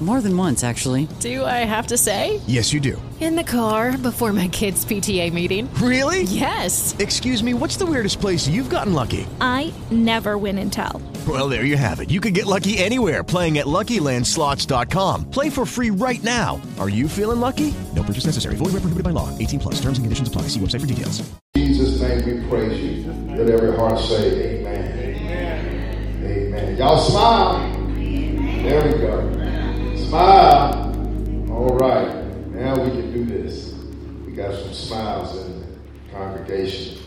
More 0.00 0.20
than 0.20 0.36
once, 0.36 0.62
actually. 0.62 1.08
Do 1.20 1.42
I 1.44 1.64
have 1.64 1.86
to 1.86 1.96
say? 1.96 2.40
Yes, 2.46 2.70
you 2.72 2.80
do. 2.80 3.00
In 3.18 3.34
the 3.34 3.42
car 3.42 3.96
before 3.96 4.30
my 4.34 4.46
kids' 4.48 4.84
PTA 4.84 5.32
meeting. 5.32 5.72
Really? 5.76 6.24
Yes. 6.24 6.94
Excuse 6.98 7.42
me, 7.42 7.54
what's 7.54 7.78
the 7.78 7.86
weirdest 7.86 8.20
place 8.20 8.46
you've 8.46 8.68
gotten 8.68 8.92
lucky? 8.92 9.26
I 9.40 9.72
never 9.90 10.36
win 10.36 10.58
and 10.58 10.70
tell. 10.70 11.00
Well, 11.26 11.48
there 11.48 11.64
you 11.64 11.78
have 11.78 12.00
it. 12.00 12.10
You 12.10 12.20
can 12.20 12.34
get 12.34 12.44
lucky 12.44 12.76
anywhere 12.76 13.24
playing 13.24 13.56
at 13.56 13.64
LuckyLandSlots.com. 13.64 15.30
Play 15.30 15.48
for 15.48 15.64
free 15.64 15.90
right 15.90 16.22
now. 16.22 16.60
Are 16.78 16.90
you 16.90 17.08
feeling 17.08 17.40
lucky? 17.40 17.72
No 17.94 18.02
purchase 18.02 18.26
necessary. 18.26 18.56
Void 18.56 18.66
where 18.74 18.82
prohibited 18.82 19.02
by 19.02 19.10
law. 19.10 19.36
18 19.38 19.58
plus. 19.60 19.76
Terms 19.80 19.96
and 19.96 20.04
conditions 20.04 20.28
apply. 20.28 20.42
See 20.42 20.60
website 20.60 20.82
for 20.82 20.86
details. 20.86 21.26
In 21.54 21.68
Jesus' 21.68 21.98
name 22.02 22.42
we 22.42 22.48
praise 22.50 22.78
you. 23.06 23.12
Let 23.34 23.48
every 23.48 23.74
heart 23.74 23.98
say 23.98 24.60
amen. 24.60 24.98
Amen. 24.98 26.22
Amen. 26.22 26.76
Y'all 26.76 27.00
smile. 27.00 27.72
There 27.96 28.92
we 28.92 28.98
go. 28.98 29.45
Smile. 29.96 30.74
All 31.50 31.76
right. 31.76 32.24
Now 32.48 32.78
we 32.82 32.90
can 32.90 33.12
do 33.12 33.24
this. 33.24 33.74
We 34.26 34.32
got 34.32 34.54
some 34.54 34.74
smiles 34.74 35.36
in 35.44 35.60
the 35.60 36.12
congregation. 36.12 36.98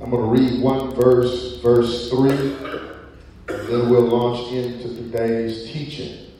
I'm 0.00 0.10
going 0.10 0.22
to 0.22 0.42
read 0.42 0.62
one 0.62 0.94
verse, 0.94 1.60
verse 1.60 2.10
3, 2.10 2.30
and 2.30 3.68
then 3.68 3.88
we'll 3.88 4.02
launch 4.02 4.52
into 4.52 4.94
today's 4.94 5.70
teaching. 5.70 6.30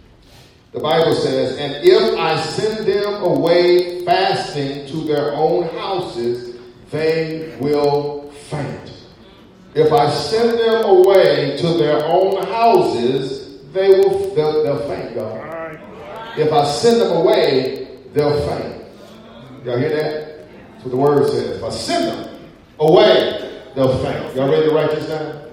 The 0.73 0.81
Bible 0.81 1.15
says, 1.15 1.59
And 1.59 1.85
if 1.85 2.19
I 2.19 2.41
send 2.41 2.87
them 2.87 3.23
away 3.23 4.05
fasting 4.05 4.87
to 4.89 5.05
their 5.05 5.33
own 5.33 5.69
houses, 5.69 6.57
they 6.91 7.57
will 7.61 8.31
faint. 8.31 8.93
If 9.75 9.93
I 9.93 10.11
send 10.11 10.59
them 10.59 10.85
away 10.85 11.57
to 11.59 11.69
their 11.75 12.05
own 12.05 12.43
houses, 12.47 13.63
they 13.73 13.89
will 13.89 14.35
they'll, 14.35 14.63
they'll 14.63 14.89
faint. 14.89 15.44
If 16.37 16.53
I 16.53 16.65
send 16.67 17.01
them 17.01 17.13
away, 17.13 17.89
they'll 18.13 18.41
faint. 18.49 18.85
Y'all 19.65 19.79
hear 19.79 19.91
that? 19.91 20.49
That's 20.73 20.85
what 20.85 20.91
the 20.91 20.97
word 20.97 21.29
says. 21.29 21.59
If 21.59 21.65
I 21.65 21.71
send 21.71 22.09
them 22.09 22.41
away, 22.79 23.63
they'll 23.75 23.99
faint. 24.03 24.35
Y'all 24.35 24.51
ready 24.51 24.69
to 24.69 24.75
write 24.75 24.91
this 24.91 25.07
down? 25.07 25.51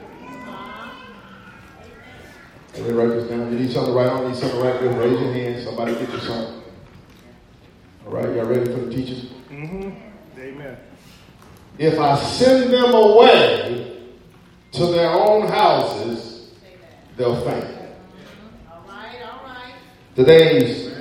Y'all 2.75 2.83
ready 2.83 2.89
to 2.89 2.95
write 2.95 3.07
this 3.09 3.29
down? 3.29 3.51
You 3.51 3.59
need 3.59 3.71
something 3.71 3.93
to 3.93 3.99
write 3.99 4.09
on? 4.09 4.27
Need 4.27 4.35
something 4.37 4.59
to 4.59 4.65
write 4.65 4.81
with? 4.81 4.97
Raise 4.97 5.19
your 5.19 5.33
hand. 5.33 5.63
Somebody 5.63 5.93
get 5.93 6.09
you 6.09 6.19
something. 6.19 6.61
All 8.05 8.13
right, 8.13 8.35
y'all 8.35 8.45
ready 8.45 8.65
for 8.65 8.79
the 8.79 8.93
teaching? 8.93 9.29
Mm-hmm. 9.49 10.39
Amen. 10.39 10.77
If 11.77 11.99
I 11.99 12.17
send 12.19 12.73
them 12.73 12.93
away 12.93 14.01
to 14.71 14.85
their 14.87 15.09
own 15.11 15.47
houses, 15.47 16.53
they'll 17.17 17.39
faint. 17.45 17.65
All 18.69 18.83
right, 18.87 19.21
all 19.23 19.43
right. 19.45 19.73
Today's 20.21 20.91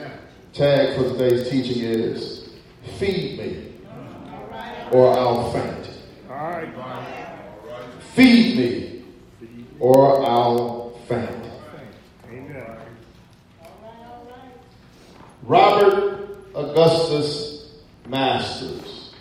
tag 0.54 0.96
for 0.96 1.02
today's 1.02 1.50
teaching 1.50 1.82
is 1.82 2.48
Feed 2.98 3.38
Me 3.38 3.70
or 4.92 5.12
I'll 5.12 5.52
faint. 5.52 5.90
Feed 8.14 8.56
me 8.56 9.04
or 9.78 10.24
I'll 10.24 10.98
faint. 11.06 11.50
Robert 15.42 16.26
Augustus 16.54 17.74
Masters 18.08 19.14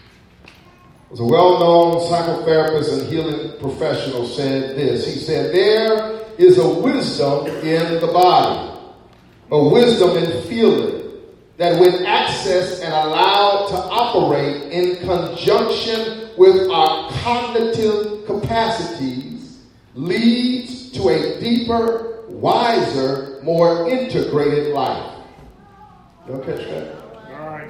was 1.09 1.19
a 1.19 1.25
well-known 1.25 1.95
psychotherapist 2.09 3.01
and 3.01 3.11
healing 3.11 3.59
professional 3.59 4.25
said 4.27 4.77
this. 4.77 5.05
He 5.05 5.19
said, 5.19 5.53
there 5.53 6.21
is 6.37 6.57
a 6.57 6.69
wisdom 6.69 7.47
in 7.47 7.99
the 7.99 8.07
body, 8.07 8.68
a 9.51 9.69
wisdom 9.69 10.17
and 10.17 10.43
feeling 10.45 10.99
that 11.57 11.79
when 11.79 11.91
accessed 12.05 12.83
and 12.83 12.93
allowed 12.93 13.67
to 13.67 13.75
operate 13.75 14.71
in 14.71 14.95
conjunction 14.97 16.29
with 16.37 16.69
our 16.69 17.11
cognitive 17.11 18.25
capacities 18.25 19.65
leads 19.95 20.91
to 20.91 21.09
a 21.09 21.39
deeper, 21.39 22.23
wiser, 22.29 23.39
more 23.43 23.89
integrated 23.89 24.73
life. 24.73 25.15
Y'all 26.27 26.39
catch 26.39 26.65
that? 26.67 26.99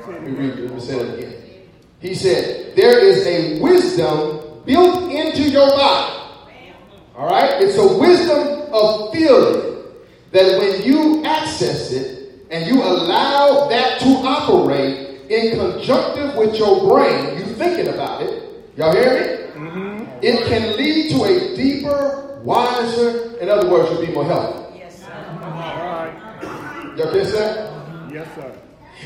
Let 0.07 0.23
me 0.23 0.31
read. 0.31 0.59
Let 0.59 0.73
me 0.73 0.79
say 0.79 0.99
it 0.99 1.19
again. 1.19 1.43
He 1.99 2.13
said, 2.13 2.75
There 2.75 2.99
is 2.99 3.25
a 3.25 3.61
wisdom 3.61 4.63
built 4.65 5.11
into 5.11 5.49
your 5.49 5.69
body. 5.69 6.15
All 7.15 7.27
right? 7.27 7.61
It's 7.61 7.77
a 7.77 7.97
wisdom 7.97 8.73
of 8.73 9.11
feeling 9.13 9.78
that 10.31 10.59
when 10.59 10.83
you 10.83 11.23
access 11.25 11.91
it 11.91 12.31
and 12.51 12.67
you 12.67 12.81
allow 12.81 13.67
that 13.69 13.99
to 13.99 14.07
operate 14.07 15.21
in 15.29 15.57
conjunctive 15.57 16.35
with 16.35 16.55
your 16.57 16.87
brain, 16.87 17.37
you 17.37 17.45
thinking 17.55 17.87
about 17.93 18.21
it. 18.23 18.43
Y'all 18.75 18.93
hear 18.93 19.13
me? 19.13 19.67
Mm-hmm. 19.67 20.19
It 20.21 20.47
can 20.47 20.77
lead 20.77 21.11
to 21.11 21.23
a 21.23 21.55
deeper, 21.55 22.41
wiser, 22.43 23.37
in 23.39 23.49
other 23.49 23.69
words, 23.69 23.91
you'll 23.91 24.05
be 24.05 24.11
more 24.11 24.25
healthy. 24.25 24.79
Yes, 24.79 24.99
sir. 24.99 25.39
All 25.41 25.49
right. 25.49 26.93
Y'all 26.97 27.11
catch 27.11 27.31
that? 27.33 28.11
Yes, 28.11 28.27
sir. 28.35 28.55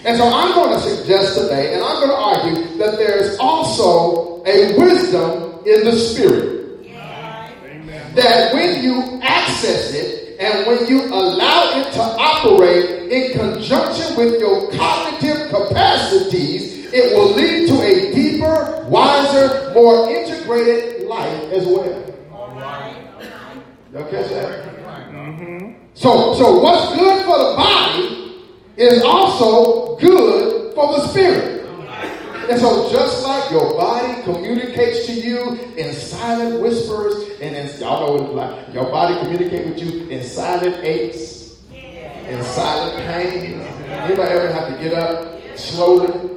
And 0.05 0.17
so 0.17 0.27
I'm 0.27 0.53
going 0.53 0.73
to 0.73 0.79
suggest 0.79 1.37
today, 1.37 1.73
and 1.73 1.83
I'm 1.83 1.95
going 1.95 2.09
to 2.09 2.15
argue 2.15 2.77
that 2.77 2.97
there's 2.97 3.37
also 3.39 4.43
a 4.45 4.77
wisdom 4.77 5.59
in 5.65 5.85
the 5.85 5.93
spirit. 5.93 6.85
Amen. 6.85 8.15
That 8.15 8.53
when 8.53 8.83
you 8.83 9.19
access 9.21 9.93
it 9.93 10.22
and 10.43 10.67
when 10.67 10.85
you 10.87 11.05
allow 11.05 11.71
it 11.79 11.93
to 11.93 12.01
operate 12.01 13.09
in 13.09 13.31
conjunction 13.31 14.17
with 14.17 14.41
your 14.41 14.69
cognitive 14.71 15.49
capacities, 15.49 16.91
it 16.91 17.15
will 17.15 17.33
lead 17.33 17.69
to 17.69 17.81
a 17.81 18.13
deeper, 18.13 18.85
wiser, 18.89 19.71
more 19.73 20.09
integrated 20.09 21.07
life 21.07 21.43
as 21.53 21.65
well. 21.65 22.13
Y'all 23.93 24.09
catch 24.09 24.29
that? 24.31 24.73
So, 25.93 26.33
so 26.33 26.59
what's 26.59 26.93
good 26.93 27.23
for 27.23 27.37
the 27.37 27.55
body 27.55 28.43
is 28.75 29.01
also 29.01 29.95
good 29.97 30.75
for 30.75 30.87
the 30.87 31.07
spirit. 31.07 31.62
And 32.49 32.59
so 32.59 32.91
just 32.91 33.23
like 33.23 33.51
your 33.51 33.73
body 33.73 34.21
communicates 34.23 35.05
to 35.05 35.13
you 35.13 35.53
in 35.77 35.93
silent 35.93 36.61
whispers, 36.61 37.39
and 37.39 37.55
in, 37.55 37.79
y'all 37.79 38.17
know 38.17 38.23
it's 38.23 38.33
like. 38.33 38.73
Your 38.73 38.85
body 38.85 39.17
communicates 39.19 39.69
with 39.69 39.79
you 39.79 40.09
in 40.09 40.23
silent 40.23 40.83
aches, 40.83 41.57
in 41.71 42.43
silent 42.43 42.97
pain. 43.07 43.61
Anybody 43.61 44.31
ever 44.31 44.51
have 44.51 44.75
to 44.75 44.83
get 44.83 44.93
up 44.93 45.41
slowly? 45.57 46.31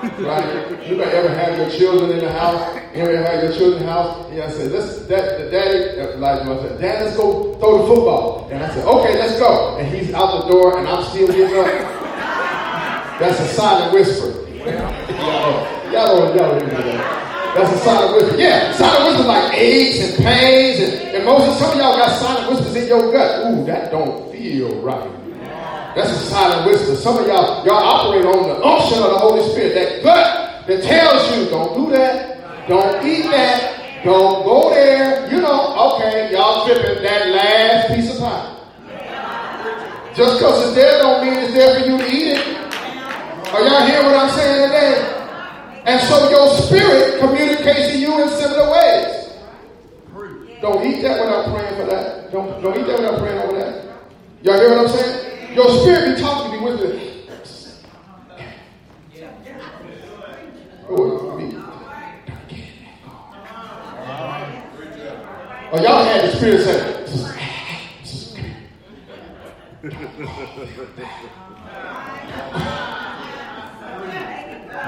Right? 0.00 0.44
Anybody 0.82 1.10
ever 1.10 1.28
have 1.28 1.58
your 1.58 1.70
children 1.70 2.10
in 2.10 2.24
the 2.24 2.32
house? 2.32 2.76
Anybody 2.92 3.18
ever 3.18 3.26
have 3.26 3.44
your 3.44 3.52
children 3.52 3.82
in 3.82 3.86
the 3.86 3.92
house? 3.92 4.26
And 4.30 4.42
I 4.42 4.50
said, 4.50 4.72
let's, 4.72 5.06
that, 5.06 5.38
the 5.38 5.50
daddy, 5.50 6.00
Elijah 6.14 6.60
said, 6.62 6.80
Dad, 6.80 7.04
let's 7.04 7.16
go 7.16 7.54
throw 7.58 7.82
the 7.82 7.86
football. 7.94 8.48
And 8.50 8.64
I 8.64 8.70
said, 8.70 8.84
okay, 8.84 9.14
let's 9.18 9.38
go. 9.38 9.76
And 9.76 9.94
he's 9.94 10.12
out 10.12 10.42
the 10.42 10.48
door 10.50 10.78
and 10.78 10.88
I'm 10.88 11.04
still 11.04 11.28
getting 11.28 11.56
up. 11.56 11.99
That's 13.20 13.38
a 13.38 13.48
silent 13.48 13.92
whisper. 13.92 14.28
y'all 14.64 14.74
know, 15.92 16.34
y'all 16.34 16.56
know 16.56 16.58
that. 16.58 17.54
That's 17.54 17.70
a 17.70 17.78
silent 17.84 18.14
whisper. 18.14 18.38
Yeah, 18.38 18.72
silent 18.72 19.12
whisper 19.12 19.28
like 19.28 19.58
aches 19.58 20.08
and 20.08 20.24
pains 20.24 20.80
and 20.80 21.22
emotions. 21.22 21.58
Some 21.58 21.72
of 21.72 21.76
y'all 21.76 21.98
got 21.98 22.18
silent 22.18 22.50
whispers 22.50 22.74
in 22.76 22.88
your 22.88 23.12
gut. 23.12 23.52
Ooh, 23.52 23.66
that 23.66 23.90
don't 23.90 24.32
feel 24.32 24.80
right. 24.80 25.10
That's 25.94 26.08
a 26.08 26.18
silent 26.30 26.64
whisper. 26.64 26.96
Some 26.96 27.18
of 27.18 27.26
y'all, 27.26 27.62
y'all 27.66 27.74
operate 27.74 28.24
on 28.24 28.48
the 28.48 28.64
unction 28.64 29.02
of 29.02 29.10
the 29.10 29.18
Holy 29.18 29.46
Spirit. 29.50 29.74
That 29.74 30.02
gut 30.02 30.66
that 30.66 30.82
tells 30.82 31.36
you, 31.36 31.50
don't 31.50 31.74
do 31.74 31.94
that, 31.94 32.68
don't 32.68 33.04
eat 33.04 33.24
that, 33.24 34.02
don't 34.02 34.44
go 34.44 34.70
there. 34.70 35.30
You 35.30 35.42
know, 35.42 35.92
okay, 35.92 36.32
y'all 36.32 36.64
tripping 36.64 37.02
that 37.02 37.28
last 37.28 37.94
piece 37.94 38.14
of 38.14 38.20
pie. 38.20 38.56
Just 40.14 40.38
because 40.38 40.68
it's 40.68 40.74
there 40.74 41.02
don't 41.02 41.22
mean 41.22 41.34
it's 41.34 41.52
there 41.52 41.80
for 41.80 41.86
you 41.86 41.98
to 41.98 42.06
eat 42.06 42.38
it. 42.38 42.59
Are 43.52 43.60
y'all 43.62 43.84
hearing 43.84 44.06
what 44.06 44.16
I'm 44.16 44.30
saying 44.30 44.68
today? 44.68 45.82
And 45.84 46.00
so 46.08 46.30
your 46.30 46.48
spirit 46.48 47.18
communicates 47.18 47.92
to 47.92 47.98
you 47.98 48.22
in 48.22 48.28
similar 48.28 48.70
ways. 48.70 49.20
Don't 50.60 50.86
eat 50.86 51.02
that 51.02 51.20
without 51.20 51.52
praying 51.52 51.74
for 51.76 51.86
that. 51.86 52.30
Don't, 52.30 52.62
don't 52.62 52.78
eat 52.78 52.86
that 52.86 52.98
without 53.00 53.18
praying 53.18 53.38
over 53.40 53.58
that. 53.58 53.84
Y'all 54.42 54.56
hear 54.56 54.70
what 54.70 54.86
I'm 54.86 54.88
saying? 54.88 55.54
Your 55.54 55.68
spirit 55.80 56.14
be 56.14 56.20
talking 56.22 56.52
to 56.52 56.58
me 56.58 56.64
with 56.64 56.80
it. 56.80 57.10
Oh. 60.88 61.26
Oh, 65.72 65.82
y'all 65.82 66.04
had 66.04 66.24
the 66.24 66.36
spirit 66.36 66.60
say, 66.64 67.00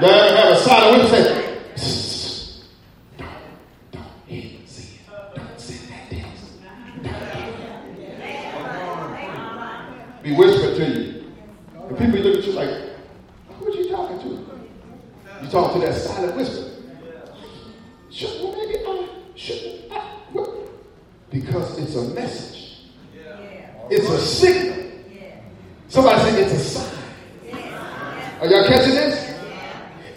They 0.01 0.35
have 0.35 0.53
a 0.53 0.55
silent 0.57 1.03
witness 1.03 1.11
say, 1.11 1.53
don't, 3.17 3.29
don't 3.91 4.67
see 4.67 4.99
it. 4.99 4.99
Don't 5.35 5.59
send 5.59 5.89
that 5.89 6.09
text. 6.09 6.45
Be 10.23 10.35
whispered 10.35 10.75
to 10.77 10.83
you. 10.89 11.33
And 11.87 11.97
people 11.97 12.19
look 12.19 12.39
at 12.39 12.45
you 12.45 12.53
like, 12.53 12.69
who 13.49 13.67
are 13.67 13.75
you 13.75 13.89
talking 13.89 14.19
to? 14.19 14.29
You 15.43 15.49
talk 15.49 15.73
to 15.73 15.79
that 15.79 15.93
silent 15.95 16.35
whisper. 16.37 16.71
Shouldn't 18.09 18.57
maybe 18.57 18.75
I, 18.85 19.09
shouldn't 19.35 19.91
uh, 19.91 19.95
I? 19.95 20.65
Because 21.29 21.77
it's 21.77 21.95
a 21.95 22.03
message. 22.15 22.77
It's 23.89 24.09
a 24.09 24.19
signal. 24.19 24.91
Somebody 25.87 26.21
say 26.21 26.41
it's 26.43 26.53
a 26.53 26.59
sign. 26.59 26.99
Are 28.41 28.47
y'all 28.47 28.67
catching 28.67 28.95
this? 28.95 29.22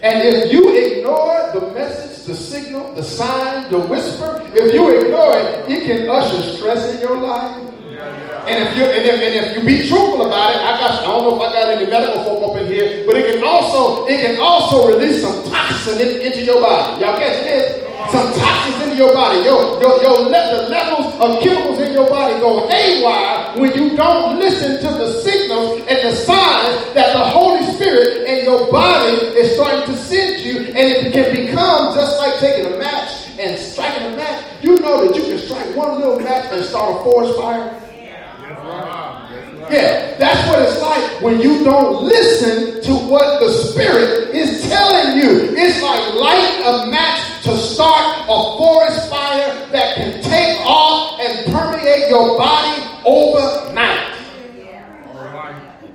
And 0.01 0.21
if 0.21 0.51
you 0.51 0.75
ignore 0.75 1.51
the 1.53 1.73
message, 1.73 2.25
the 2.27 2.35
signal, 2.35 2.93
the 2.93 3.03
sign, 3.03 3.69
the 3.71 3.79
whisper, 3.79 4.41
if 4.53 4.73
you 4.73 4.89
ignore 4.99 5.37
it, 5.37 5.69
it 5.69 5.85
can 5.87 6.09
usher 6.09 6.41
stress 6.55 6.93
in 6.93 7.01
your 7.01 7.17
life. 7.17 7.67
And 8.47 8.63
if 8.63 8.77
you 8.77 8.85
and 8.85 9.03
if, 9.03 9.15
and 9.19 9.35
if 9.35 9.57
you 9.57 9.61
be 9.67 9.89
truthful 9.89 10.23
about 10.23 10.55
it, 10.55 10.61
I 10.63 10.79
got 10.79 11.01
I 11.01 11.05
don't 11.11 11.23
know 11.27 11.35
if 11.35 11.49
I 11.49 11.51
got 11.51 11.67
any 11.67 11.89
medical 11.91 12.23
folk 12.23 12.55
up 12.55 12.61
in 12.61 12.67
here, 12.67 13.03
but 13.05 13.17
it 13.17 13.35
can 13.35 13.43
also 13.43 14.05
it 14.07 14.21
can 14.23 14.39
also 14.39 14.87
release 14.87 15.19
some 15.21 15.35
toxin 15.51 15.99
in, 15.99 16.21
into 16.21 16.45
your 16.45 16.61
body. 16.61 17.01
Y'all 17.03 17.19
catch 17.19 17.43
this? 17.43 17.83
Some 18.07 18.31
toxins 18.39 18.87
into 18.87 18.95
your 18.95 19.11
body. 19.11 19.43
Your 19.43 19.81
your 19.83 19.99
your 19.99 20.31
le- 20.31 20.47
the 20.55 20.69
levels 20.71 21.11
of 21.19 21.43
chemicals 21.43 21.79
in 21.83 21.91
your 21.91 22.07
body 22.07 22.39
go 22.39 22.69
haywire 22.69 23.59
when 23.59 23.75
you 23.75 23.97
don't 23.97 24.39
listen 24.39 24.79
to 24.79 24.89
the 24.95 25.19
signals 25.27 25.83
and 25.91 25.97
the 26.07 26.15
signs 26.15 26.93
that 26.95 27.11
the 27.11 27.25
Holy 27.35 27.65
Spirit 27.75 28.31
and 28.31 28.47
your 28.47 28.71
body 28.71 29.11
is 29.35 29.59
starting 29.59 29.83
to 29.91 29.95
send 29.99 30.39
you, 30.45 30.71
and 30.71 30.87
it 30.87 31.11
can 31.11 31.35
become 31.35 31.95
just 31.95 32.17
like 32.19 32.39
taking 32.39 32.71
a 32.71 32.77
match 32.77 33.27
and 33.39 33.59
striking 33.59 34.07
a 34.07 34.15
match. 34.15 34.45
You 34.63 34.79
know 34.79 35.03
that 35.05 35.15
you 35.15 35.23
can 35.23 35.37
strike 35.37 35.75
and 36.51 36.65
start 36.65 36.99
a 36.99 37.03
forest 37.03 37.37
fire. 37.39 37.83
Yeah, 39.69 40.15
that's 40.17 40.47
what 40.47 40.61
it's 40.61 40.81
like 40.81 41.21
when 41.21 41.41
you 41.41 41.63
don't 41.63 42.03
listen 42.03 42.81
to 42.83 42.93
what 43.09 43.41
the 43.41 43.49
Spirit 43.49 44.33
is 44.33 44.67
telling 44.69 45.17
you. 45.17 45.55
It's 45.57 45.81
like 45.81 46.13
light 46.15 46.61
a 46.63 46.89
match 46.89 47.43
to 47.43 47.57
start 47.57 48.25
a 48.29 48.57
forest 48.57 49.09
fire 49.09 49.69
that 49.71 49.95
can 49.95 50.21
take 50.21 50.59
off 50.61 51.19
and 51.19 51.53
permeate 51.53 52.09
your 52.09 52.37
body 52.37 52.81
overnight. 53.05 54.15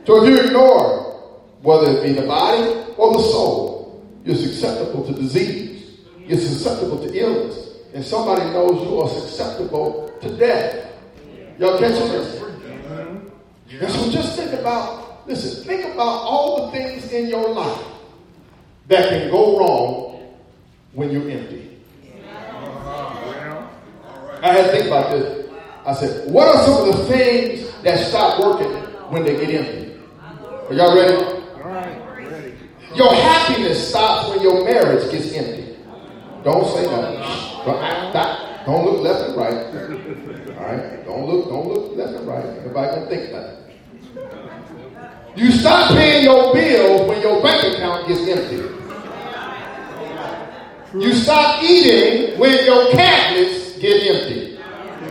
So 0.05 0.23
if 0.23 0.29
you 0.29 0.41
ignore, 0.45 1.21
whether 1.63 1.93
it 1.93 2.03
be 2.03 2.13
the 2.13 2.27
body 2.27 2.63
or 2.99 3.15
the 3.15 3.23
soul, 3.23 4.05
you're 4.25 4.37
susceptible 4.37 5.05
to 5.07 5.13
disease. 5.15 6.01
You're 6.27 6.39
susceptible 6.39 6.99
to 6.99 7.19
illness. 7.19 7.72
And 7.95 8.05
somebody 8.05 8.45
knows 8.51 8.83
you 8.83 9.01
are 9.01 9.09
susceptible 9.09 10.17
to 10.23 10.37
death. 10.37 10.93
Y'all 11.59 11.79
catching 11.79 12.09
this? 12.09 12.43
And 13.81 13.91
so 13.91 14.11
just 14.11 14.37
think 14.37 14.53
about, 14.53 15.27
listen, 15.27 15.65
think 15.65 15.85
about 15.85 16.01
all 16.01 16.67
the 16.67 16.73
things 16.73 17.11
in 17.13 17.29
your 17.29 17.49
life 17.51 17.85
that 18.89 19.09
can 19.09 19.31
go 19.31 19.59
wrong 19.59 20.35
when 20.93 21.11
you're 21.11 21.29
empty. 21.31 21.79
I 24.43 24.53
had 24.53 24.67
to 24.67 24.73
think 24.73 24.87
about 24.87 25.11
this. 25.11 25.51
I 25.87 25.95
said, 25.95 26.31
what 26.31 26.49
are 26.49 26.65
some 26.65 26.89
of 26.89 26.97
the 26.97 27.05
things 27.05 27.71
that 27.83 27.99
stop 28.09 28.41
working 28.43 28.73
when 29.11 29.25
they 29.25 29.37
get 29.37 29.51
empty? 29.51 30.01
Are 30.69 30.75
y'all 30.75 30.97
ready? 30.97 31.15
All 31.15 31.61
right. 31.63 32.17
Ready. 32.17 32.55
Your 32.95 33.13
happiness 33.15 33.89
stops 33.89 34.31
when 34.31 34.41
your 34.43 34.65
marriage 34.65 35.11
gets 35.11 35.33
empty. 35.33 35.77
Don't 36.43 36.67
say 36.75 36.87
nothing. 36.87 37.52
Don't, 37.65 37.83
act, 37.83 38.67
don't 38.67 38.85
look 38.85 39.01
left 39.03 39.29
and 39.29 39.37
right. 39.37 39.55
All 40.57 40.65
right? 40.65 41.05
Don't 41.05 41.27
look, 41.27 41.49
don't 41.49 41.69
look 41.69 41.97
left 41.97 42.15
and 42.15 42.27
right. 42.27 42.45
Everybody 42.45 42.89
gonna 42.89 43.07
think 43.07 43.33
nothing. 43.33 43.59
You 45.37 45.51
stop 45.53 45.93
paying 45.93 46.25
your 46.25 46.53
bills 46.53 47.09
when 47.09 47.23
your 47.23 47.43
bank 47.43 47.75
account 47.75 48.09
gets 48.09 48.29
empty. 48.29 48.57
You 50.99 51.15
stop 51.15 51.63
eating 51.63 52.39
when 52.39 52.65
your 52.65 52.91
cabinets 52.91 53.79
get 53.79 54.03
empty. 54.09 54.59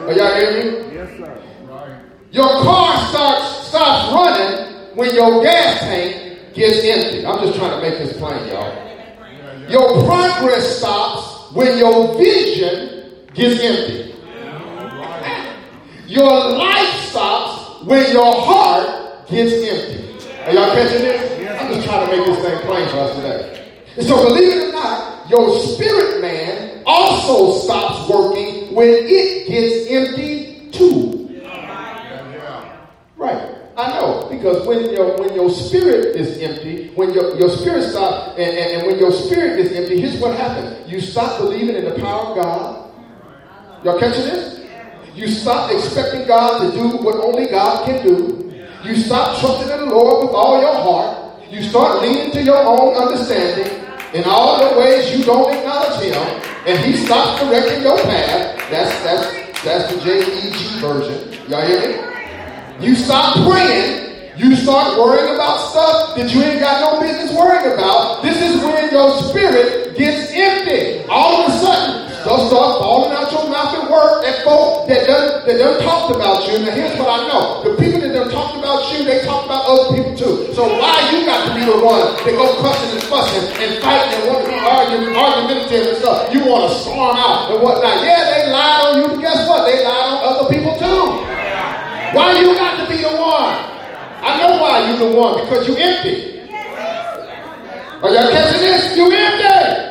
Are 0.01 0.13
y'all 0.13 0.35
hearing 0.35 0.89
me? 0.89 0.93
Yes, 0.93 1.17
sir. 1.17 2.01
Your 2.31 2.61
car 2.61 2.97
starts 3.09 3.67
stops 3.67 4.13
running 4.13 4.95
when 4.95 5.15
your 5.15 5.41
gas 5.41 5.79
tank 5.79 6.53
gets 6.53 6.83
empty. 6.83 7.25
I'm 7.25 7.39
just 7.39 7.57
trying 7.57 7.81
to 7.81 7.89
make 7.89 7.97
this 7.97 8.17
plain, 8.17 8.47
y'all. 8.49 9.69
Your 9.69 10.03
progress 10.05 10.77
stops 10.77 11.30
when 11.53 11.77
your 11.77 12.17
vision 12.17 13.27
gets 13.33 13.61
empty. 13.61 14.15
Your 16.07 16.29
life 16.57 16.93
stops 17.09 17.85
when 17.85 18.11
your 18.11 18.33
heart 18.33 19.27
gets 19.29 19.53
empty. 19.53 20.27
Are 20.45 20.53
y'all 20.53 20.73
catching 20.75 21.01
this? 21.01 21.61
I'm 21.61 21.73
just 21.73 21.87
trying 21.87 22.09
to 22.09 22.17
make 22.17 22.25
this 22.25 22.39
thing 22.43 22.59
plain 22.67 22.89
for 22.89 22.97
us 22.97 23.15
today. 23.15 23.71
And 23.97 24.05
so, 24.05 24.27
believe 24.27 24.53
it 24.53 24.69
or 24.69 24.71
not, 24.73 25.29
your 25.29 25.59
spirit 25.61 26.21
man 26.21 26.83
also 26.85 27.59
stops 27.59 28.09
working 28.09 28.73
when 28.75 28.89
it 28.89 29.47
gets 29.47 29.89
empty 29.89 30.69
too. 30.71 31.41
Right. 33.15 33.55
I 33.77 33.91
know 33.93 34.27
because 34.29 34.67
when 34.67 34.91
your 34.91 35.17
when 35.17 35.33
your 35.33 35.40
spirit 35.53 36.15
is 36.15 36.39
empty, 36.39 36.89
when 36.95 37.13
your, 37.13 37.37
your 37.37 37.49
spirit 37.49 37.83
stops, 37.83 38.37
and, 38.39 38.49
and, 38.57 38.77
and 38.77 38.87
when 38.87 38.99
your 38.99 39.11
spirit 39.11 39.59
is 39.59 39.71
empty, 39.71 40.01
here's 40.01 40.19
what 40.19 40.35
happens: 40.35 40.89
you 40.91 40.99
stop 41.01 41.39
believing 41.39 41.75
in 41.75 41.85
the 41.85 41.99
power 41.99 42.27
of 42.27 42.35
God. 42.35 42.91
Y'all 43.83 43.99
catching 43.99 44.23
this? 44.23 44.65
You 45.15 45.27
stop 45.27 45.71
expecting 45.71 46.27
God 46.27 46.61
to 46.61 46.71
do 46.77 46.97
what 47.03 47.15
only 47.15 47.47
God 47.47 47.85
can 47.85 48.05
do. 48.05 48.53
You 48.83 48.95
stop 48.95 49.39
trusting 49.39 49.69
in 49.69 49.79
the 49.79 49.93
Lord 49.93 50.25
with 50.25 50.35
all 50.35 50.61
your 50.61 50.73
heart. 50.73 51.43
You 51.51 51.61
start 51.63 52.01
leaning 52.01 52.31
to 52.31 52.41
your 52.41 52.57
own 52.57 52.95
understanding. 52.95 53.79
In 54.13 54.23
all 54.25 54.59
the 54.59 54.79
ways 54.79 55.17
you 55.17 55.23
don't 55.23 55.53
acknowledge 55.53 56.01
Him, 56.01 56.15
and 56.65 56.79
He 56.85 56.95
stops 56.95 57.41
directing 57.41 57.83
your 57.83 57.97
path. 57.97 58.57
That's 58.69 59.03
that's 59.03 59.63
that's 59.63 59.93
the 59.93 60.01
J 60.01 60.19
E 60.21 60.51
G 60.51 60.79
version. 60.79 61.49
Y'all 61.49 61.65
hear 61.65 61.79
me? 61.87 62.87
You 62.87 62.95
stop 62.95 63.35
praying. 63.49 64.10
You 64.41 64.57
start 64.57 64.97
worrying 64.97 65.37
about 65.37 65.69
stuff 65.69 66.17
that 66.17 66.33
you 66.33 66.41
ain't 66.41 66.65
got 66.65 66.81
no 66.81 66.97
business 66.97 67.29
worrying 67.29 67.77
about. 67.77 68.25
This 68.25 68.41
is 68.41 68.57
when 68.65 68.89
your 68.89 69.13
spirit 69.29 69.93
gets 69.93 70.33
empty. 70.33 71.05
All 71.05 71.45
of 71.45 71.53
a 71.53 71.61
sudden, 71.61 72.09
stuff 72.25 72.49
starts 72.49 72.81
falling 72.81 73.13
out 73.13 73.29
your 73.29 73.45
mouth 73.53 73.69
at 73.77 73.85
work 73.85 74.25
at 74.25 74.41
folk 74.41 74.89
that 74.89 75.05
done, 75.05 75.45
that 75.45 75.57
done 75.61 75.77
talked 75.85 76.17
about 76.17 76.41
you. 76.49 76.57
Now 76.57 76.73
here's 76.73 76.97
what 76.97 77.21
I 77.21 77.29
know. 77.29 77.69
The 77.69 77.77
people 77.77 78.01
that 78.01 78.17
done 78.17 78.33
talked 78.33 78.57
about 78.57 78.81
you, 78.89 79.05
they 79.05 79.21
talk 79.21 79.45
about 79.45 79.61
other 79.69 79.93
people 79.93 80.17
too. 80.17 80.49
So 80.57 80.65
why 80.73 80.97
you 81.13 81.21
got 81.21 81.45
to 81.45 81.53
be 81.53 81.61
the 81.61 81.77
one 81.77 82.01
that 82.01 82.33
go 82.33 82.49
cussing 82.65 82.97
and 82.97 83.05
fussing 83.13 83.45
and 83.61 83.77
fighting 83.77 84.09
and 84.09 84.23
want 84.25 84.41
to 84.41 84.49
be 84.49 84.57
arguing, 84.57 85.13
argumentative 85.21 85.85
and 85.85 85.97
stuff? 86.01 86.33
You 86.33 86.49
want 86.49 86.65
to 86.65 86.81
storm 86.81 87.13
out 87.13 87.53
and 87.53 87.61
whatnot. 87.61 88.01
Yeah, 88.01 88.25
they 88.25 88.49
lied 88.49 88.89
on 88.89 88.91
you, 88.97 89.05
but 89.05 89.21
guess 89.21 89.45
what? 89.45 89.69
They 89.69 89.85
lied 89.85 90.01
on 90.01 90.17
other 90.25 90.49
people 90.49 90.73
too. 90.81 91.29
Why 92.17 92.41
you 92.41 92.57
got 92.57 92.81
to 92.81 92.89
be 92.89 93.05
the 93.05 93.13
one? 93.21 93.70
I 94.21 94.37
know 94.37 94.61
why 94.61 94.91
you 94.91 94.97
the 94.97 95.17
one 95.17 95.41
because 95.43 95.67
you 95.67 95.75
empty. 95.75 96.39
Are 98.03 98.09
y'all 98.09 98.31
catching 98.31 98.61
this? 98.61 98.95
You 98.95 99.11
empty. 99.11 99.89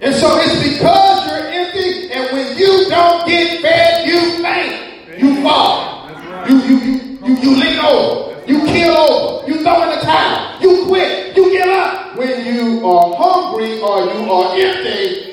And 0.00 0.14
so 0.14 0.36
it's 0.40 0.58
because 0.62 1.26
you're 1.28 1.46
empty, 1.46 2.10
and 2.12 2.32
when 2.32 2.58
you 2.58 2.88
don't 2.88 3.26
get 3.26 3.62
fed, 3.62 4.06
you 4.06 4.42
faint. 4.42 5.18
You 5.20 5.42
fall. 5.42 6.10
You 6.48 6.56
you 6.62 6.76
you 6.78 7.18
you, 7.24 7.36
you 7.36 7.50
lean 7.56 7.78
over. 7.78 8.42
You 8.46 8.58
kill 8.66 8.96
over. 8.96 9.48
You 9.48 9.62
throw 9.62 9.82
in 9.84 9.90
the 9.90 10.04
towel. 10.04 10.60
You 10.60 10.86
quit. 10.86 11.36
You 11.36 11.50
give 11.52 11.68
up. 11.68 12.16
When 12.16 12.44
you 12.44 12.86
are 12.86 13.14
hungry 13.16 13.80
or 13.80 14.00
you 14.04 14.32
are 14.32 14.56
empty. 14.58 15.32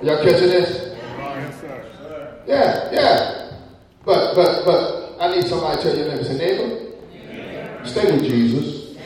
Are 0.00 0.04
y'all 0.04 0.24
catching 0.24 0.48
this? 0.48 0.96
Yeah, 2.46 2.90
yeah. 2.92 3.52
But 4.04 4.34
but 4.34 4.64
but 4.64 5.03
I 5.24 5.34
need 5.36 5.46
somebody 5.46 5.76
to 5.76 5.82
tell 5.82 5.96
your 5.96 6.08
neighbor, 6.08 6.24
say 6.24 6.36
neighbor, 6.36 7.86
stay 7.86 8.12
with 8.12 8.24
Jesus 8.24 8.96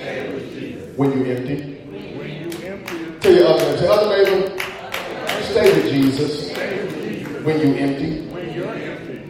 when 0.97 1.13
you 1.13 1.25
empty. 1.33 1.57
When 1.85 2.29
you 2.29 2.67
empty, 2.67 3.21
Tell 3.21 3.35
your 3.35 3.47
other 3.47 3.65
neighbor, 3.65 3.79
say 3.79 3.87
other 3.89 4.09
neighbor, 4.25 4.59
stay 5.43 5.73
with 5.75 5.91
Jesus 5.93 6.33
when 7.45 7.61
you 7.61 7.75
empty. 7.77 8.27
when 8.35 8.53
you're 8.53 8.75
empty, 8.75 9.21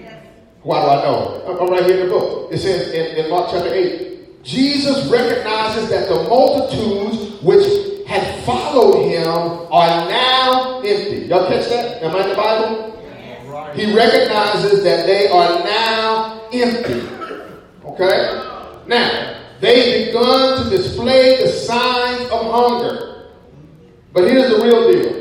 Why 0.63 0.81
do 0.83 0.89
I 0.89 1.03
know? 1.05 1.43
I'm- 1.47 1.59
I'm 1.61 1.69
right 1.71 1.85
here 1.85 2.01
in 2.01 2.07
the 2.09 2.13
book. 2.13 2.49
It 2.53 2.59
says 2.59 2.89
in, 2.89 3.25
in 3.25 3.31
Mark 3.31 3.49
chapter 3.51 3.73
8, 3.73 4.43
Jesus 4.45 5.07
recognizes 5.11 5.91
that 5.91 6.09
the 6.09 6.23
multitudes 6.25 7.43
which 7.43 7.67
had 8.07 8.25
followed 8.45 9.05
him 9.05 9.29
are 9.71 10.09
now 10.09 10.81
empty. 10.85 11.27
Y'all 11.27 11.47
catch 11.49 11.69
that? 11.69 12.03
Am 12.03 12.17
I 12.17 12.23
in 12.23 12.29
the 12.31 12.35
Bible? 12.35 12.85
He 13.75 13.93
recognizes 13.95 14.83
that 14.83 15.07
they 15.07 15.29
are 15.29 15.63
now 15.63 16.08
empty. 16.63 17.09
Okay? 17.85 18.83
Now, 18.87 19.41
they've 19.61 20.07
begun 20.07 20.65
to 20.65 20.71
display 20.71 21.43
the 21.43 21.49
signs 21.49 22.23
of 22.31 22.51
hunger. 22.51 23.29
But 24.13 24.25
here's 24.25 24.51
the 24.51 24.65
real 24.65 24.91
deal. 24.91 25.19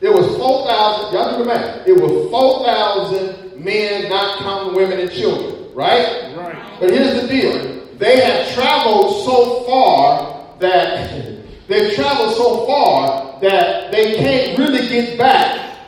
There 0.00 0.12
was 0.12 0.36
4,000, 0.36 1.14
y'all 1.14 1.38
do 1.38 1.44
the 1.44 1.48
math. 1.48 1.86
It 1.86 2.00
was 2.00 2.30
4,000 2.30 3.64
men, 3.64 4.08
not 4.08 4.38
counting 4.38 4.74
women 4.74 5.00
and 5.00 5.10
children, 5.10 5.74
right? 5.74 6.36
right. 6.36 6.76
But 6.78 6.90
here's 6.90 7.22
the 7.22 7.28
deal. 7.28 7.86
They 7.98 8.20
have 8.20 8.54
traveled 8.54 9.24
so 9.24 9.64
far 9.64 10.58
that 10.60 11.10
they've 11.68 11.94
traveled 11.94 12.36
so 12.36 12.66
far 12.66 13.40
that 13.40 13.90
they 13.90 14.16
can't 14.16 14.58
really 14.58 14.86
get 14.88 15.18
back, 15.18 15.78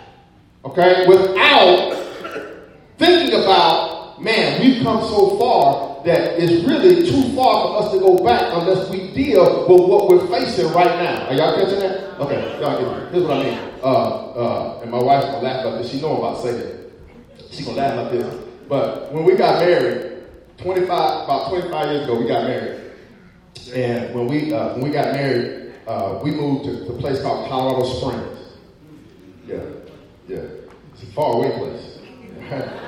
okay, 0.64 1.07
without 1.07 1.95
thinking 2.99 3.40
about, 3.40 3.88
man, 4.21 4.61
we've 4.61 4.83
come 4.83 5.01
so 5.03 5.39
far 5.39 6.05
that 6.05 6.39
it's 6.41 6.65
really 6.65 7.09
too 7.09 7.35
far 7.35 7.69
for 7.69 7.85
us 7.85 7.93
to 7.93 7.99
go 7.99 8.23
back 8.25 8.53
unless 8.55 8.89
we 8.91 9.13
deal 9.13 9.67
with 9.69 9.81
what 9.81 10.09
we're 10.09 10.27
facing 10.29 10.73
right 10.73 11.03
now. 11.03 11.27
Are 11.27 11.35
y'all 11.35 11.55
catching 11.55 11.81
that? 11.81 12.19
Okay, 12.21 12.61
y'all 12.61 12.79
get 12.79 13.03
it. 13.03 13.13
Here's 13.13 13.25
what 13.25 13.39
I 13.39 13.43
mean. 13.43 13.59
Uh, 13.83 13.87
uh, 13.87 14.81
and 14.83 14.91
my 14.91 14.99
wife's 15.03 15.27
gonna 15.27 15.43
laugh 15.43 15.79
this. 15.79 15.91
She 15.91 16.01
know 16.01 16.19
about 16.19 16.43
to 16.43 16.43
say 16.43 16.53
that. 16.59 17.53
She 17.53 17.65
gonna 17.65 17.77
laugh 17.77 17.93
about 17.95 18.13
this. 18.13 18.45
But 18.69 19.13
when 19.13 19.25
we 19.25 19.37
got 19.37 19.61
married, 19.61 20.25
25, 20.59 20.89
about 20.89 21.49
25 21.51 21.87
years 21.93 22.05
ago, 22.05 22.21
we 22.21 22.27
got 22.27 22.45
married. 22.45 22.81
And 23.75 24.15
when 24.15 24.27
we 24.27 24.53
uh, 24.53 24.75
when 24.75 24.83
we 24.83 24.91
got 24.91 25.13
married, 25.15 25.75
uh, 25.87 26.21
we 26.23 26.31
moved 26.31 26.65
to, 26.65 26.85
to 26.87 26.93
a 26.93 26.99
place 26.99 27.21
called 27.23 27.49
Colorado 27.49 27.85
Springs. 27.85 28.39
Yeah, 29.47 29.63
yeah, 30.27 30.43
it's 30.93 31.03
a 31.03 31.07
far 31.07 31.35
away 31.35 31.51
place. 31.57 32.79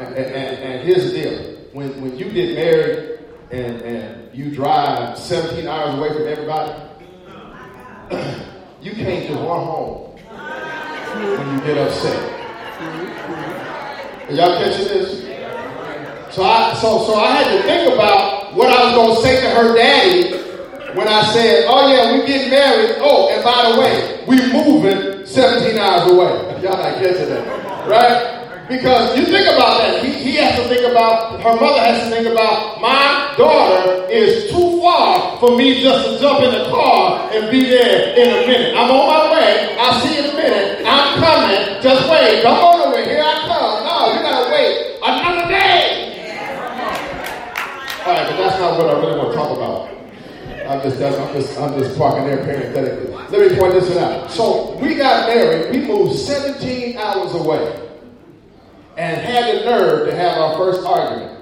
and, 0.00 0.16
and, 0.16 0.56
and 0.58 0.86
here's 0.86 1.12
the 1.12 1.22
deal: 1.22 1.56
when 1.72 2.00
when 2.00 2.16
you 2.16 2.30
get 2.30 2.54
married 2.54 3.18
and 3.50 3.82
and 3.82 4.34
you 4.36 4.50
drive 4.54 5.18
17 5.18 5.66
hours 5.66 5.94
away 5.98 6.12
from 6.12 6.28
everybody, 6.28 6.72
you 8.80 8.92
can't 8.92 9.26
just 9.26 9.40
run 9.40 9.64
home 9.66 10.16
when 10.16 11.54
you 11.54 11.60
get 11.64 11.78
upset. 11.78 12.34
Are 14.28 14.34
y'all 14.34 14.58
catching 14.58 14.88
this? 14.88 15.24
So 16.34 16.44
I 16.44 16.74
so 16.74 17.04
so 17.06 17.14
I 17.14 17.26
had 17.32 17.56
to 17.56 17.62
think 17.62 17.94
about 17.94 18.54
what 18.54 18.70
I 18.70 18.84
was 18.84 18.94
gonna 18.94 19.20
say 19.22 19.40
to 19.40 19.50
her 19.50 19.74
daddy 19.74 20.36
when 20.94 21.08
I 21.08 21.22
said, 21.32 21.64
"Oh 21.68 21.90
yeah, 21.90 22.12
we 22.12 22.26
getting 22.26 22.50
married. 22.50 22.96
Oh, 23.00 23.28
and 23.30 23.42
by 23.42 23.72
the 23.72 23.80
way, 23.80 24.24
we 24.26 24.52
moving 24.52 25.26
17 25.26 25.78
hours 25.78 26.10
away." 26.12 26.60
Y'all 26.62 26.76
not 26.76 26.94
catching 27.02 27.28
that, 27.28 27.88
right? 27.88 28.37
Because 28.68 29.16
you 29.16 29.24
think 29.24 29.48
about 29.48 29.80
that. 29.80 30.04
He, 30.04 30.12
he 30.12 30.36
has 30.36 30.60
to 30.60 30.68
think 30.68 30.84
about, 30.84 31.40
her 31.40 31.56
mother 31.56 31.80
has 31.80 32.04
to 32.04 32.10
think 32.12 32.28
about, 32.28 32.78
my 32.82 33.32
daughter 33.38 34.04
is 34.12 34.50
too 34.52 34.78
far 34.84 35.40
for 35.40 35.56
me 35.56 35.80
just 35.80 36.04
to 36.04 36.20
jump 36.20 36.44
in 36.44 36.52
the 36.52 36.68
car 36.68 37.32
and 37.32 37.50
be 37.50 37.64
there 37.64 38.12
in 38.12 38.28
a 38.28 38.46
minute. 38.46 38.76
I'm 38.76 38.90
on 38.92 39.08
my 39.08 39.32
way. 39.32 39.74
I'll 39.80 39.98
see 40.04 40.20
you 40.20 40.20
in 40.20 40.30
a 40.30 40.36
minute. 40.36 40.84
I'm 40.84 41.16
coming. 41.16 41.80
Just 41.80 42.10
wait. 42.12 42.42
Don't 42.42 42.60
go 42.60 42.84
nowhere. 42.84 43.08
Here 43.08 43.24
I 43.24 43.40
come. 43.48 43.72
No, 43.88 44.12
you 44.12 44.20
gotta 44.20 44.50
wait 44.52 45.00
another 45.00 45.48
day. 45.48 46.04
All 48.04 48.12
right, 48.12 48.28
but 48.28 48.36
that's 48.36 48.60
not 48.60 48.76
what 48.76 48.94
I 48.94 49.00
really 49.00 49.16
want 49.16 49.32
to 49.32 49.34
talk 49.34 49.56
about. 49.56 49.88
I'm 50.68 50.82
just, 50.82 51.00
I'm 51.00 51.32
just, 51.32 51.58
I'm 51.58 51.78
just 51.78 51.96
parking 51.96 52.26
there 52.26 52.44
parenthetically. 52.44 53.16
Let 53.32 53.50
me 53.50 53.58
point 53.58 53.72
this 53.72 53.88
one 53.88 54.04
out. 54.04 54.30
So 54.30 54.76
we 54.76 54.94
got 54.94 55.26
married. 55.26 55.74
We 55.74 55.86
moved 55.88 56.18
17 56.18 56.98
hours 56.98 57.32
away 57.32 57.87
and 58.98 59.20
had 59.20 59.54
the 59.54 59.64
nerve 59.64 60.08
to 60.08 60.14
have 60.14 60.36
our 60.38 60.56
first 60.56 60.84
argument. 60.84 61.38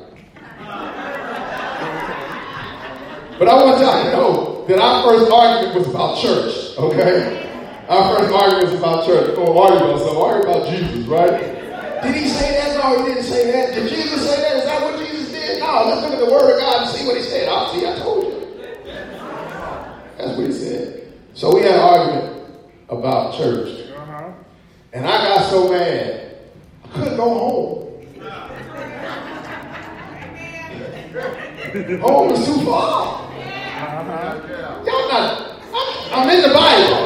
But 3.38 3.48
I 3.48 3.64
want 3.64 3.80
y'all 3.80 4.04
to 4.04 4.12
know 4.12 4.64
that 4.68 4.78
our 4.78 5.08
first 5.08 5.32
argument 5.32 5.78
was 5.78 5.88
about 5.88 6.18
church, 6.18 6.76
okay? 6.76 7.48
Our 7.88 8.16
first 8.16 8.34
argument 8.34 8.70
was 8.70 8.78
about 8.78 9.06
church. 9.06 9.34
Going 9.36 9.56
argue 9.56 9.88
about 9.88 10.00
something, 10.00 10.16
argue 10.18 10.50
about 10.50 10.68
Jesus, 10.68 11.06
right? 11.06 11.40
Did 12.02 12.14
he 12.14 12.28
say 12.28 12.52
that? 12.60 12.76
No, 12.76 13.02
he 13.02 13.14
didn't 13.14 13.24
say 13.24 13.50
that. 13.50 13.74
Did 13.74 13.88
Jesus 13.88 14.28
say 14.28 14.36
that? 14.42 14.56
Is 14.56 14.64
that 14.64 14.82
what 14.82 14.98
Jesus 14.98 15.32
did? 15.32 15.60
No, 15.60 15.84
let's 15.86 16.02
look 16.02 16.12
at 16.12 16.20
the 16.20 16.30
Word 16.30 16.54
of 16.54 16.60
God 16.60 16.82
and 16.82 16.90
see 16.90 17.06
what 17.06 17.16
he 17.16 17.22
said. 17.22 17.48
Oh, 17.50 17.72
see, 17.72 17.86
I 17.86 17.96
told 17.98 18.24
you. 18.24 18.36
That's 20.18 20.36
what 20.36 20.46
he 20.46 20.52
said. 20.52 21.12
So 21.32 21.54
we 21.54 21.62
had 21.62 21.72
an 21.72 21.80
argument 21.80 22.50
about 22.90 23.34
church. 23.34 23.90
Uh-huh. 23.96 24.32
And 24.92 25.06
I 25.06 25.24
got 25.24 25.50
so 25.50 25.70
mad 25.70 26.25
I 26.96 26.98
couldn't 26.98 27.16
go 27.18 27.28
home. 27.28 27.86
home 32.00 32.32
is 32.32 32.46
too 32.46 32.64
far. 32.64 33.30
Y'all 34.86 35.08
not. 35.10 35.60
I'm, 35.74 35.88
I'm 36.14 36.30
in 36.30 36.40
the 36.40 36.48
Bible. 36.54 37.02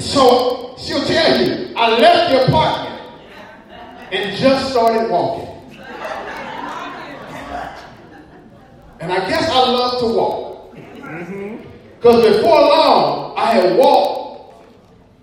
So 0.00 0.74
she'll 0.78 1.04
tell 1.04 1.40
you, 1.40 1.72
I 1.76 1.96
left 1.96 2.32
the 2.32 2.46
apartment 2.48 3.00
and 4.10 4.36
just 4.36 4.72
started 4.72 5.08
walking. 5.08 5.48
And 8.98 9.12
I 9.12 9.28
guess 9.28 9.48
I 9.48 9.70
love 9.70 10.00
to 10.00 10.06
walk. 10.06 10.74
Because 10.74 12.36
before 12.36 12.60
long, 12.62 13.38
I 13.38 13.52
had 13.52 13.76
walked 13.76 14.64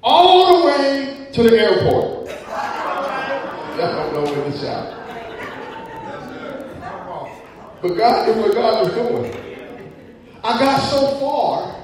all 0.02 0.62
the 0.62 0.68
way 0.68 1.28
to 1.34 1.44
the 1.44 1.60
airport. 1.60 2.18
Y'all 3.78 4.12
don't 4.12 4.26
know 4.26 4.34
where 4.34 4.52
to 4.52 4.58
shout. 4.58 4.88
But 7.80 7.90
God 7.96 8.28
knew 8.28 8.42
what 8.42 8.54
God 8.56 8.86
was 8.86 8.94
doing. 8.96 9.32
I 10.44 10.60
got 10.60 10.80
so 10.90 11.20
far 11.20 11.76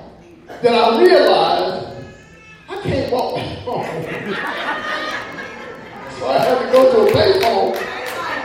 that 0.48 0.74
I 0.74 1.00
realized 1.00 1.88
I 2.68 2.82
can't 2.82 3.12
walk 3.12 3.36
back 3.36 3.58
home. 3.60 3.86
so 6.18 6.28
I 6.30 6.38
had 6.40 6.66
to 6.66 6.72
go 6.72 6.82
to 6.92 6.98
a 7.02 7.14
payphone. 7.14 7.72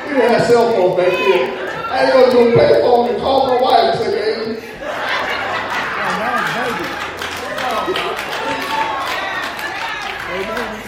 We 0.07 0.12
didn't 0.12 0.31
have 0.31 0.47
cell 0.47 0.73
phones 0.75 0.97
back 0.99 1.12
then. 1.12 1.69
I 1.90 1.97
had 1.97 2.07
to 2.07 2.12
go 2.12 2.31
to 2.31 2.38
a 2.50 2.52
payphone 2.52 3.09
and 3.14 3.19
call 3.19 3.47
my 3.47 3.62
wife 3.62 3.95
and 3.95 4.05
say, 4.05 4.11
hey, 4.12 4.28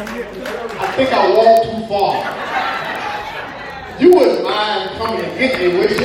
I 0.00 0.92
think 0.96 1.12
I 1.12 1.28
walked 1.36 1.64
too 1.68 1.86
far. 1.86 2.24
You 4.00 4.14
wouldn't 4.14 4.42
mind 4.44 4.96
coming 4.96 5.20
and 5.20 5.38
get 5.38 5.60
me, 5.60 5.76
would 5.76 5.90
you? 5.90 5.96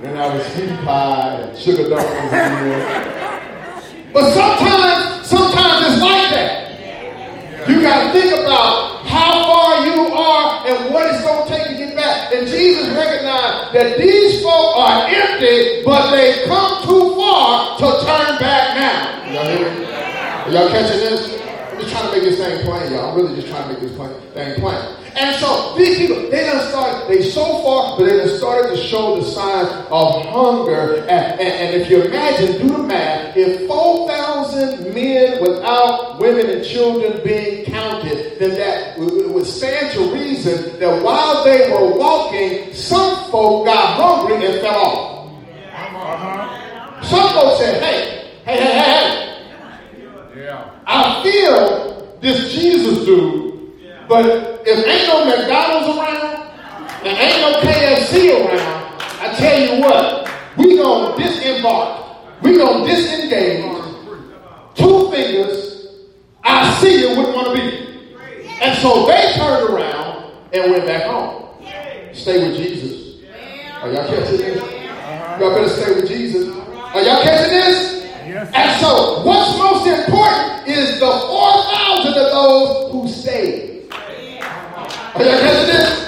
then 0.00 0.16
I 0.16 0.34
was 0.34 0.46
sweet 0.54 0.70
pie 0.86 1.34
and 1.42 1.58
sugar 1.58 1.86
dumplings 1.90 2.24
in 2.24 2.30
there. 2.32 4.08
But 4.14 4.32
sometimes, 4.32 5.26
sometimes 5.28 5.86
it's 5.92 6.00
like 6.00 6.30
that. 6.32 7.68
You 7.68 7.82
got 7.82 8.06
to 8.06 8.18
think 8.18 8.40
about 8.40 9.04
how 9.04 9.44
far 9.44 9.84
you 9.84 10.14
are 10.14 10.66
and 10.66 10.94
what 10.94 11.12
it's 11.12 11.22
going 11.24 11.46
to 11.46 11.54
take 11.54 11.68
to 11.68 11.74
get 11.76 11.94
back. 11.94 12.32
And 12.32 12.48
Jesus 12.48 12.88
recognized 12.88 13.74
that 13.74 13.98
these 13.98 14.42
folk 14.42 14.76
are 14.78 15.08
empty, 15.08 15.82
but 15.84 16.10
they've 16.10 16.46
come 16.46 16.82
too 16.84 17.13
to 17.78 18.06
turn 18.06 18.38
back 18.38 18.76
now. 18.76 19.32
Y'all 19.32 19.46
hear 19.46 19.70
me? 19.70 19.84
Y'all 20.52 20.68
catching 20.68 21.00
this? 21.00 21.40
I'm 21.72 21.80
just 21.80 21.92
trying 21.92 22.06
to 22.06 22.12
make 22.12 22.22
this 22.22 22.38
thing 22.38 22.64
plain, 22.64 22.92
y'all. 22.92 23.10
I'm 23.10 23.16
really 23.16 23.34
just 23.34 23.48
trying 23.48 23.66
to 23.66 23.72
make 23.72 23.82
this 23.82 23.96
plain, 23.96 24.14
thing 24.32 24.60
plain. 24.60 24.96
And 25.16 25.36
so 25.36 25.74
these 25.76 25.96
people, 25.96 26.28
they 26.28 26.44
done 26.44 26.68
started, 26.68 27.08
they 27.08 27.22
so 27.22 27.62
far, 27.62 27.96
but 27.96 28.04
they 28.04 28.16
done 28.18 28.36
started 28.36 28.70
to 28.70 28.76
show 28.76 29.16
the 29.16 29.24
signs 29.24 29.68
of 29.90 30.24
hunger. 30.26 30.98
And, 31.02 31.10
and, 31.10 31.40
and 31.40 31.80
if 31.80 31.88
you 31.88 32.02
imagine, 32.02 32.66
do 32.66 32.76
the 32.76 32.82
math, 32.82 33.36
if 33.36 33.66
4,000 33.68 34.92
men 34.92 35.40
without 35.40 36.18
women 36.18 36.50
and 36.50 36.64
children 36.64 37.20
being 37.24 37.64
counted, 37.64 38.38
then 38.38 38.50
that 38.50 38.98
would 38.98 39.46
stand 39.46 39.92
to 39.94 40.12
reason 40.12 40.78
that 40.80 41.02
while 41.02 41.44
they 41.44 41.70
were 41.70 41.96
walking, 41.96 42.72
some 42.74 43.30
folk 43.30 43.66
got 43.66 43.96
hungry 43.96 44.46
and 44.46 44.60
fell 44.60 44.74
off. 44.74 45.13
Some 47.08 47.28
folks 47.34 47.58
said, 47.58 47.82
hey, 47.82 48.30
hey, 48.44 48.56
hey, 48.56 48.72
hey, 48.72 50.42
yeah." 50.42 50.70
I 50.86 51.22
feel 51.22 52.18
this 52.20 52.52
Jesus 52.54 53.04
dude, 53.04 53.72
but 54.08 54.24
if 54.66 54.86
ain't 54.86 55.08
no 55.08 55.24
McDonald's 55.24 55.98
around 55.98 56.50
and 57.04 57.18
ain't 57.18 57.40
no 57.40 57.60
KFC 57.60 58.46
around, 58.46 59.02
I 59.20 59.34
tell 59.36 59.60
you 59.60 59.82
what, 59.82 60.30
we 60.56 60.76
gonna 60.78 61.16
disembark, 61.16 62.42
we 62.42 62.56
gonna 62.56 62.86
disengage. 62.86 63.64
Two 64.74 65.10
fingers, 65.10 65.88
I 66.42 66.72
see 66.80 67.00
you 67.00 67.16
wouldn't 67.16 67.34
want 67.34 67.48
to 67.48 67.62
be. 67.62 67.84
And 68.60 68.76
so 68.78 69.06
they 69.06 69.32
turned 69.36 69.70
around 69.70 70.32
and 70.52 70.72
went 70.72 70.86
back 70.86 71.04
home. 71.04 71.62
Stay 72.12 72.48
with 72.48 72.56
Jesus. 72.56 73.22
Are 73.82 73.92
y'all 73.92 74.06
catching 74.08 74.38
this? 74.38 74.60
Y'all 75.38 75.54
better 75.54 75.68
stay 75.68 75.94
with 75.94 76.08
Jesus. 76.08 76.54
Are 76.94 77.02
y'all 77.02 77.24
catching 77.24 77.50
this? 77.50 78.04
And 78.54 78.80
so, 78.80 79.22
what's 79.24 79.58
most 79.58 79.84
important 79.84 80.68
is 80.68 81.00
the 81.00 81.10
4,000 81.10 82.06
of 82.06 82.14
those 82.14 82.92
who 82.92 83.08
stayed. 83.08 83.92
Are 83.92 85.24
y'all 85.24 85.40
catching 85.40 85.66
this? 85.66 86.04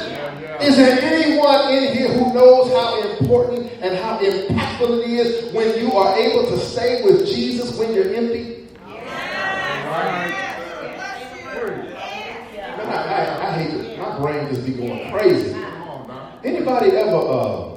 Is 0.62 0.76
there 0.76 1.00
anyone 1.02 1.72
in 1.72 1.92
here 1.92 2.12
who 2.12 2.32
knows 2.32 2.70
how 2.70 3.02
important 3.02 3.68
and 3.80 3.96
how 3.98 4.18
impactful 4.18 5.02
it 5.02 5.10
is 5.10 5.52
when 5.52 5.76
you 5.76 5.92
are 5.92 6.16
able 6.16 6.48
to 6.50 6.58
stay 6.58 7.02
with 7.02 7.26
Jesus 7.26 7.76
when 7.76 7.92
you're 7.92 8.14
empty? 8.14 8.68
Man, 12.76 12.86
I, 12.86 12.94
I, 12.94 13.48
I 13.48 13.52
hate 13.58 13.74
it. 13.74 13.98
My 13.98 14.18
brain 14.18 14.48
just 14.50 14.64
be 14.64 14.72
going 14.72 15.10
crazy. 15.10 15.52
Anybody 16.44 16.90
ever 16.92 17.16
uh, 17.16 17.76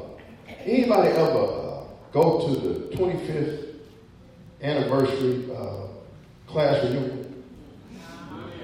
Anybody 0.63 1.09
ever 1.09 1.31
uh, 1.31 1.68
go 2.11 2.47
to 2.47 2.59
the 2.59 2.95
25th 2.95 3.75
anniversary 4.61 5.49
uh, 5.55 5.87
class 6.47 6.83
reunion? 6.83 7.28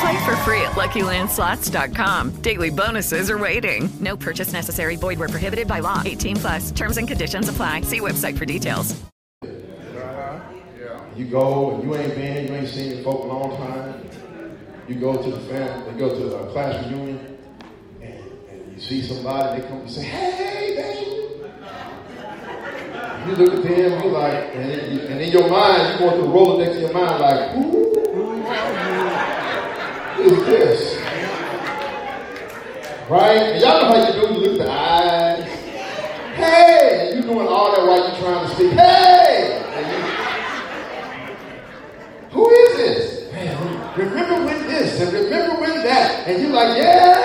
Play 0.00 0.24
for 0.24 0.36
free 0.38 0.60
at 0.62 0.72
LuckyLandSlots.com. 0.72 2.30
Daily 2.42 2.70
bonuses 2.70 3.30
are 3.30 3.38
waiting. 3.38 3.88
No 4.00 4.16
purchase 4.16 4.52
necessary. 4.52 4.96
Void 4.96 5.18
where 5.18 5.28
prohibited 5.28 5.66
by 5.66 5.80
law. 5.80 6.02
18 6.04 6.36
plus. 6.36 6.70
Terms 6.72 6.96
and 6.98 7.08
conditions 7.08 7.48
apply. 7.48 7.80
See 7.82 8.00
website 8.00 8.36
for 8.36 8.44
details. 8.44 8.94
You 11.16 11.24
go 11.24 11.70
and 11.76 11.82
you 11.84 11.96
ain't 11.96 12.14
been, 12.14 12.46
you 12.46 12.52
ain't 12.54 12.68
seen 12.68 12.90
your 12.96 13.02
folk 13.02 13.24
a 13.24 13.26
long 13.26 13.56
time. 13.56 14.04
You 14.86 14.96
go 14.96 15.16
to 15.20 15.30
the 15.30 15.40
family, 15.48 15.92
you 15.94 15.98
go 15.98 16.10
to 16.10 16.36
a 16.36 16.52
class 16.52 16.84
reunion, 16.86 17.38
and, 18.02 18.12
and 18.50 18.72
you 18.74 18.78
see 18.80 19.00
somebody, 19.02 19.62
they 19.62 19.66
come 19.66 19.78
and 19.78 19.90
say, 19.90 20.02
hey, 20.04 20.76
baby. 20.76 21.10
You 23.26 23.32
look 23.36 23.54
at 23.54 23.62
them, 23.62 24.02
you 24.04 24.10
like, 24.10 24.54
and, 24.54 24.70
in- 24.70 25.00
and 25.10 25.20
in 25.22 25.32
your 25.32 25.48
mind, 25.48 25.98
you 25.98 26.10
to 26.10 26.22
roll 26.28 26.60
it 26.60 26.64
next 26.66 26.76
to 26.76 26.80
your 26.82 26.92
mind, 26.92 27.18
like, 27.20 27.50
who 27.52 27.86
is 30.20 30.46
this? 30.46 30.96
Right? 33.08 33.60
Y'all 33.60 33.82
know 33.82 33.88
how 33.88 34.06
you 34.06 34.12
do, 34.12 34.20
you 34.34 34.40
look 34.40 34.60
at 34.60 34.66
the 34.66 34.70
eyes. 34.70 35.44
Hey! 36.34 37.10
And 37.12 37.16
you 37.16 37.22
doing 37.32 37.46
all 37.46 37.70
that 37.72 37.82
while 37.86 38.08
you're 38.08 38.18
trying 38.20 38.42
to 38.48 38.54
speak. 38.54 38.72
Hey! 38.72 39.62
Who 42.32 42.50
is 42.50 42.76
this? 42.76 43.32
Man, 43.32 43.56
remember 43.96 44.44
when 44.44 44.58
this 44.66 45.00
and 45.00 45.12
remember 45.12 45.54
when 45.60 45.74
that. 45.84 46.26
And 46.28 46.42
you're 46.42 46.52
like, 46.52 46.76
yeah. 46.76 47.22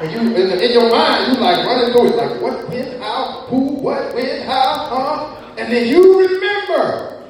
And 0.00 0.10
you 0.10 0.18
in, 0.34 0.48
the, 0.48 0.64
in 0.64 0.72
your 0.72 0.90
mind, 0.90 1.32
you 1.32 1.38
like 1.40 1.64
running 1.64 1.92
through 1.92 2.08
it, 2.08 2.16
like 2.16 2.40
what, 2.42 2.68
when, 2.68 2.98
how, 3.00 3.46
who, 3.48 3.58
what, 3.76 4.12
when, 4.14 4.42
how, 4.42 4.88
huh? 4.90 5.36
And 5.58 5.72
then 5.72 5.86
you 5.86 6.18
remember, 6.18 7.22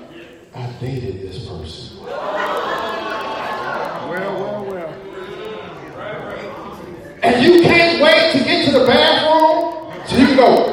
I 0.54 0.66
dated 0.80 1.20
this 1.20 1.46
person. 1.46 1.98
Well, 2.00 2.08
well, 4.08 4.64
well. 4.64 4.88
And 7.22 7.40
you 7.40 7.62
can't 7.62 8.02
wait 8.02 8.32
to 8.32 8.38
get 8.44 8.64
to 8.66 8.78
the 8.80 8.84
bathroom 8.84 9.92
so 10.06 10.16
you 10.16 10.26
can 10.26 10.36
go. 10.36 10.71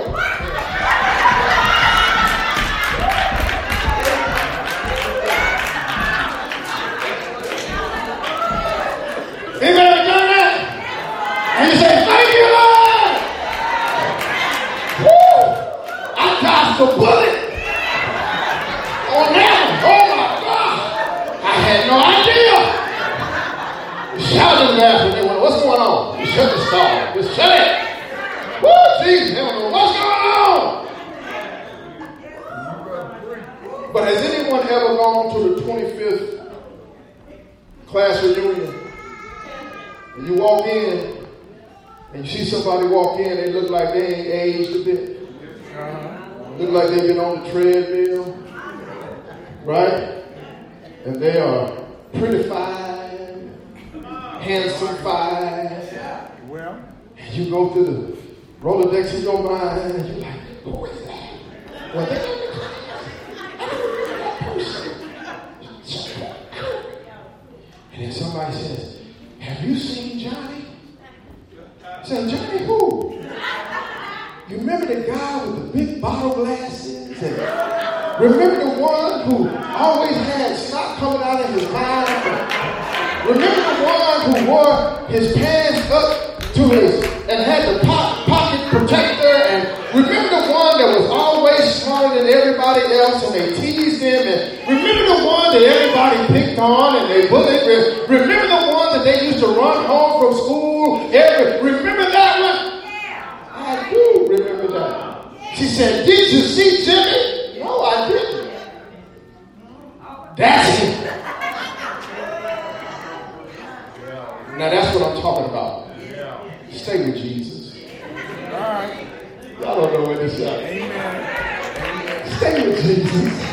Jesus. 123.12 123.45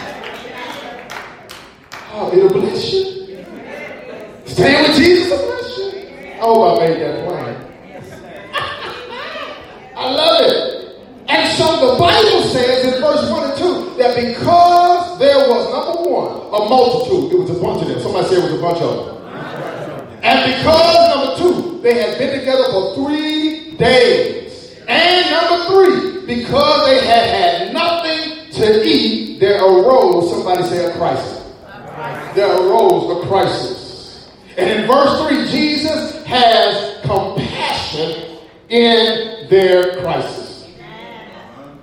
Oh, 2.12 2.30
it'll 2.32 2.48
bless 2.48 2.92
you. 2.92 3.04
Stay 4.44 4.82
with 4.82 4.96
Jesus 4.96 5.30
will 5.30 5.46
bless 5.46 5.78
you. 5.78 5.90
I 6.32 6.38
hope 6.38 6.78
I 6.78 6.88
made 6.88 7.00
that 7.00 7.14
plain. 7.26 7.56
I 9.96 10.10
love 10.10 10.40
it. 10.42 10.76
And 11.28 11.52
so 11.56 11.92
the 11.92 11.98
Bible 11.98 12.42
says 12.44 12.94
in 12.94 13.00
verse 13.00 13.30
1 13.30 13.50
and 13.50 13.58
2 13.58 13.96
that 13.98 14.14
because 14.16 15.18
there 15.18 15.38
was, 15.48 15.72
number 15.72 16.10
one, 16.10 16.32
a 16.54 16.68
multitude, 16.68 17.32
it 17.32 17.38
was 17.38 17.50
a 17.50 17.60
bunch 17.62 17.82
of 17.82 17.88
them. 17.88 18.00
Somebody 18.00 18.28
said 18.28 18.38
it 18.38 18.52
was 18.52 18.52
a 18.52 18.62
bunch 18.62 18.80
of 18.80 19.06
them. 19.06 19.16
And 20.22 20.56
because, 20.56 20.96
number 21.14 21.36
two, 21.38 21.80
they 21.82 21.94
had 21.94 22.18
been 22.18 22.38
together 22.38 22.64
for 22.70 22.94
three 22.96 23.76
days. 23.76 24.74
And 24.88 25.30
number 25.30 25.64
three, 25.66 26.26
because 26.26 26.86
they 26.86 27.06
had 27.06 27.28
had 27.30 27.72
nothing 27.72 28.50
to 28.52 28.84
eat, 28.84 29.15
there 29.38 29.62
arose, 29.62 30.30
somebody 30.30 30.62
say 30.64 30.84
a 30.84 30.96
crisis. 30.96 31.54
There 32.34 32.50
arose 32.50 33.24
a 33.24 33.28
crisis. 33.28 34.30
And 34.56 34.68
in 34.70 34.86
verse 34.86 35.28
3, 35.28 35.50
Jesus 35.50 36.24
has 36.24 37.00
compassion 37.02 38.38
in 38.68 39.48
their 39.48 40.00
crisis. 40.00 40.68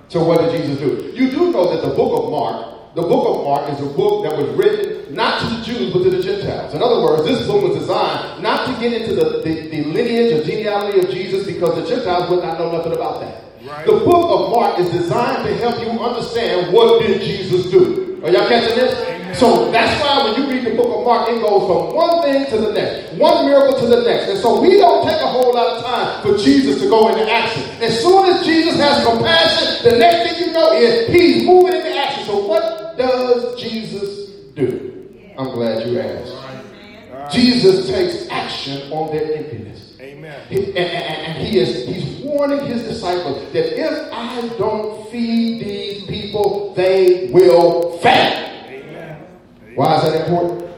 So 0.08 0.24
what 0.24 0.40
did 0.40 0.60
Jesus 0.60 0.78
do? 0.78 1.12
You 1.14 1.30
do 1.30 1.50
know 1.50 1.74
that 1.74 1.88
the 1.88 1.94
book 1.94 2.24
of 2.24 2.30
Mark 2.30 2.74
the 2.94 3.02
book 3.02 3.26
of 3.26 3.44
Mark 3.44 3.72
is 3.72 3.80
a 3.80 3.90
book 3.92 4.22
that 4.22 4.38
was 4.38 4.48
written 4.56 5.12
not 5.12 5.40
to 5.40 5.46
the 5.48 5.62
Jews 5.64 5.92
but 5.92 6.04
to 6.04 6.10
the 6.10 6.22
Gentiles. 6.22 6.74
In 6.74 6.80
other 6.80 7.02
words, 7.02 7.24
this 7.24 7.44
book 7.44 7.62
was 7.62 7.76
designed 7.76 8.40
not 8.40 8.66
to 8.66 8.80
get 8.80 8.92
into 8.92 9.16
the, 9.16 9.42
the, 9.42 9.68
the 9.68 9.84
lineage 9.84 10.32
or 10.32 10.44
genealogy 10.44 11.00
of 11.00 11.10
Jesus 11.10 11.44
because 11.44 11.74
the 11.74 11.88
Gentiles 11.88 12.30
would 12.30 12.44
not 12.44 12.56
know 12.56 12.70
nothing 12.70 12.92
about 12.92 13.20
that. 13.20 13.43
Right. 13.64 13.86
The 13.86 13.92
book 13.92 14.28
of 14.28 14.50
Mark 14.50 14.78
is 14.78 14.90
designed 14.90 15.48
to 15.48 15.56
help 15.56 15.80
you 15.80 15.88
understand 15.98 16.70
what 16.70 17.00
did 17.00 17.22
Jesus 17.22 17.70
do. 17.70 18.20
Are 18.22 18.30
y'all 18.30 18.46
catching 18.46 18.76
this? 18.76 18.92
Amen. 19.08 19.34
So 19.34 19.70
that's 19.72 20.02
why 20.02 20.22
when 20.22 20.42
you 20.42 20.50
read 20.50 20.70
the 20.70 20.76
book 20.76 20.98
of 20.98 21.04
Mark, 21.04 21.30
it 21.30 21.40
goes 21.40 21.64
from 21.64 21.96
one 21.96 22.20
thing 22.22 22.44
to 22.50 22.58
the 22.58 22.72
next, 22.74 23.14
one 23.14 23.46
miracle 23.46 23.80
to 23.80 23.86
the 23.86 24.02
next. 24.02 24.28
And 24.28 24.38
so 24.38 24.60
we 24.60 24.76
don't 24.76 25.08
take 25.08 25.18
a 25.18 25.26
whole 25.26 25.54
lot 25.54 25.78
of 25.78 25.84
time 25.84 26.22
for 26.22 26.36
Jesus 26.36 26.78
to 26.82 26.90
go 26.90 27.08
into 27.08 27.30
action. 27.32 27.62
As 27.82 28.02
soon 28.02 28.26
as 28.34 28.44
Jesus 28.44 28.76
has 28.76 29.02
compassion, 29.02 29.90
the 29.90 29.96
next 29.96 30.30
thing 30.36 30.46
you 30.46 30.52
know 30.52 30.72
is 30.74 31.08
he's 31.08 31.46
moving 31.46 31.74
into 31.74 31.96
action. 31.96 32.24
So 32.26 32.46
what 32.46 32.98
does 32.98 33.58
Jesus 33.58 34.28
do? 34.54 35.08
I'm 35.38 35.50
glad 35.52 35.88
you 35.88 36.00
asked. 36.00 37.34
Jesus 37.34 37.88
takes 37.88 38.28
action 38.28 38.92
on 38.92 39.10
their 39.10 39.38
emptiness. 39.38 39.83
Amen. 40.24 40.46
He, 40.48 40.56
and, 40.68 40.78
and, 40.78 41.36
and, 41.36 41.46
he 41.46 41.58
is 41.58 41.86
he's 41.86 42.24
warning 42.24 42.64
his 42.64 42.82
disciples 42.84 43.52
that 43.52 43.78
if 43.78 44.12
I 44.12 44.48
don't 44.56 45.10
feed 45.10 45.62
these 45.62 46.06
people, 46.06 46.72
they 46.74 47.28
will 47.30 47.98
faint. 47.98 48.34
Amen. 48.66 49.26
Why 49.74 49.96
is 49.96 50.02
that 50.04 50.22
important? 50.22 50.70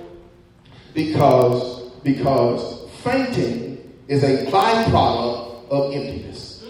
Because 0.95 1.91
because 2.03 2.91
fainting 3.05 3.95
is 4.09 4.25
a 4.25 4.47
byproduct 4.51 5.69
of 5.71 5.93
emptiness. 5.95 6.65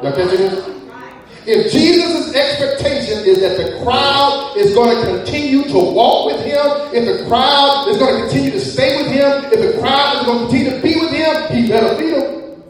Y'all 0.00 0.12
catching 0.12 0.38
this? 0.38 0.77
If 1.48 1.72
Jesus' 1.72 2.34
expectation 2.34 3.24
is 3.24 3.40
that 3.40 3.56
the 3.56 3.82
crowd 3.82 4.52
is 4.54 4.74
going 4.74 4.94
to 4.94 5.02
continue 5.16 5.64
to 5.64 5.78
walk 5.78 6.26
with 6.26 6.44
him, 6.44 6.60
if 6.92 7.08
the 7.08 7.24
crowd 7.26 7.88
is 7.88 7.96
going 7.96 8.16
to 8.16 8.20
continue 8.28 8.50
to 8.50 8.60
stay 8.60 9.00
with 9.00 9.10
him, 9.10 9.44
if 9.50 9.72
the 9.72 9.80
crowd 9.80 10.16
is 10.20 10.26
going 10.26 10.38
to 10.40 10.44
continue 10.44 10.76
to 10.76 10.82
be 10.82 11.00
with 11.00 11.08
him, 11.08 11.56
he 11.56 11.66
better 11.66 11.96
feed 11.96 12.12
them. 12.12 12.60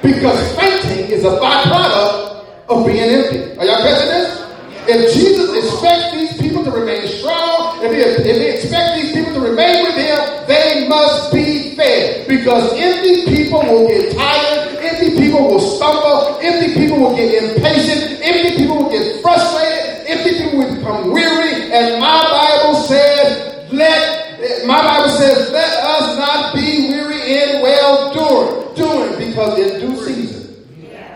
Because 0.00 0.40
fainting 0.56 1.12
is 1.12 1.22
a 1.26 1.36
byproduct 1.36 2.46
of 2.70 2.86
being 2.86 2.96
empty. 2.96 3.58
Are 3.58 3.66
y'all 3.66 3.84
catching 3.84 4.08
this? 4.08 4.40
If 4.88 5.12
Jesus 5.12 5.52
expects 5.54 6.12
these 6.12 6.40
people 6.40 6.64
to 6.64 6.70
remain 6.70 7.06
strong, 7.06 7.84
if 7.84 7.92
he, 7.92 7.98
if 8.00 8.24
he 8.24 8.48
expects 8.56 9.02
these 9.02 9.12
people 9.12 9.34
to 9.34 9.40
remain 9.40 9.84
with 9.84 9.96
him, 9.96 10.46
they 10.48 10.88
must 10.88 11.30
be 11.30 11.76
fed. 11.76 12.26
Because 12.26 12.72
empty 12.72 13.26
people 13.26 13.60
will 13.60 13.86
get 13.86 14.16
tired 14.16 14.61
Empty 15.02 15.18
people 15.18 15.48
will 15.48 15.58
stumble. 15.58 16.38
Empty 16.40 16.74
people 16.74 17.00
will 17.00 17.16
get 17.16 17.42
impatient. 17.42 18.22
Empty 18.22 18.56
people 18.56 18.84
will 18.84 18.90
get 18.90 19.20
frustrated. 19.20 20.06
Empty 20.06 20.38
people 20.38 20.58
will 20.60 20.76
become 20.76 21.10
weary. 21.10 21.72
And 21.72 22.00
my 22.00 22.22
Bible 22.22 22.76
says, 22.82 23.72
let 23.72 24.64
my 24.64 24.80
Bible 24.80 25.10
says, 25.10 25.50
let 25.50 25.84
us 25.84 26.18
not 26.18 26.54
be 26.54 26.88
weary 26.88 27.20
in 27.20 27.62
well 27.62 28.14
doing. 28.14 28.76
Doing 28.76 29.28
because 29.28 29.58
in 29.58 29.80
due 29.80 29.96
season 30.04 30.66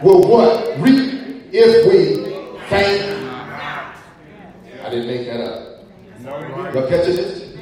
will 0.02 0.28
what? 0.28 0.78
Reap 0.80 1.44
if 1.52 1.86
we 1.86 2.58
faint. 2.68 3.02
I 4.82 4.90
didn't 4.90 5.06
make 5.06 5.26
that 5.28 5.40
up. 5.40 6.74
Y'all 6.74 6.88
catching 6.88 7.14
this? 7.16 7.56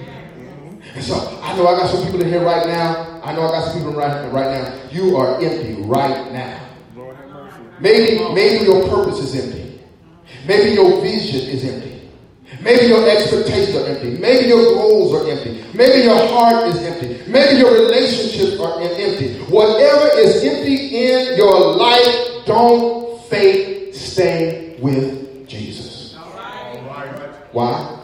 And 0.95 1.05
so 1.05 1.39
I 1.43 1.55
know 1.55 1.67
I 1.67 1.79
got 1.79 1.91
some 1.91 2.03
people 2.03 2.23
in 2.23 2.29
here 2.29 2.43
right 2.43 2.67
now. 2.67 3.04
I 3.25 3.33
know 3.33 3.43
I 3.49 3.53
got 3.53 3.65
some 3.73 3.79
people 3.79 3.95
right, 3.95 4.31
right 4.33 4.63
now. 4.63 4.91
You 4.91 5.17
are 5.17 5.41
empty 5.41 5.81
right 5.83 6.31
now. 6.33 6.61
Maybe, 7.81 8.23
maybe 8.35 8.65
your 8.67 8.87
purpose 8.89 9.19
is 9.21 9.35
empty. 9.43 9.81
Maybe 10.47 10.73
your 10.73 11.01
vision 11.01 11.49
is 11.49 11.65
empty. 11.65 12.11
Maybe 12.61 12.87
your 12.87 13.09
expectations 13.09 13.77
are 13.77 13.87
empty. 13.87 14.19
Maybe 14.19 14.49
your 14.49 14.63
goals 14.75 15.15
are 15.15 15.31
empty. 15.31 15.65
Maybe 15.73 16.05
your 16.05 16.17
heart 16.29 16.67
is 16.69 16.77
empty. 16.83 17.31
Maybe 17.31 17.59
your 17.59 17.73
relationships 17.73 18.61
are 18.61 18.81
empty. 18.81 19.39
Whatever 19.51 20.19
is 20.19 20.45
empty 20.45 21.07
in 21.07 21.37
your 21.37 21.77
life, 21.77 22.45
don't 22.47 23.23
fake 23.25 23.95
stay 23.95 24.77
with 24.81 25.49
Jesus. 25.49 26.15
Why? 27.53 28.01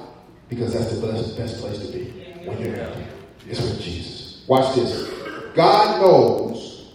Because 0.48 0.72
that's 0.72 0.98
the 0.98 1.06
best, 1.06 1.36
best 1.36 1.60
place 1.60 1.78
to 1.78 1.92
be 1.92 2.04
when 2.44 2.58
you're 2.60 2.74
empty. 2.74 3.04
It's 3.48 3.60
with 3.60 3.80
Jesus. 3.80 4.19
Watch 4.50 4.74
this. 4.74 5.08
God 5.54 6.00
knows, 6.00 6.90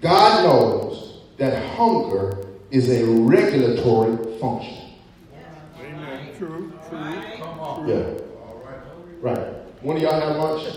God 0.00 0.44
knows 0.44 1.22
that 1.36 1.74
hunger 1.74 2.46
is 2.70 2.88
a 2.90 3.04
regulatory 3.04 4.38
function. 4.38 4.92
Amen. 5.80 6.28
True, 6.38 6.72
true. 6.88 6.98
Come 7.38 7.58
on. 7.58 7.88
Yeah. 7.88 8.04
Right. 9.20 9.48
When 9.82 9.96
do 9.96 10.02
y'all 10.04 10.20
have 10.20 10.36
lunch? 10.36 10.76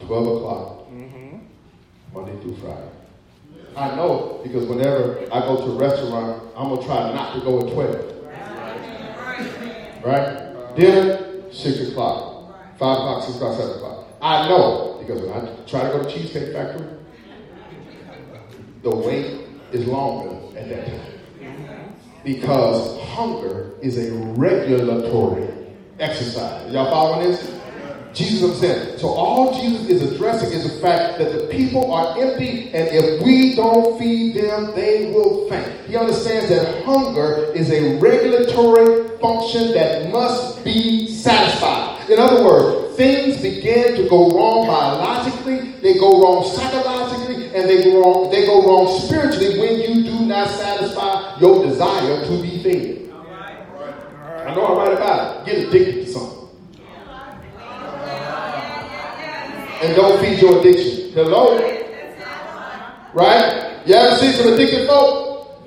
12 0.00 0.26
o'clock. 0.26 0.90
Mm-hmm. 0.90 1.38
Monday 2.12 2.42
through 2.42 2.56
Friday. 2.56 2.90
I 3.76 3.94
know 3.94 4.40
because 4.42 4.66
whenever 4.66 5.28
I 5.32 5.38
go 5.42 5.58
to 5.58 5.70
a 5.70 5.76
restaurant, 5.76 6.42
I'm 6.56 6.70
going 6.70 6.80
to 6.80 6.86
try 6.86 7.12
not 7.12 7.34
to 7.34 7.40
go 7.42 7.60
at 7.60 7.72
12. 7.72 8.14
Right? 10.04 10.74
Dinner, 10.74 11.52
6 11.52 11.90
o'clock, 11.90 12.78
5 12.80 12.96
o'clock, 12.96 13.22
6 13.22 13.36
o'clock, 13.36 13.56
7 13.56 13.76
o'clock. 13.76 13.97
I 14.20 14.48
know 14.48 14.96
because 15.00 15.22
when 15.22 15.32
I 15.32 15.64
try 15.66 15.82
to 15.82 15.88
go 15.88 16.02
to 16.04 16.10
Cheesecake 16.10 16.52
Factory, 16.52 16.86
the 18.82 18.90
wait 18.90 19.46
is 19.72 19.86
longer 19.86 20.58
at 20.58 20.68
that 20.68 20.86
time. 20.86 21.94
Because 22.24 23.00
hunger 23.02 23.72
is 23.80 23.96
a 23.96 24.12
regulatory 24.34 25.48
exercise. 25.98 26.72
Y'all 26.72 26.90
following 26.90 27.30
this? 27.30 27.58
Jesus 28.14 28.58
said. 28.58 28.98
So 28.98 29.08
all 29.08 29.60
Jesus 29.60 29.88
is 29.88 30.12
addressing 30.12 30.52
is 30.52 30.64
the 30.64 30.80
fact 30.80 31.18
that 31.18 31.32
the 31.32 31.46
people 31.46 31.92
are 31.92 32.18
empty, 32.18 32.72
and 32.72 32.88
if 32.88 33.22
we 33.22 33.54
don't 33.54 33.98
feed 33.98 34.34
them, 34.34 34.72
they 34.74 35.12
will 35.12 35.48
faint. 35.48 35.86
He 35.86 35.96
understands 35.96 36.48
that 36.48 36.84
hunger 36.84 37.52
is 37.54 37.70
a 37.70 37.98
regulatory 37.98 39.16
function 39.18 39.72
that 39.72 40.10
must 40.10 40.64
be 40.64 41.08
satisfied. 41.08 42.10
In 42.10 42.18
other 42.18 42.44
words, 42.44 42.77
things 42.98 43.40
begin 43.40 43.94
to 43.94 44.08
go 44.08 44.28
wrong 44.30 44.66
biologically, 44.66 45.70
they 45.80 45.94
go 45.98 46.20
wrong 46.20 46.44
psychologically, 46.44 47.46
and 47.54 47.70
they 47.70 47.84
go 47.84 48.02
wrong, 48.02 48.30
they 48.30 48.44
go 48.44 48.66
wrong 48.66 49.00
spiritually 49.00 49.56
when 49.60 49.80
you 49.80 50.02
do 50.02 50.26
not 50.26 50.50
satisfy 50.50 51.38
your 51.38 51.64
desire 51.64 52.26
to 52.26 52.42
be 52.42 52.60
fed. 52.60 53.08
I 54.48 54.54
know 54.54 54.66
I'm 54.66 54.78
right 54.78 54.92
about 54.92 55.46
it. 55.46 55.46
Get 55.46 55.68
addicted 55.68 56.06
to 56.06 56.12
something. 56.12 56.38
and 59.80 59.94
don't 59.94 60.20
feed 60.20 60.42
your 60.42 60.58
addiction. 60.58 61.12
Hello? 61.12 61.56
Right? 63.14 63.80
You 63.86 63.94
ever 63.94 64.16
see 64.16 64.32
some 64.32 64.52
addicted 64.52 64.88
folk? 64.88 65.62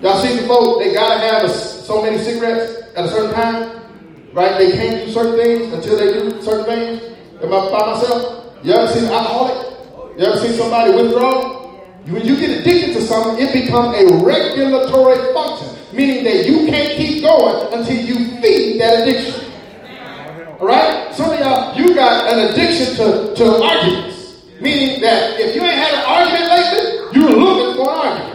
Y'all 0.00 0.20
see 0.20 0.34
the 0.36 0.48
folk, 0.48 0.80
they 0.80 0.92
gotta 0.92 1.20
have 1.20 1.44
a, 1.44 1.48
so 1.48 2.02
many 2.02 2.18
cigarettes 2.18 2.82
at 2.96 3.04
a 3.04 3.08
certain 3.08 3.32
time? 3.32 3.81
Right? 4.32 4.56
They 4.56 4.72
can't 4.72 5.06
do 5.06 5.12
certain 5.12 5.36
things 5.36 5.72
until 5.72 5.96
they 5.96 6.12
do 6.12 6.42
certain 6.42 6.64
things. 6.64 7.02
Am 7.42 7.52
I 7.52 7.70
by 7.70 7.92
myself? 7.92 8.54
You 8.64 8.72
ever 8.72 8.86
seen 8.88 9.04
an 9.04 9.12
alcoholic? 9.12 10.18
You 10.18 10.24
ever 10.24 10.38
seen 10.38 10.52
somebody 10.52 10.92
withdraw? 10.92 11.62
When 12.06 12.24
you 12.24 12.36
get 12.36 12.60
addicted 12.60 12.94
to 12.94 13.02
something, 13.02 13.44
it 13.44 13.52
becomes 13.52 13.96
a 13.96 14.24
regulatory 14.24 15.32
function, 15.34 15.68
meaning 15.92 16.24
that 16.24 16.48
you 16.48 16.66
can't 16.66 16.96
keep 16.96 17.22
going 17.22 17.72
until 17.74 17.96
you 17.96 18.40
feed 18.40 18.80
that 18.80 19.02
addiction. 19.02 19.52
All 20.60 20.66
right? 20.66 21.14
Some 21.14 21.30
of 21.30 21.38
y'all, 21.38 21.76
you 21.76 21.94
got 21.94 22.32
an 22.32 22.50
addiction 22.50 22.96
to, 22.96 23.34
to 23.34 23.62
arguments. 23.62 24.42
Meaning 24.60 25.00
that 25.02 25.38
if 25.40 25.54
you 25.54 25.62
ain't 25.62 25.74
had 25.74 25.92
an 25.92 26.04
argument 26.06 26.48
lately, 26.48 27.20
you're 27.20 27.36
looking 27.36 27.76
for 27.76 27.90
an 27.90 27.98
argument. 27.98 28.32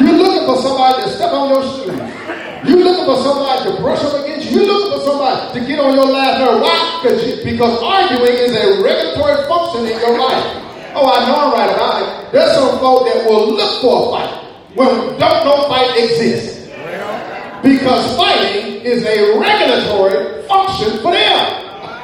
You're 0.00 0.18
looking 0.18 0.46
for 0.46 0.60
somebody 0.62 1.02
to 1.04 1.08
step 1.10 1.32
on 1.32 1.50
your 1.50 1.62
shoes. 1.62 2.23
You're 2.66 2.80
looking 2.80 3.04
for 3.04 3.22
somebody 3.22 3.70
to 3.70 3.76
brush 3.82 4.02
up 4.04 4.24
against 4.24 4.50
you. 4.50 4.60
You're 4.60 4.72
looking 4.72 4.98
for 4.98 5.04
somebody 5.04 5.60
to 5.60 5.66
get 5.66 5.80
on 5.80 5.94
your 5.94 6.06
last 6.06 6.40
nerve. 6.40 6.62
Why? 6.62 7.00
Because 7.44 7.82
arguing 7.82 8.32
is 8.40 8.52
a 8.56 8.82
regulatory 8.82 9.46
function 9.46 9.84
in 9.84 10.00
your 10.00 10.18
life. 10.18 10.64
Oh, 10.96 11.04
I 11.04 11.26
know 11.28 11.36
I'm 11.36 11.52
right 11.52 11.68
about 11.68 12.00
it. 12.00 12.32
There's 12.32 12.54
some 12.54 12.78
folk 12.78 13.04
that 13.04 13.28
will 13.28 13.52
look 13.52 13.82
for 13.82 14.08
a 14.08 14.10
fight 14.16 14.32
when 14.74 14.88
don't 15.18 15.44
no 15.44 15.68
fight 15.68 15.92
exists. 15.98 16.70
Because 17.62 18.16
fighting 18.16 18.80
is 18.80 19.04
a 19.04 19.38
regulatory 19.38 20.42
function 20.48 20.98
for 21.02 21.12
them. 21.12 21.36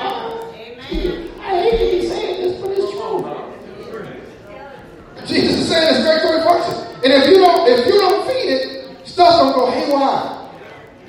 Amen. 0.01 1.31
I 1.41 1.63
hate 1.63 1.79
to 1.79 2.01
be 2.01 2.09
saying 2.09 2.43
this, 2.43 2.61
but 2.61 2.71
it's 2.73 2.91
true. 2.93 3.25
Jesus 5.27 5.57
is 5.61 5.69
saying 5.69 5.95
it's 5.95 6.05
regulatory 6.05 6.43
function. 6.45 6.75
And 7.05 7.13
if 7.15 7.29
you 7.31 7.37
don't, 7.37 7.69
if 7.69 7.87
you 7.87 7.99
don't 7.99 8.27
feed 8.27 8.49
it, 8.49 9.09
stuff 9.09 9.39
don't 9.39 9.55
go 9.55 9.71
haywire. 9.71 10.40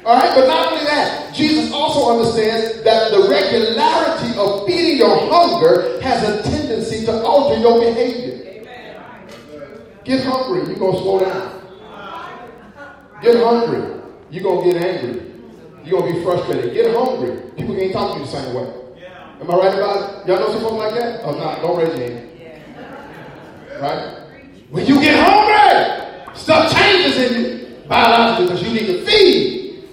All 0.03 0.17
right, 0.17 0.33
but 0.33 0.47
not 0.47 0.71
only 0.71 0.85
that, 0.85 1.33
Jesus 1.33 1.71
also 1.71 2.17
understands 2.17 2.81
that 2.83 3.11
the 3.11 3.27
regularity 3.29 4.37
of 4.37 4.65
feeding 4.65 4.97
your 4.97 5.15
hunger 5.29 6.01
has 6.01 6.27
a 6.27 6.41
tendency 6.41 7.05
to 7.05 7.21
alter 7.23 7.59
your 7.59 7.79
behavior. 7.79 8.65
Get 10.03 10.23
hungry, 10.23 10.65
you're 10.67 10.79
going 10.79 10.95
to 10.95 11.01
slow 11.01 11.19
down. 11.19 11.61
Get 13.21 13.35
hungry, 13.43 14.01
you're 14.31 14.43
going 14.43 14.71
to 14.71 14.73
get 14.73 14.83
angry. 14.83 15.31
You're 15.83 15.99
going 15.99 16.13
to 16.13 16.19
be 16.19 16.25
frustrated. 16.25 16.73
Get 16.73 16.95
hungry. 16.95 17.41
People 17.57 17.75
can't 17.75 17.93
talk 17.93 18.13
to 18.13 18.19
you 18.19 18.25
the 18.25 18.31
same 18.31 18.53
way. 18.53 18.73
Am 19.41 19.49
I 19.49 19.55
right 19.55 19.73
about 19.73 20.21
it? 20.21 20.27
Y'all 20.27 20.39
know 20.39 20.51
something 20.51 20.77
like 20.77 20.93
that? 20.93 21.21
Oh, 21.23 21.31
no, 21.31 21.61
don't 21.61 21.77
raise 21.77 21.97
your 21.97 22.09
hand. 22.09 23.81
Right? 23.81 24.17
When 24.69 24.85
you 24.85 25.01
get 25.01 25.17
hungry, 25.27 26.35
stuff 26.35 26.71
changes 26.71 27.17
in 27.17 27.41
you 27.41 27.77
biologically 27.87 28.45
because 28.45 28.63
you 28.63 28.73
need 28.79 28.87
to 28.87 29.05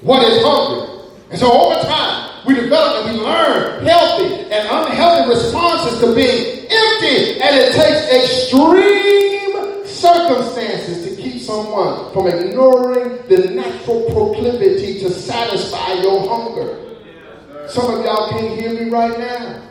what 0.08 0.22
is 0.22 0.42
hungry. 0.42 0.88
And 1.28 1.38
so 1.38 1.52
over 1.52 1.78
time, 1.82 2.46
we 2.46 2.54
develop 2.54 3.04
and 3.04 3.18
we 3.18 3.22
learn 3.22 3.84
healthy 3.84 4.36
and 4.50 4.66
unhealthy 4.66 5.28
responses 5.28 6.00
to 6.00 6.14
being 6.14 6.66
empty. 6.70 7.38
And 7.42 7.54
it 7.54 7.74
takes 7.74 8.08
extreme 8.08 9.84
circumstances 9.84 11.04
to 11.04 11.22
keep 11.22 11.42
someone 11.42 12.10
from 12.14 12.26
ignoring 12.26 13.18
the 13.28 13.50
natural 13.50 14.04
proclivity 14.04 14.98
to 15.00 15.10
satisfy 15.10 15.92
your 16.00 16.26
hunger. 16.26 17.68
Some 17.68 17.92
of 17.92 18.02
y'all 18.02 18.30
can't 18.30 18.58
hear 18.58 18.72
me 18.82 18.88
right 18.88 19.18
now 19.18 19.68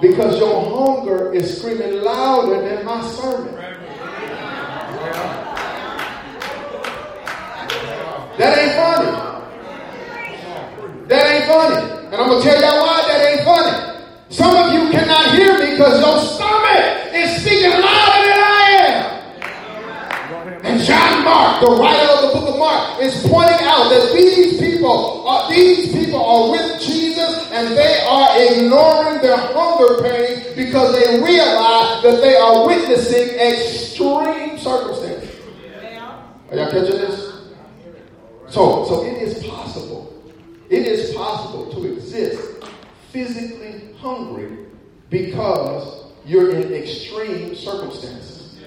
because 0.00 0.38
your 0.38 0.64
hunger 0.64 1.34
is 1.34 1.58
screaming 1.58 2.02
louder 2.02 2.66
than 2.66 2.86
my 2.86 3.06
sermon. 3.10 3.54
That 8.38 8.58
ain't 8.58 8.76
funny. 8.76 9.25
That 11.08 11.22
ain't 11.22 11.46
funny. 11.46 12.06
And 12.06 12.14
I'm 12.16 12.28
going 12.28 12.42
to 12.42 12.48
tell 12.48 12.60
y'all 12.60 12.82
why 12.82 12.98
that 13.06 13.20
ain't 13.30 13.44
funny. 13.46 13.96
Some 14.28 14.56
of 14.56 14.72
you 14.74 14.90
cannot 14.90 15.38
hear 15.38 15.54
me 15.54 15.70
because 15.78 16.02
your 16.02 16.18
stomach 16.18 17.14
is 17.14 17.42
speaking 17.42 17.70
louder 17.70 18.26
than 18.26 18.42
I 18.42 18.66
am. 18.82 19.16
And 20.66 20.82
John 20.82 21.24
Mark, 21.24 21.60
the 21.60 21.70
writer 21.78 22.10
of 22.10 22.22
the 22.22 22.40
book 22.40 22.48
of 22.50 22.58
Mark, 22.58 23.00
is 23.00 23.14
pointing 23.22 23.62
out 23.70 23.88
that 23.90 24.10
these 24.14 24.58
people 24.58 25.28
are 25.28 25.48
these 25.48 25.92
people 25.92 26.18
are 26.18 26.50
with 26.50 26.82
Jesus 26.82 27.52
and 27.52 27.76
they 27.76 28.00
are 28.08 28.42
ignoring 28.42 29.22
their 29.22 29.36
hunger 29.36 30.02
pain 30.02 30.42
because 30.56 30.92
they 30.92 31.22
realize 31.22 32.02
that 32.02 32.20
they 32.20 32.34
are 32.34 32.66
witnessing 32.66 33.28
extreme 33.38 34.58
circumstances. 34.58 35.30
Are 36.50 36.56
y'all 36.56 36.70
catching 36.70 36.98
this? 36.98 37.32
So, 38.48 38.84
so 38.86 39.04
it 39.04 39.22
is 39.22 39.46
possible. 39.46 40.15
It 40.68 40.86
is 40.86 41.14
possible 41.14 41.70
to 41.72 41.92
exist 41.92 42.64
physically 43.12 43.94
hungry 43.98 44.66
because 45.10 46.06
you're 46.24 46.50
in 46.50 46.72
extreme 46.72 47.54
circumstances. 47.54 48.58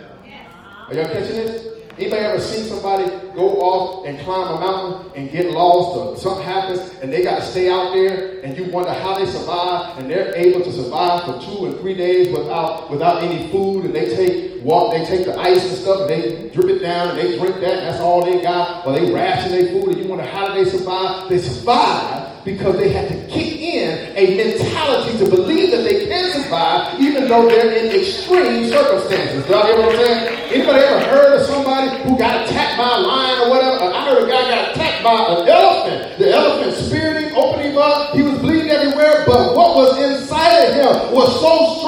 Are 0.87 0.93
y'all 0.93 1.05
catching 1.05 1.35
this? 1.35 1.78
Anybody 1.99 2.23
ever 2.23 2.39
seen 2.39 2.63
somebody 2.63 3.09
go 3.35 3.59
off 3.59 4.05
and 4.05 4.17
climb 4.19 4.55
a 4.55 4.59
mountain 4.61 5.11
and 5.17 5.29
get 5.29 5.51
lost 5.51 5.97
or 5.97 6.15
something 6.15 6.45
happens 6.45 6.79
and 7.01 7.11
they 7.11 7.21
got 7.21 7.39
to 7.39 7.45
stay 7.45 7.69
out 7.69 7.93
there 7.93 8.39
and 8.39 8.57
you 8.57 8.71
wonder 8.71 8.93
how 8.93 9.19
they 9.19 9.25
survive 9.25 9.97
and 9.97 10.09
they're 10.09 10.33
able 10.33 10.63
to 10.63 10.71
survive 10.71 11.25
for 11.25 11.41
two 11.41 11.65
and 11.65 11.77
three 11.81 11.93
days 11.93 12.29
without 12.29 12.89
without 12.89 13.21
any 13.21 13.51
food 13.51 13.83
and 13.83 13.93
they 13.93 14.15
take 14.15 14.63
walk 14.63 14.93
they 14.93 15.03
take 15.03 15.25
the 15.25 15.37
ice 15.37 15.61
and 15.61 15.77
stuff 15.77 15.99
and 15.99 16.09
they 16.09 16.47
drip 16.51 16.67
it 16.67 16.79
down 16.79 17.09
and 17.09 17.17
they 17.19 17.37
drink 17.37 17.55
that 17.55 17.79
and 17.79 17.87
that's 17.87 17.99
all 17.99 18.23
they 18.23 18.41
got 18.41 18.87
or 18.87 18.93
they 18.93 19.11
ration 19.11 19.51
their 19.51 19.67
food 19.67 19.89
and 19.89 19.97
you 19.97 20.07
wonder 20.07 20.23
how 20.23 20.47
do 20.47 20.63
they 20.63 20.69
survive? 20.69 21.27
They 21.27 21.39
survive 21.39 22.28
because 22.45 22.77
they 22.77 22.89
had 22.89 23.07
to 23.09 23.15
kick 23.27 23.59
in 23.59 24.15
a 24.15 24.37
mentality 24.37 25.17
to 25.17 25.29
believe 25.29 25.71
that 25.71 25.83
they 25.83 26.07
can 26.07 26.31
survive 26.31 26.99
even 26.99 27.27
though 27.27 27.47
they're 27.47 27.71
in 27.73 27.99
extreme 27.99 28.67
circumstances. 28.67 29.47
Y'all 29.49 29.65
hear 29.65 29.77
what 29.77 29.95
I'm 29.95 30.05
saying? 30.05 30.51
Anybody 30.53 30.79
ever 30.79 31.05
heard 31.05 31.39
of 31.39 31.45
somebody 31.47 32.03
who 32.03 32.17
got 32.17 32.47
attacked 32.47 32.77
by 32.77 32.89
a 32.89 32.99
lion 32.99 33.41
or 33.41 33.49
whatever? 33.49 33.93
I 33.93 34.05
heard 34.05 34.23
a 34.23 34.27
guy 34.27 34.41
got 34.49 34.71
attacked 34.71 35.03
by 35.03 35.13
an 35.13 35.47
elephant. 35.47 36.17
The 36.17 36.31
elephant 36.31 36.75
speared 36.75 37.23
him, 37.23 37.35
opened 37.35 37.63
him 37.63 37.77
up. 37.77 38.15
He 38.15 38.21
was 38.23 38.39
bleeding 38.39 38.69
everywhere, 38.71 39.23
but 39.25 39.55
what 39.55 39.75
was 39.75 39.97
inside 39.99 40.63
of 40.63 40.73
him 40.75 41.13
was 41.13 41.29
so 41.39 41.78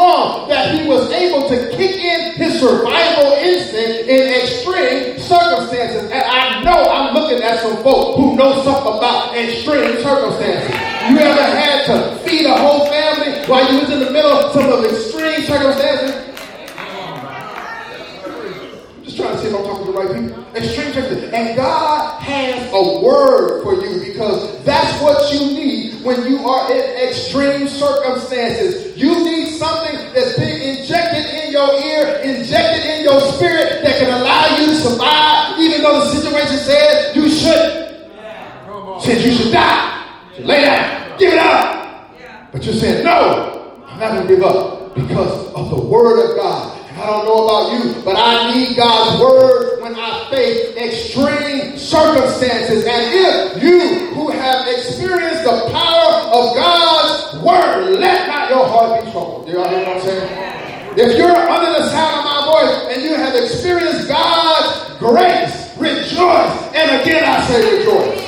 circumstances. 10.41 11.11
You 11.11 11.17
ever 11.19 11.41
had 11.41 11.85
to 11.85 12.19
feed 12.29 12.45
a 12.45 12.55
whole 12.55 12.87
family 12.87 13.47
while 13.47 13.71
you 13.71 13.81
was 13.81 13.89
in 13.91 13.99
the 13.99 14.11
middle 14.11 14.31
of 14.31 14.51
some 14.53 14.71
of 14.71 14.85
extreme 14.85 15.41
circumstances? 15.41 16.27
Just 19.03 19.17
trying 19.17 19.33
to 19.33 19.41
see 19.41 19.47
if 19.47 19.55
I'm 19.55 19.63
talking 19.63 19.85
to 19.85 19.91
the 19.91 19.97
right 19.97 20.13
people. 20.13 20.45
Extreme 20.55 20.93
circumstances. 20.93 21.33
And 21.33 21.55
God 21.55 22.21
has 22.21 22.71
a 22.71 23.03
word 23.03 23.63
for 23.63 23.73
you 23.75 24.05
because 24.05 24.63
that's 24.63 25.01
what 25.01 25.33
you 25.33 25.39
need 25.39 26.03
when 26.03 26.25
you 26.27 26.47
are 26.47 26.71
in 26.71 27.09
extreme 27.09 27.67
circumstances. 27.67 28.95
You 28.97 29.23
need 29.23 29.57
something 29.57 29.95
that's 30.13 30.37
being 30.37 30.77
injected 30.77 31.25
in 31.43 31.51
your 31.51 31.71
ear, 31.81 32.21
injected 32.23 32.85
in 32.85 33.03
your 33.03 33.19
spirit 33.33 33.83
that 33.83 33.99
can 33.99 34.09
allow 34.21 34.57
you 34.57 34.67
to 34.67 34.75
survive, 34.75 35.59
even 35.59 35.81
though 35.81 35.99
the 35.99 36.09
situation 36.11 36.57
says 36.57 37.15
you 37.15 37.29
shouldn't. 37.29 37.91
Says 39.01 39.25
you 39.25 39.31
should 39.31 39.51
die. 39.51 39.90
Lay 40.45 40.61
down. 40.61 41.17
Give 41.19 41.33
it 41.33 41.39
up. 41.39 41.81
But 42.51 42.65
you 42.65 42.73
said, 42.73 43.05
no, 43.05 43.81
I'm 43.87 43.99
not 43.99 44.11
going 44.11 44.27
to 44.27 44.35
give 44.35 44.43
up 44.43 44.93
because 44.93 45.53
of 45.53 45.69
the 45.69 45.81
word 45.81 46.31
of 46.31 46.35
God. 46.35 46.77
And 46.89 46.99
I 46.99 47.05
don't 47.07 47.25
know 47.25 47.45
about 47.45 47.71
you, 47.71 48.01
but 48.03 48.15
I 48.17 48.53
need 48.53 48.75
God's 48.75 49.21
word 49.21 49.81
when 49.81 49.95
I 49.95 50.29
face 50.29 50.75
extreme 50.75 51.77
circumstances. 51.77 52.85
And 52.85 53.03
if 53.07 53.63
you 53.63 54.13
who 54.13 54.31
have 54.31 54.67
experienced 54.67 55.43
the 55.45 55.69
power 55.71 56.13
of 56.27 56.55
God's 56.55 57.41
word, 57.41 57.99
let 57.99 58.27
not 58.27 58.49
your 58.49 58.67
heart 58.67 59.05
be 59.05 59.11
troubled. 59.11 59.45
Do 59.45 59.53
y'all 59.53 59.69
hear 59.69 59.79
what 59.79 59.95
I'm 59.95 60.01
saying? 60.01 60.97
If 60.97 61.17
you're 61.17 61.31
under 61.31 61.71
the 61.71 61.89
sound 61.89 62.19
of 62.19 62.25
my 62.25 62.51
voice 62.51 62.95
and 62.95 63.01
you 63.01 63.15
have 63.15 63.33
experienced 63.33 64.09
God's 64.09 64.97
grace, 64.99 65.71
rejoice. 65.77 66.75
And 66.75 67.01
again, 67.01 67.23
I 67.23 67.47
say 67.47 67.77
rejoice. 67.77 68.20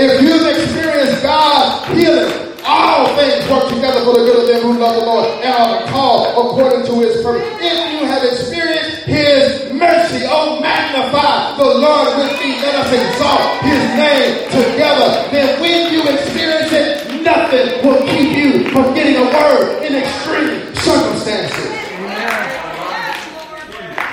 If 0.00 0.22
you've 0.22 0.46
experienced 0.46 1.24
God's 1.24 1.90
healing, 1.90 2.54
all 2.62 3.16
things 3.18 3.50
work 3.50 3.66
together 3.66 3.98
for 4.06 4.14
the 4.14 4.30
good 4.30 4.38
of 4.38 4.46
them 4.46 4.62
who 4.62 4.78
love 4.78 4.94
the 4.94 5.02
Lord 5.02 5.26
and 5.42 5.50
are 5.50 5.90
called 5.90 6.38
according 6.38 6.86
to 6.86 7.00
his 7.02 7.20
purpose. 7.20 7.42
If 7.58 7.78
you 7.90 8.06
have 8.06 8.22
experienced 8.22 9.10
his 9.10 9.72
mercy, 9.74 10.22
oh 10.30 10.60
magnify 10.62 11.58
the 11.58 11.82
Lord 11.82 12.14
with 12.14 12.30
me. 12.38 12.62
Let 12.62 12.78
us 12.78 12.94
exalt 12.94 13.42
his 13.66 13.82
name 13.98 14.46
together. 14.54 15.10
Then 15.34 15.60
when 15.60 15.92
you 15.92 16.06
experience 16.06 16.70
it, 16.70 17.22
nothing 17.26 17.82
will 17.82 18.06
keep 18.06 18.38
you 18.38 18.70
from 18.70 18.94
getting 18.94 19.18
a 19.18 19.26
word 19.34 19.82
in 19.82 19.96
extreme 19.98 20.62
circumstances. 20.78 21.74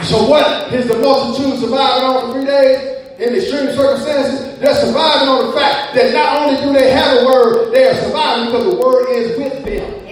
So 0.09 0.25
what 0.25 0.73
is 0.73 0.87
the 0.87 0.97
multitude 0.97 1.59
surviving 1.59 2.09
on 2.09 2.25
for 2.25 2.33
three 2.33 2.45
days? 2.45 3.04
In 3.17 3.33
extreme 3.33 3.71
circumstances, 3.71 4.59
they're 4.59 4.75
surviving 4.75 5.29
on 5.29 5.47
the 5.47 5.53
fact 5.53 5.95
that 5.95 6.13
not 6.13 6.41
only 6.41 6.61
do 6.61 6.73
they 6.77 6.91
have 6.91 7.21
a 7.21 7.25
word, 7.25 7.71
they 7.71 7.87
are 7.87 7.95
surviving 7.95 8.45
because 8.47 8.73
the 8.73 8.79
word 8.79 9.09
is 9.09 9.37
with 9.37 9.63
them. 9.63 10.05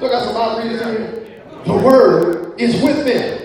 Look, 0.00 0.10
got 0.10 0.24
some 0.24 0.62
readers 0.62 0.82
in 0.82 0.88
here. 0.96 1.42
The 1.64 1.76
word 1.76 2.60
is 2.60 2.82
with 2.82 3.04
them. 3.06 3.38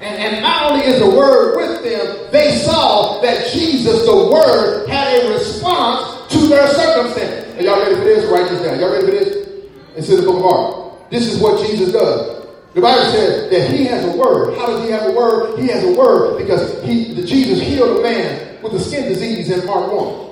And, 0.00 0.22
and 0.22 0.42
not 0.42 0.70
only 0.70 0.84
is 0.84 1.00
the 1.00 1.10
word 1.10 1.56
with 1.56 1.82
them, 1.82 2.30
they 2.30 2.58
saw 2.58 3.20
that 3.22 3.50
Jesus, 3.52 4.06
the 4.06 4.14
word, 4.14 4.86
had 4.88 5.24
a 5.24 5.32
response 5.32 6.32
to 6.32 6.46
their 6.46 6.68
circumstance. 6.68 7.58
Are 7.58 7.62
y'all 7.62 7.80
ready 7.80 7.96
for 7.96 8.04
this? 8.04 8.30
Write 8.30 8.48
this 8.48 8.62
down. 8.62 8.78
Y'all 8.78 8.92
ready 8.92 9.06
for 9.06 9.12
this? 9.12 9.48
It's 9.96 10.08
in 10.08 10.16
the 10.16 10.22
book 10.22 10.36
of 10.36 10.42
Mark. 10.42 11.10
This 11.10 11.26
is 11.26 11.40
what 11.40 11.66
Jesus 11.66 11.90
does. 11.90 12.33
The 12.74 12.80
Bible 12.80 13.04
says 13.12 13.50
that 13.50 13.70
he 13.70 13.84
has 13.84 14.04
a 14.04 14.16
word. 14.16 14.58
How 14.58 14.66
does 14.66 14.84
he 14.84 14.90
have 14.90 15.06
a 15.06 15.12
word? 15.12 15.60
He 15.60 15.68
has 15.68 15.84
a 15.84 15.92
word 15.92 16.38
because 16.38 16.82
he, 16.82 17.14
Jesus 17.24 17.60
healed 17.60 18.00
a 18.00 18.02
man 18.02 18.60
with 18.62 18.74
a 18.74 18.80
skin 18.80 19.08
disease 19.08 19.48
in 19.48 19.64
Mark 19.64 19.92
1. 19.92 20.24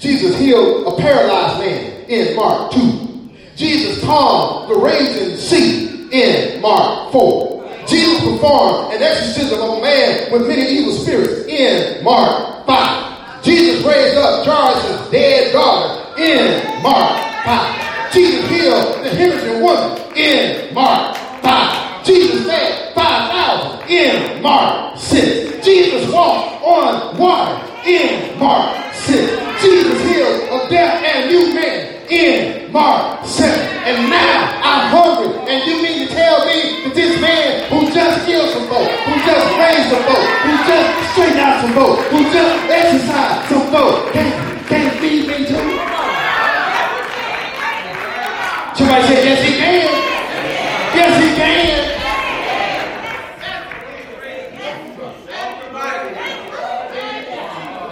Jesus 0.00 0.36
healed 0.36 0.92
a 0.92 1.00
paralyzed 1.00 1.60
man 1.60 2.04
in 2.08 2.34
Mark 2.34 2.72
2. 2.72 3.30
Jesus 3.54 4.02
calmed 4.04 4.68
the 4.70 4.74
raging 4.74 5.36
sea 5.36 6.08
in 6.10 6.60
Mark 6.60 7.12
4. 7.12 7.86
Jesus 7.86 8.18
performed 8.24 8.94
an 8.94 9.02
exorcism 9.02 9.60
of 9.60 9.78
a 9.78 9.80
man 9.80 10.32
with 10.32 10.48
many 10.48 10.66
evil 10.66 10.94
spirits 10.94 11.46
in 11.46 12.02
Mark 12.02 12.66
5. 12.66 13.44
Jesus 13.44 13.84
raised 13.84 14.16
up 14.16 14.44
Jairus' 14.44 15.10
dead 15.10 15.52
daughter 15.52 16.20
in 16.20 16.82
Mark 16.82 17.44
5. 17.44 18.12
Jesus 18.12 18.50
healed 18.50 19.04
the 19.04 19.10
hemorrhaging 19.10 19.62
woman 19.62 20.16
in 20.16 20.74
Mark 20.74 21.16
5. 21.42 21.83
Jesus 22.04 22.46
fed 22.46 22.94
5,000 22.94 23.88
in 23.88 24.42
Mark 24.42 24.98
6. 24.98 25.64
Jesus 25.64 26.12
walked 26.12 26.62
on 26.62 27.16
water 27.16 27.56
in 27.86 28.38
Mark 28.38 28.76
6. 28.92 29.62
Jesus 29.62 30.02
healed 30.04 30.42
a 30.52 30.68
deaf 30.68 31.02
and 31.02 31.30
mute 31.32 31.54
man 31.54 31.94
in 32.10 32.70
Mark 32.70 33.24
7. 33.24 33.48
And 33.88 34.10
now 34.10 34.60
I'm 34.60 34.90
hungry, 34.92 35.32
and 35.48 35.64
you 35.64 35.82
mean 35.82 36.06
to 36.06 36.14
tell 36.14 36.44
me 36.44 36.84
that 36.84 36.94
this 36.94 37.18
man 37.20 37.70
who 37.72 37.90
just 37.90 38.26
healed 38.26 38.50
some 38.50 38.68
folk, 38.68 38.90
who 39.08 39.14
just 39.24 39.48
raised 39.56 39.88
some 39.88 40.04
folk, 40.04 40.28
who 40.44 40.52
just 40.68 41.12
straightened 41.12 41.40
out 41.40 41.64
some 41.64 41.72
folk, 41.72 41.98
who 42.12 42.20
just 42.28 42.54
exorcised 42.68 43.48
some 43.48 43.66
folk, 43.72 44.12
can't, 44.12 44.68
can't 44.68 44.92
feed 45.00 45.26
me 45.26 45.48
too? 45.48 45.94
Somebody 48.76 49.02
said, 49.08 49.24
yes 49.24 49.40
he 49.40 49.56
can. 49.56 50.14
Yes 50.94 51.24
he 51.24 51.36
can. 51.36 51.63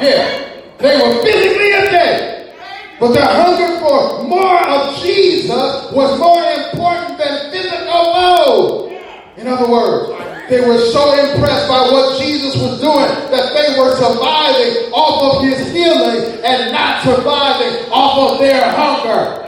Yeah, 0.02 0.62
they 0.78 0.96
were 0.98 1.22
physically 1.22 1.70
dead, 1.70 2.52
but 2.98 3.12
their 3.12 3.24
hunger 3.24 3.78
for 3.78 4.24
more 4.24 4.68
of 4.68 4.98
Jesus 5.00 5.92
was 5.92 6.18
more 6.18 6.42
important 6.42 7.18
than 7.18 7.52
physical 7.52 7.86
load. 7.86 9.00
In 9.36 9.46
other 9.46 9.70
words, 9.70 10.10
they 10.50 10.60
were 10.60 10.78
so 10.90 11.12
impressed 11.14 11.68
by 11.68 11.82
what 11.86 12.20
Jesus 12.20 12.56
was 12.56 12.80
doing 12.80 13.30
that 13.30 13.54
they 13.54 13.78
were 13.78 13.94
surviving 13.94 14.90
off 14.92 15.36
of 15.36 15.44
his 15.44 15.70
healing 15.70 16.42
and 16.44 16.72
not 16.72 17.04
surviving 17.04 17.88
off 17.92 18.32
of 18.32 18.38
their 18.40 18.72
hunger. 18.72 19.38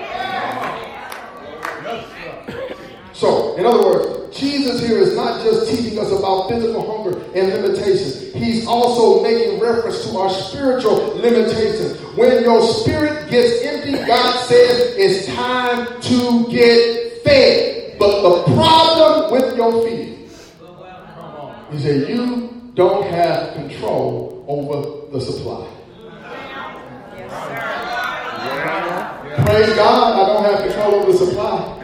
So, 3.13 3.57
in 3.57 3.67
other 3.67 3.85
words, 3.85 4.24
Jesus 4.35 4.87
here 4.87 4.99
is 4.99 5.15
not 5.15 5.43
just 5.45 5.71
teaching 5.71 5.99
us 5.99 6.11
about 6.11 6.49
physical 6.49 6.85
hunger 6.85 7.21
and 7.35 7.63
limitations. 7.63 8.33
He's 8.35 8.67
also 8.67 9.23
making 9.23 9.61
reference 9.61 10.05
to 10.09 10.19
our 10.19 10.31
spiritual 10.31 11.15
limitations. 11.17 12.01
When 12.17 12.43
your 12.43 12.63
spirit 12.63 13.31
gets 13.31 13.63
empty, 13.63 13.93
God 14.07 14.45
says 14.47 14.95
it's 14.97 15.27
time 15.35 16.01
to 16.03 16.51
get 16.51 17.23
fed. 17.23 17.97
But 17.99 18.23
the 18.23 18.55
problem 18.55 19.33
with 19.33 19.57
your 19.57 19.87
feeding 19.87 20.29
is 21.73 21.85
that 21.85 22.09
you 22.09 22.73
don't 22.75 23.07
have 23.07 23.55
control 23.55 24.45
over 24.49 25.13
the 25.17 25.21
supply. 25.21 25.71
Praise 29.47 29.75
God, 29.77 30.15
I 30.15 30.27
don't 30.27 30.45
have 30.45 30.67
control 30.69 30.95
over 30.95 31.13
the 31.13 31.19
supply. 31.19 31.84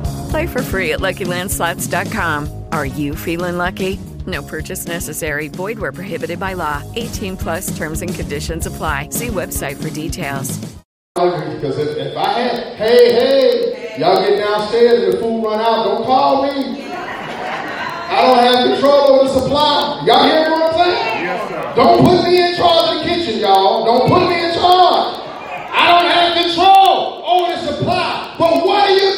Play 0.31 0.47
for 0.47 0.63
free 0.63 0.93
at 0.93 1.01
LuckyLandSlots.com. 1.01 2.67
Are 2.71 2.85
you 2.85 3.17
feeling 3.17 3.57
lucky? 3.57 3.99
No 4.25 4.41
purchase 4.41 4.87
necessary. 4.87 5.49
Void 5.49 5.77
where 5.77 5.91
prohibited 5.91 6.39
by 6.39 6.53
law. 6.53 6.81
18 6.95 7.35
plus 7.35 7.75
terms 7.75 8.01
and 8.01 8.15
conditions 8.15 8.65
apply. 8.65 9.09
See 9.09 9.27
website 9.27 9.75
for 9.75 9.89
details. 9.89 10.57
Because 11.15 11.77
if, 11.79 11.97
if 11.97 12.15
I 12.15 12.31
had, 12.31 12.75
hey, 12.77 13.11
hey, 13.11 13.99
y'all 13.99 14.21
get 14.21 14.39
downstairs 14.39 15.03
and 15.03 15.13
the 15.13 15.17
food 15.17 15.43
run 15.43 15.59
out, 15.59 15.83
don't 15.83 16.05
call 16.05 16.43
me. 16.43 16.81
I 16.87 18.21
don't 18.23 18.39
have 18.39 18.71
control 18.71 19.11
over 19.11 19.27
the 19.27 19.33
supply. 19.37 20.05
Y'all 20.07 20.23
hear 20.23 20.49
what 20.49 20.71
I'm 20.71 20.79
saying? 20.79 21.25
Yes, 21.25 21.49
sir. 21.49 21.73
Don't 21.75 22.05
put 22.05 22.23
me 22.23 22.39
in 22.39 22.55
charge 22.55 22.95
of 22.95 23.03
the 23.03 23.03
kitchen, 23.03 23.41
y'all. 23.41 23.83
Don't 23.83 24.07
put 24.07 24.29
me 24.29 24.45
in 24.45 24.53
charge. 24.55 25.27
I 25.75 25.91
don't 25.91 26.07
have 26.09 26.45
control 26.45 27.19
over 27.27 27.51
the 27.51 27.75
supply. 27.75 28.35
But 28.39 28.65
what 28.65 28.87
do 28.87 28.93
you 28.93 29.10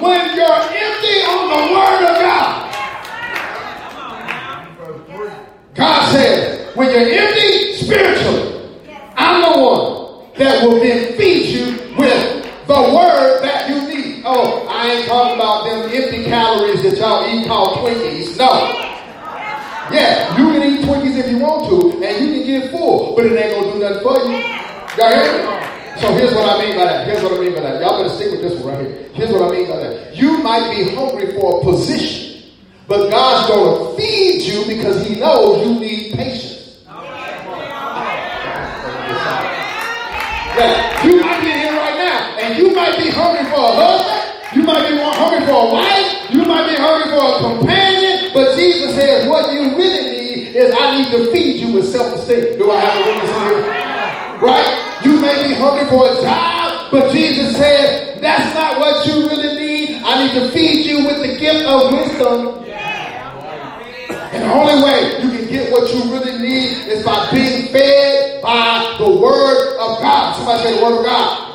when 0.00 0.36
you're 0.36 0.60
empty 0.86 1.16
on 1.26 1.42
the 1.48 1.60
word 1.72 2.02
of 2.10 2.16
God? 2.20 2.68
God 5.74 6.12
says, 6.12 6.76
when 6.76 6.90
you're 6.90 7.08
empty 7.08 7.74
spiritually, 7.74 8.78
I'm 9.16 9.42
the 9.42 9.60
one 9.60 10.28
that 10.38 10.64
will 10.64 10.80
then 10.80 11.16
feed 11.16 11.46
you 11.46 11.96
with 11.96 12.44
the 12.66 12.74
word 12.74 13.42
that 13.42 13.68
you 13.68 13.88
need. 13.88 14.22
Oh, 14.24 14.66
I 14.68 14.92
ain't 14.92 15.06
talking 15.06 15.34
about 15.34 15.64
them 15.64 15.90
empty 15.90 16.24
calories 16.24 16.82
that 16.82 16.96
y'all 16.98 17.26
eat 17.28 17.46
called 17.46 17.78
Twinkies. 17.78 18.36
No. 18.36 18.88
Yeah, 19.90 20.36
you 20.38 20.52
can 20.52 20.62
eat 20.62 20.84
Twinkies 20.84 21.18
if 21.18 21.30
you 21.30 21.38
want 21.38 21.68
to, 21.68 22.02
and 22.04 22.26
you 22.26 22.32
can 22.34 22.46
get 22.46 22.70
full, 22.70 23.14
but 23.14 23.26
it 23.26 23.32
ain't 23.32 23.54
gonna 23.54 23.72
do 23.72 23.78
nothing 23.78 24.02
for 24.02 24.18
you. 24.18 24.62
Y'all 24.96 25.10
hear 25.10 25.60
me? 25.60 25.71
So 26.00 26.12
here's 26.14 26.34
what 26.34 26.48
I 26.48 26.64
mean 26.64 26.76
by 26.76 26.84
that. 26.84 27.06
Here's 27.06 27.22
what 27.22 27.32
I 27.32 27.38
mean 27.38 27.54
by 27.54 27.60
that. 27.60 27.80
Y'all 27.80 27.96
better 28.02 28.14
stick 28.14 28.30
with 28.32 28.42
this 28.42 28.60
one 28.60 28.74
right 28.74 28.86
here. 28.86 29.08
Here's 29.12 29.30
what 29.30 29.42
I 29.42 29.50
mean 29.52 29.68
by 29.68 29.76
that. 29.76 30.16
You 30.16 30.38
might 30.38 30.74
be 30.74 30.94
hungry 30.94 31.32
for 31.34 31.60
a 31.60 31.64
position, 31.64 32.42
but 32.88 33.10
God's 33.10 33.48
gonna 33.48 33.96
feed 33.96 34.42
you 34.42 34.64
because 34.66 35.06
He 35.06 35.20
knows 35.20 35.66
you 35.66 35.78
need 35.78 36.14
patience. 36.14 36.52
You 41.02 41.20
might 41.20 41.40
be 41.40 41.50
here 41.50 41.72
right 41.72 41.96
now, 41.96 42.38
and 42.38 42.56
you 42.56 42.74
might 42.74 42.96
be 42.96 43.10
hungry 43.10 43.44
for 43.50 43.58
a 43.58 43.72
husband. 43.74 44.22
You 44.54 44.62
might 44.62 44.88
be 44.88 44.96
hungry 44.96 45.44
for 45.46 45.66
a 45.66 45.72
wife. 45.72 46.30
You 46.30 46.44
might 46.44 46.68
be 46.68 46.76
hungry 46.76 47.10
for 47.10 47.24
a 47.24 47.58
companion. 47.58 48.30
But 48.32 48.56
Jesus 48.56 48.94
says, 48.94 49.28
what 49.28 49.52
you 49.52 49.76
really 49.76 50.12
need 50.12 50.54
is 50.54 50.72
I 50.78 50.96
need 50.96 51.10
to 51.10 51.32
feed 51.32 51.60
you 51.60 51.72
with 51.72 51.90
self-esteem. 51.90 52.58
Do 52.58 52.70
I 52.70 52.78
have 52.78 52.94
a 52.94 53.02
witness 53.08 53.30
here? 53.42 54.46
Right? 54.46 54.91
You 55.04 55.20
may 55.20 55.48
be 55.48 55.54
hungry 55.54 55.88
for 55.88 56.06
a 56.06 56.22
job, 56.22 56.90
but 56.90 57.12
Jesus 57.12 57.56
said, 57.56 58.20
that's 58.20 58.54
not 58.54 58.78
what 58.78 59.06
you 59.06 59.28
really 59.28 59.56
need. 59.58 60.02
I 60.04 60.26
need 60.26 60.34
to 60.38 60.48
feed 60.50 60.86
you 60.86 61.04
with 61.06 61.22
the 61.22 61.38
gift 61.38 61.66
of 61.66 61.92
wisdom. 61.92 62.64
And 64.32 64.42
the 64.44 64.52
only 64.52 64.82
way 64.82 65.22
you 65.22 65.30
can 65.38 65.48
get 65.48 65.72
what 65.72 65.92
you 65.92 66.04
really 66.12 66.38
need 66.38 66.86
is 66.86 67.04
by 67.04 67.30
being 67.30 67.72
fed 67.72 68.40
by 68.42 68.96
the 68.98 69.10
Word 69.10 69.76
of 69.78 70.00
God. 70.00 70.36
Somebody 70.36 70.62
say 70.62 70.76
the 70.78 70.84
Word 70.84 70.98
of 71.00 71.04
God. 71.04 71.48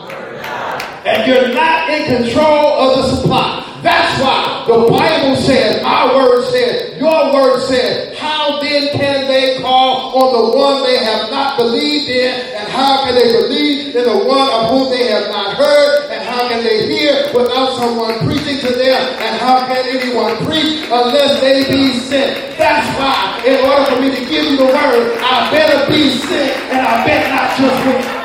And 1.06 1.26
you're 1.26 1.54
not 1.54 1.90
in 1.90 2.24
control 2.24 2.74
of 2.82 2.98
the 2.98 3.16
supply. 3.16 3.64
That's 3.82 4.22
why 4.22 4.66
the 4.68 4.90
Bible 4.92 5.36
says, 5.38 5.82
our 5.84 6.16
word 6.16 6.44
says, 6.50 7.00
your 7.00 7.34
word 7.34 7.62
says, 7.68 8.18
how 8.18 8.60
then 8.60 8.90
can 8.92 9.28
they 9.28 9.62
call 9.62 9.77
on 10.18 10.34
the 10.34 10.58
one 10.58 10.84
they 10.84 10.98
have 10.98 11.30
not 11.30 11.58
believed 11.58 12.10
in? 12.10 12.34
And 12.58 12.68
how 12.74 13.06
can 13.06 13.14
they 13.14 13.30
believe 13.32 13.96
in 13.96 14.04
the 14.04 14.18
one 14.26 14.50
of 14.50 14.74
whom 14.74 14.90
they 14.90 15.08
have 15.14 15.30
not 15.30 15.54
heard? 15.58 16.10
And 16.10 16.26
how 16.26 16.50
can 16.50 16.64
they 16.64 16.90
hear 16.90 17.30
without 17.34 17.78
someone 17.78 18.18
preaching 18.26 18.58
to 18.66 18.72
them? 18.74 19.02
And 19.22 19.42
how 19.42 19.68
can 19.70 19.86
anyone 19.86 20.36
preach 20.50 20.90
unless 20.90 21.40
they 21.42 21.70
be 21.70 22.00
sent? 22.10 22.58
That's 22.58 22.88
why, 22.98 23.46
in 23.46 23.62
order 23.62 23.86
for 23.94 24.02
me 24.02 24.10
to 24.18 24.22
give 24.26 24.46
you 24.50 24.58
the 24.58 24.66
word, 24.66 25.18
I 25.22 25.52
better 25.54 25.86
be 25.86 26.18
sent 26.26 26.58
and 26.74 26.82
I 26.82 27.06
better 27.06 27.30
not 27.30 27.48
just 27.58 27.78
wait. 27.86 28.18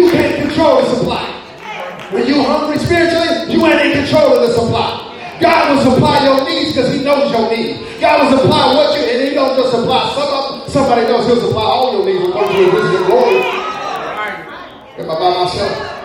You 0.00 0.10
can't 0.12 0.48
control 0.48 0.80
the 0.80 0.96
supply. 0.96 1.26
When 2.10 2.26
you're 2.26 2.44
hungry 2.44 2.78
spiritually, 2.78 3.52
you 3.52 3.66
ain't 3.66 3.80
in 3.84 3.92
control 4.04 4.34
of 4.34 4.48
the 4.48 4.54
supply. 4.54 4.99
God 5.40 5.76
will 5.76 5.92
supply 5.92 6.24
your 6.24 6.44
needs 6.44 6.74
because 6.74 6.92
He 6.94 7.02
knows 7.02 7.32
your 7.32 7.48
needs. 7.50 7.80
God 8.00 8.30
will 8.30 8.38
supply 8.38 8.74
what 8.74 8.98
you, 8.98 9.04
and 9.04 9.28
He 9.28 9.34
don't 9.34 9.56
just 9.56 9.70
supply 9.70 10.12
some 10.14 10.28
of 10.28 10.70
somebody 10.70 11.02
knows 11.02 11.26
He'll 11.26 11.40
supply 11.40 11.62
all 11.62 11.92
your 11.96 12.04
needs 12.04 12.28
according 12.28 12.56
to 12.56 12.70
His 12.70 13.06
glory. 13.06 13.40
Am 15.00 15.10
I 15.10 15.14
by 15.14 15.44
myself? 15.44 16.00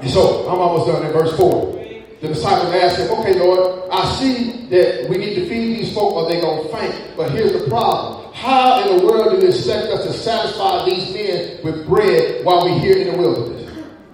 And 0.00 0.10
so 0.10 0.48
I'm 0.48 0.58
almost 0.58 0.86
done 0.86 1.04
in 1.04 1.12
verse 1.12 1.36
4. 1.36 1.76
The 2.20 2.28
disciples 2.28 2.72
asked 2.74 2.98
him, 2.98 3.10
Okay, 3.18 3.38
Lord, 3.38 3.90
I 3.92 4.04
see 4.14 4.66
that 4.68 5.08
we 5.10 5.18
need 5.18 5.34
to 5.34 5.48
feed 5.48 5.78
these 5.78 5.94
folk 5.94 6.12
or 6.14 6.28
they're 6.28 6.40
going 6.40 6.66
to 6.66 6.76
faint. 6.76 7.16
But 7.16 7.30
here's 7.32 7.52
the 7.52 7.68
problem. 7.68 8.32
How 8.32 8.88
in 8.88 8.98
the 8.98 9.06
world 9.06 9.32
do 9.32 9.46
you 9.46 9.48
expect 9.48 9.92
us 9.92 10.06
to 10.06 10.12
satisfy 10.12 10.86
these 10.88 11.12
men 11.12 11.58
with 11.62 11.86
bread 11.86 12.44
while 12.44 12.64
we're 12.64 12.78
here 12.78 12.96
in 12.96 13.12
the 13.12 13.18
wilderness? 13.18 13.70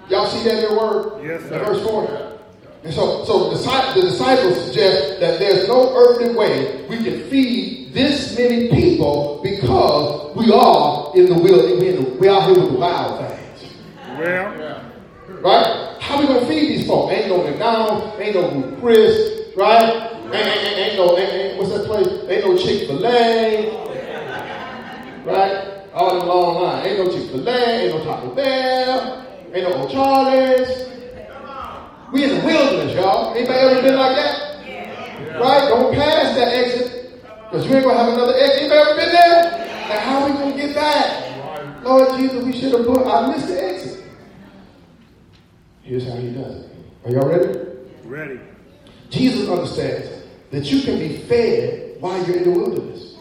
Y'all 0.09 0.27
see 0.27 0.43
that 0.45 0.65
in 0.65 0.75
the 0.75 0.81
word? 0.81 1.25
Yes, 1.25 1.43
sir. 1.43 1.59
In 1.59 1.65
verse 1.65 1.83
4. 1.85 2.32
And 2.85 2.93
so, 2.93 3.25
so 3.25 3.51
the, 3.51 3.57
disci- 3.57 3.95
the 3.95 4.01
disciples 4.03 4.65
suggest 4.65 5.21
that 5.21 5.39
there's 5.39 5.69
no 5.69 5.95
earthly 5.97 6.35
way 6.35 6.85
we 6.89 6.97
can 7.03 7.29
feed 7.31 7.93
this 7.93 8.37
many 8.37 8.69
people 8.71 9.41
because 9.43 10.35
we 10.35 10.51
are 10.53 11.13
in 11.15 11.27
the 11.27 11.35
wilderness. 11.35 11.81
We, 11.81 11.89
in 11.91 11.97
the, 12.05 12.11
we 12.19 12.27
are 12.29 12.43
here 12.43 12.55
with 12.61 12.73
the 12.73 12.79
wild 12.79 13.21
things. 13.21 13.75
Well, 14.19 14.83
Right? 15.43 15.97
How 16.01 16.21
we 16.21 16.27
gonna 16.27 16.47
feed 16.47 16.79
these 16.79 16.87
folks? 16.87 17.13
Ain't 17.13 17.29
no 17.29 17.43
McDonald's, 17.43 18.19
ain't 18.21 18.35
no 18.35 18.77
Chris, 18.81 19.53
right? 19.57 20.11
Ain't, 20.25 20.35
ain't, 20.35 20.79
ain't 20.79 20.97
no, 20.97 21.17
ain't, 21.19 21.33
ain't, 21.33 21.59
what's 21.59 21.71
that 21.73 21.85
place? 21.87 22.07
Ain't 22.29 22.45
no 22.45 22.57
Chick-fil-A, 22.57 23.71
right? 25.25 25.85
All 25.95 26.13
in 26.13 26.19
the 26.21 26.25
long 26.27 26.63
line. 26.63 26.87
Ain't 26.87 26.99
no 26.99 27.11
Chick-fil-A, 27.13 27.51
ain't 27.53 27.95
no 27.95 28.05
Taco 28.05 28.35
Bell, 28.35 29.27
ain't 29.53 29.69
no 29.69 29.83
O'Charlie's. 29.85 30.92
We 32.13 32.25
in 32.25 32.39
the 32.39 32.45
wilderness, 32.45 32.95
y'all. 32.95 33.35
Anybody 33.35 33.59
ever 33.59 33.83
been 33.83 33.97
like 33.97 34.17
that? 34.17 35.41
Right? 35.41 35.69
Don't 35.69 35.95
pass 35.95 36.37
that 36.37 36.49
exit. 36.49 37.23
Because 37.25 37.67
you 37.67 37.75
ain't 37.75 37.85
going 37.85 37.97
to 37.97 38.03
have 38.03 38.13
another 38.13 38.35
exit. 38.35 38.63
You 38.65 38.73
ever 38.73 38.97
been 38.97 39.13
there? 39.13 39.43
Like, 39.89 39.99
how 40.01 40.23
are 40.23 40.31
we 40.31 40.37
going 40.37 40.53
to 40.53 40.59
get 40.59 40.75
back? 40.75 41.83
Lord 41.83 42.19
Jesus, 42.19 42.45
we 42.45 42.53
should 42.53 42.73
have 42.73 42.87
put, 42.87 43.07
I 43.07 43.33
missed 43.33 43.49
the 43.49 43.65
exit. 43.65 44.05
Here's 45.83 46.07
how 46.07 46.17
he 46.17 46.31
does 46.31 46.65
it. 46.65 46.71
Are 47.05 47.11
y'all 47.11 47.29
ready? 47.29 47.59
Ready. 48.05 48.41
Jesus 49.09 49.49
understands 49.49 50.09
that 50.51 50.71
you 50.71 50.83
can 50.83 50.99
be 50.99 51.17
fed 51.23 51.97
while 52.01 52.25
you're 52.27 52.37
in 52.37 52.45
the 52.45 52.51
wilderness. 52.51 53.17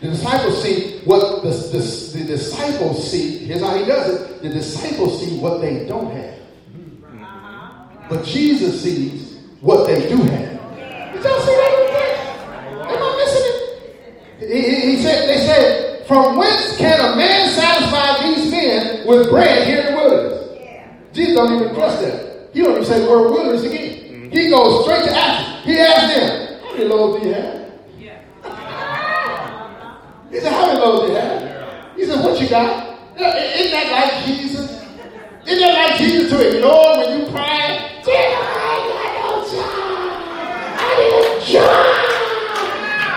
The 0.00 0.08
disciples 0.08 0.62
see 0.62 1.00
what 1.04 1.42
the, 1.42 1.50
the, 1.50 2.18
the 2.18 2.24
disciples 2.24 3.10
see. 3.10 3.38
Here's 3.38 3.60
how 3.60 3.76
he 3.76 3.84
does 3.84 4.14
it. 4.14 4.42
The 4.42 4.48
disciples 4.48 5.20
see 5.20 5.38
what 5.38 5.60
they 5.60 5.86
don't 5.86 6.12
have. 6.12 6.41
But 8.12 8.26
Jesus 8.26 8.82
sees 8.82 9.38
what 9.62 9.86
they 9.86 10.06
do 10.06 10.16
have. 10.16 10.28
Did 11.14 11.24
y'all 11.24 11.40
see 11.40 11.56
that? 11.56 11.72
Am 12.84 13.02
I 13.02 13.16
missing 13.16 13.46
it? 13.48 14.52
He, 14.52 14.90
he, 14.90 15.02
said, 15.02 15.26
they 15.26 15.46
said, 15.46 16.06
from 16.06 16.36
whence 16.36 16.76
can 16.76 17.00
a 17.00 17.16
man 17.16 17.48
satisfy 17.48 18.22
these 18.22 18.50
men 18.50 19.06
with 19.06 19.30
bread 19.30 19.66
here 19.66 19.80
in 19.80 19.86
the 19.86 19.92
wilderness? 19.98 21.14
Jesus 21.14 21.36
don't 21.36 21.54
even 21.54 21.74
trust 21.74 22.02
that. 22.02 22.50
He 22.52 22.60
don't 22.60 22.72
even 22.72 22.84
say 22.84 23.00
the 23.00 23.10
word 23.10 23.30
wilderness 23.30 23.64
again. 23.64 24.30
He 24.30 24.50
goes 24.50 24.84
straight 24.84 25.04
to 25.04 25.16
action. 25.16 25.62
He 25.62 25.80
asks 25.80 26.14
them, 26.14 26.60
how 26.60 26.72
many 26.72 26.84
loaves 26.84 27.22
do 27.22 27.28
you 27.28 27.34
have? 27.34 27.72
He 30.30 30.38
said, 30.38 30.52
how 30.52 30.66
many 30.66 30.78
loaves 30.78 31.06
do 31.06 31.12
you 31.12 31.18
have? 31.18 31.96
He 31.96 32.04
said, 32.04 32.22
what 32.22 32.38
you 32.38 32.48
got? 32.50 32.98
Isn't 33.16 33.72
that 33.72 33.90
like 33.90 34.26
Jesus? 34.26 34.81
Isn't 35.44 35.58
that 35.58 35.74
like 35.74 35.98
Jesus 35.98 36.30
to 36.30 36.38
ignore 36.56 36.98
when 36.98 37.18
you 37.18 37.26
cry? 37.32 37.90
Jesus, 37.98 38.14
I 38.14 38.78
got 38.88 39.10
no 39.18 39.42
job. 39.50 39.66
I 40.78 40.80
need 41.02 41.14
a 41.26 41.42
job. 41.50 41.82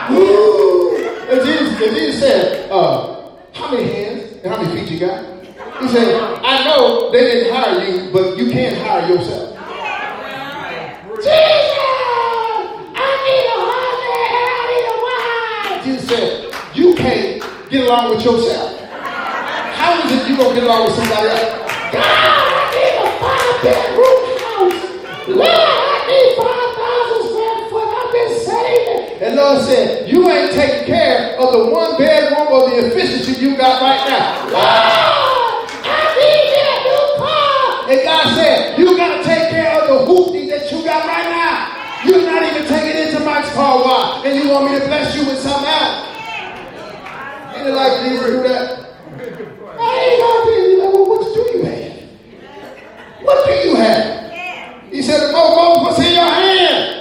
Woo. 0.10 0.98
And 1.30 1.40
Jesus, 1.46 1.70
and 1.82 1.92
Jesus 1.96 2.20
said, 2.20 2.72
uh, 2.72 3.30
how 3.54 3.72
many 3.72 3.86
hands 3.92 4.22
and 4.44 4.48
how 4.52 4.58
many 4.60 4.82
feet 4.82 4.90
you 4.92 5.00
got? 5.00 5.24
He 5.82 5.88
said, 5.90 6.16
I 6.44 6.66
know 6.66 7.12
they 7.12 7.20
didn't 7.22 7.54
hire 7.54 7.84
you, 7.88 8.10
but 8.12 8.38
you 8.38 8.50
can't 8.50 8.78
hire 8.80 9.08
yourself. 9.08 9.52
Jesus, 11.18 11.32
I 12.96 13.08
need 13.22 13.46
a 13.54 13.58
husband 13.70 14.30
and 14.34 14.50
I 14.50 14.62
need 14.72 14.86
a 14.90 14.98
wife. 15.06 15.86
Jesus 15.86 16.06
said, 16.10 16.30
you 16.76 16.96
can't 16.96 17.70
get 17.70 17.86
along 17.86 18.10
with 18.16 18.26
yourself. 18.26 18.80
How 18.82 19.94
is 20.02 20.12
it 20.12 20.28
you 20.28 20.36
gonna 20.38 20.56
get 20.56 20.64
along 20.64 20.86
with 20.86 20.96
somebody 20.96 21.28
else? 21.28 21.65
And 29.68 30.08
you 30.08 30.30
ain't 30.30 30.52
taking 30.54 30.86
care 30.86 31.36
of 31.40 31.52
the 31.52 31.72
one 31.72 31.98
bedroom 31.98 32.48
or 32.48 32.70
the 32.70 32.88
efficiency 32.88 33.34
you 33.44 33.58
got 33.58 33.82
right 33.82 34.08
now. 34.08 34.46
Lord, 34.46 35.68
I 35.84 36.14
need 36.16 36.54
me 36.54 36.62
new 36.86 37.04
car. 37.18 37.90
And 37.92 38.00
God 38.04 38.36
said, 38.36 38.78
you 38.78 38.96
gotta 38.96 39.24
take 39.24 39.50
care 39.50 39.82
of 39.82 39.88
the 39.90 40.06
hoopty 40.06 40.48
that 40.50 40.72
you 40.72 40.84
got 40.84 41.06
right 41.06 41.28
now. 41.28 42.06
You're 42.06 42.26
not 42.26 42.44
even 42.44 42.68
taking 42.68 42.96
it 42.96 43.12
to 43.18 43.20
Mike's 43.26 43.52
car 43.54 43.84
wash, 43.84 44.26
and 44.26 44.38
you 44.38 44.50
want 44.50 44.72
me 44.72 44.80
to 44.80 44.86
bless 44.86 45.16
you 45.16 45.26
with 45.26 45.40
something 45.40 45.68
else. 45.68 46.06
Ain't 47.58 47.68
it 47.68 47.74
like 47.74 48.04
Jesus 48.04 48.26
do 48.30 48.44
that? 48.44 48.86
I 49.80 50.00
ain't 50.06 50.22
gonna 50.22 50.46
be. 50.46 50.56
You 50.72 50.78
know, 50.78 50.92
well, 50.92 51.06
what 51.10 51.34
do 51.34 51.42
you 51.58 51.64
have? 51.66 52.06
What 53.24 53.46
do 53.46 53.52
you 53.68 53.76
have? 53.76 54.84
He 54.92 55.02
said, 55.02 55.32
Moses, 55.32 55.84
what's 55.84 56.00
in 56.00 56.14
your 56.14 56.30
hand? 56.30 56.96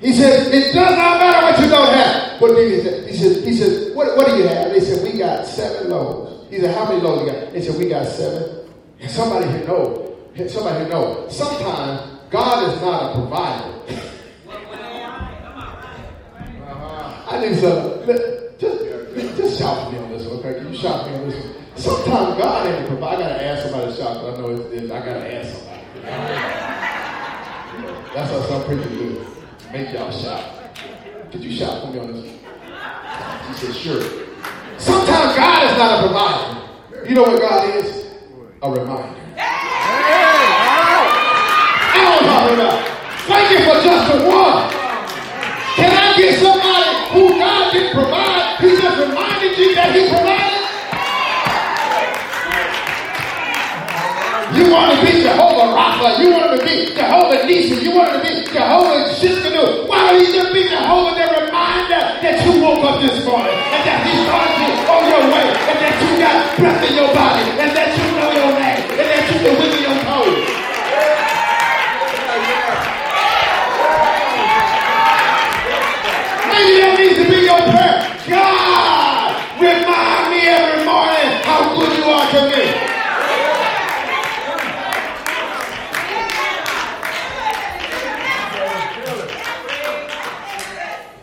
He 0.00 0.14
said, 0.14 0.52
it 0.52 0.72
does 0.72 0.96
not 0.96 1.20
matter 1.20 1.44
what 1.44 1.60
you 1.60 1.68
don't 1.68 1.92
have. 1.92 2.40
What 2.40 2.56
do 2.56 2.62
you 2.62 2.80
have? 2.80 3.06
He 3.06 3.16
said, 3.16 3.44
he 3.44 3.54
said, 3.54 3.94
what, 3.94 4.16
what 4.16 4.28
do 4.28 4.36
you 4.36 4.48
have? 4.48 4.72
They 4.72 4.80
said, 4.80 5.04
we 5.04 5.18
got 5.18 5.46
seven 5.46 5.90
loaves. 5.90 6.48
He 6.48 6.58
said, 6.58 6.74
how 6.74 6.86
They 7.52 7.60
said, 7.62 7.78
we 7.78 7.88
got 7.88 8.06
seven. 8.06 8.68
And 9.00 9.10
somebody 9.10 9.48
here 9.50 9.66
know. 9.66 10.16
Somebody 10.48 10.78
here 10.80 10.88
know. 10.88 11.26
Sometimes 11.28 12.20
God 12.30 12.72
is 12.72 12.80
not 12.80 13.10
a 13.10 13.14
provider. 13.14 13.76
I 17.28 17.40
need 17.40 17.58
some. 17.58 18.06
Just, 18.58 19.36
just 19.36 19.58
shout 19.58 19.86
for 19.86 19.92
me 19.92 19.98
on 19.98 20.10
this 20.12 20.26
one, 20.26 20.38
okay? 20.38 20.54
Can 20.58 20.72
you 20.72 20.78
shout 20.78 21.04
for 21.04 21.10
me 21.10 21.16
on 21.16 21.28
this 21.28 21.44
one? 21.44 21.54
Sometimes 21.76 22.38
God 22.38 22.66
ain't 22.66 22.84
a 22.84 22.86
provider. 22.88 23.22
I 23.22 23.28
gotta 23.28 23.46
ask 23.46 23.62
somebody 23.62 23.90
to 23.90 23.96
shout, 23.96 24.14
but 24.16 24.34
I 24.34 24.36
know 24.36 24.48
it's, 24.50 24.82
it's, 24.82 24.92
I 24.92 24.98
gotta 24.98 25.34
ask 25.34 25.56
somebody. 25.56 25.80
That's 28.14 28.30
how 28.30 28.42
some 28.42 28.64
preachers 28.64 28.92
do. 28.92 29.26
Make 29.72 29.92
y'all 29.92 30.10
shout. 30.12 30.44
Could 31.32 31.42
you 31.42 31.56
shout 31.56 31.82
for 31.82 31.92
me 31.92 31.98
on 32.00 32.12
this 32.12 32.26
one? 32.26 32.38
She 33.54 33.66
said, 33.66 33.74
sure. 33.74 34.02
Sometimes 34.78 35.36
God 35.36 35.70
is 35.70 35.78
not 35.78 35.98
a 35.98 36.06
provider. 36.06 36.59
You 37.08 37.14
know 37.14 37.22
what 37.22 37.40
God 37.40 37.74
is? 37.76 38.06
A 38.62 38.70
reminder. 38.70 39.16
I 41.92 41.96
don't 42.04 42.26
know 42.26 42.54
about. 42.54 42.78
Thank 43.26 43.50
you 43.52 43.58
for 43.64 43.76
just 43.82 44.12
the 44.12 44.18
one. 44.28 44.70
Can 45.76 45.90
I 45.96 46.16
get 46.16 46.38
somebody 46.38 46.90
who 47.12 47.38
God 47.38 47.72
didn't 47.72 47.92
provide? 47.94 48.60
He 48.60 48.76
just 48.76 48.98
reminded 48.98 49.58
you 49.58 49.74
that 49.74 49.94
He 49.94 50.08
provided. 50.08 50.39
You 54.50 54.66
want 54.66 54.98
to 54.98 55.06
be 55.06 55.22
Jehovah 55.22 55.78
Rapha. 55.78 56.18
You 56.18 56.34
want 56.34 56.58
to 56.58 56.66
be 56.66 56.90
Jehovah 56.90 57.46
Nissi. 57.46 57.82
You 57.86 57.94
want 57.94 58.10
to 58.14 58.18
be 58.18 58.50
Jehovah 58.50 59.06
Tsidkenu. 59.14 59.86
Why 59.86 60.10
don't 60.10 60.26
you 60.26 60.32
just 60.34 60.52
be 60.52 60.66
Jehovah 60.66 61.14
the 61.14 61.26
reminder 61.46 62.02
that 62.18 62.34
you 62.42 62.58
woke 62.58 62.82
up 62.82 62.98
this 62.98 63.22
morning 63.22 63.54
and 63.54 63.82
that 63.86 64.02
He 64.02 64.10
started 64.26 64.58
you 64.58 64.74
on 64.90 65.02
your 65.06 65.22
way 65.30 65.46
and 65.54 65.78
that 65.78 65.94
you 66.02 66.10
got 66.18 66.34
breath 66.58 66.82
in 66.82 66.92
your 66.98 67.14
body 67.14 67.46
and 67.62 67.70
that 67.78 67.94
you 67.94 68.06
know 68.18 68.30
your 68.34 68.50
name 68.58 68.82
and 68.90 69.06
that 69.06 69.22
you 69.30 69.36
can 69.38 69.54
wiggle 69.54 69.82
your 69.86 69.96
toes. 70.02 70.34
Maybe 76.50 76.74
that 76.82 76.98
needs 76.98 77.16
to 77.22 77.26
be 77.30 77.38
your 77.46 77.62
prayer. 77.70 78.02
God, 78.26 79.30
remind 79.62 80.24
me 80.34 80.42
every 80.42 80.82
morning 80.82 81.38
how 81.46 81.70
good 81.78 81.94
you 81.94 82.04
are 82.10 82.26
to 82.34 82.40
me. 82.50 82.90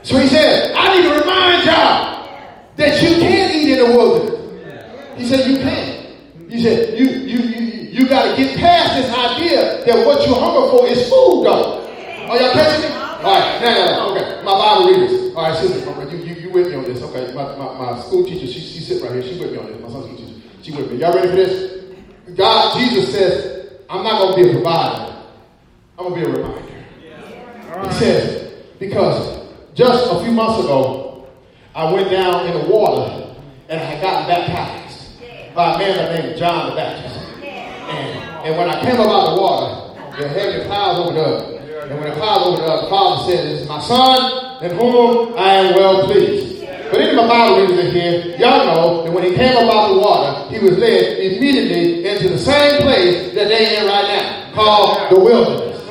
So 0.07 0.17
he 0.17 0.28
said, 0.30 0.71
I 0.73 0.95
need 0.95 1.03
to 1.03 1.19
remind 1.19 1.65
y'all 1.65 2.32
that 2.78 3.01
you 3.03 3.19
can 3.19 3.51
eat 3.51 3.78
in 3.78 3.80
the 3.80 3.91
wilderness. 3.91 4.39
He 5.17 5.28
said, 5.28 5.45
you 5.51 5.57
can. 5.57 6.15
He 6.49 6.63
said, 6.63 6.97
you 6.97 7.09
you 7.28 7.39
you 7.43 7.67
you 7.91 8.07
got 8.07 8.23
to 8.23 8.41
get 8.41 8.57
past 8.57 8.95
this 8.95 9.11
idea 9.11 9.84
that 9.84 10.07
what 10.07 10.25
you 10.25 10.34
hunger 10.34 10.71
for 10.71 10.88
is 10.88 11.09
food, 11.09 11.43
though. 11.43 11.84
Are 12.30 12.39
y'all 12.39 12.53
catching 12.53 12.88
me? 12.88 12.95
All 12.95 13.36
right, 13.36 13.59
now, 13.59 13.73
now, 13.75 13.86
now, 13.91 14.15
okay. 14.15 14.43
My 14.45 14.53
Bible 14.53 14.88
readers. 14.88 15.36
All 15.36 15.43
right, 15.43 15.57
sister, 15.57 15.84
you, 16.15 16.17
you, 16.23 16.36
you 16.36 16.49
with 16.51 16.69
me 16.69 16.75
on 16.75 16.84
this. 16.86 17.01
Okay, 17.03 17.34
my, 17.34 17.43
my, 17.57 17.73
my 17.78 17.99
school 17.99 18.23
teacher, 18.23 18.47
she, 18.47 18.61
she 18.61 18.80
sit 18.80 19.03
right 19.03 19.11
here. 19.11 19.23
She 19.23 19.38
with 19.38 19.51
me 19.51 19.57
on 19.57 19.65
this. 19.67 19.82
My 19.82 19.89
son's 19.89 20.05
school 20.05 20.15
teacher. 20.15 20.39
She 20.61 20.71
with 21.28 21.36
me. 21.36 21.43
Y'all 21.45 21.45
ready 21.45 21.45
for 21.45 22.32
this? 22.32 22.38
God, 22.38 22.80
Jesus 22.80 23.11
says, 23.11 23.73
I'm 23.89 24.03
not 24.03 24.19
going 24.19 24.36
to 24.36 24.43
be 24.43 24.49
a 24.49 24.53
provider. 24.53 25.23
I'm 25.97 26.09
going 26.09 26.23
to 26.23 26.32
be 26.32 26.32
a 26.32 26.43
reminder. 26.43 27.88
He 27.88 27.93
says, 27.93 28.53
because 28.80 29.47
just 29.73 30.11
a 30.11 30.23
few 30.23 30.32
months 30.32 30.63
ago, 30.63 31.28
I 31.75 31.91
went 31.93 32.09
down 32.09 32.47
in 32.47 32.53
the 32.53 32.69
water 32.69 33.36
and 33.69 33.80
I 33.80 33.84
had 33.84 34.01
gotten 34.01 34.28
baptized 34.28 35.19
by 35.55 35.75
a 35.75 35.78
man 35.78 36.21
named 36.21 36.38
John 36.38 36.69
the 36.69 36.75
Baptist. 36.75 37.15
And, 37.43 38.45
and 38.45 38.57
when 38.57 38.69
I 38.69 38.82
came 38.82 38.99
up 38.99 39.07
out 39.07 39.28
of 39.30 39.36
the 39.36 39.41
water, 39.41 40.21
the 40.21 40.28
heavy 40.28 40.65
clouds 40.65 40.99
opened 40.99 41.17
up. 41.19 41.89
And 41.89 41.99
when 41.99 42.09
the 42.09 42.15
clouds 42.15 42.43
opened 42.45 42.63
up, 42.67 42.82
the 42.84 42.89
Father 42.89 43.32
said, 43.32 43.45
This 43.45 43.61
is 43.61 43.67
my 43.67 43.82
son 43.82 44.63
in 44.63 44.71
whom 44.78 45.38
I 45.38 45.53
am 45.53 45.75
well 45.75 46.05
pleased. 46.05 46.47
But 46.92 47.02
in 47.02 47.16
my 47.16 47.28
Bible 47.28 47.62
readers 47.68 47.86
in 47.86 47.92
here, 47.92 48.38
y'all 48.38 48.66
know 48.66 49.04
that 49.04 49.12
when 49.12 49.24
he 49.24 49.36
came 49.36 49.58
up 49.58 49.74
out 49.74 49.90
of 49.90 49.96
the 49.96 50.02
water, 50.02 50.50
he 50.54 50.60
was 50.64 50.78
led 50.78 51.20
immediately 51.20 52.08
into 52.08 52.30
the 52.30 52.38
same 52.40 52.82
place 52.82 53.34
that 53.36 53.48
they 53.50 53.78
in 53.78 53.86
right 53.88 54.08
now, 54.08 54.54
called 54.54 55.12
the 55.12 55.20
wilderness. 55.20 55.82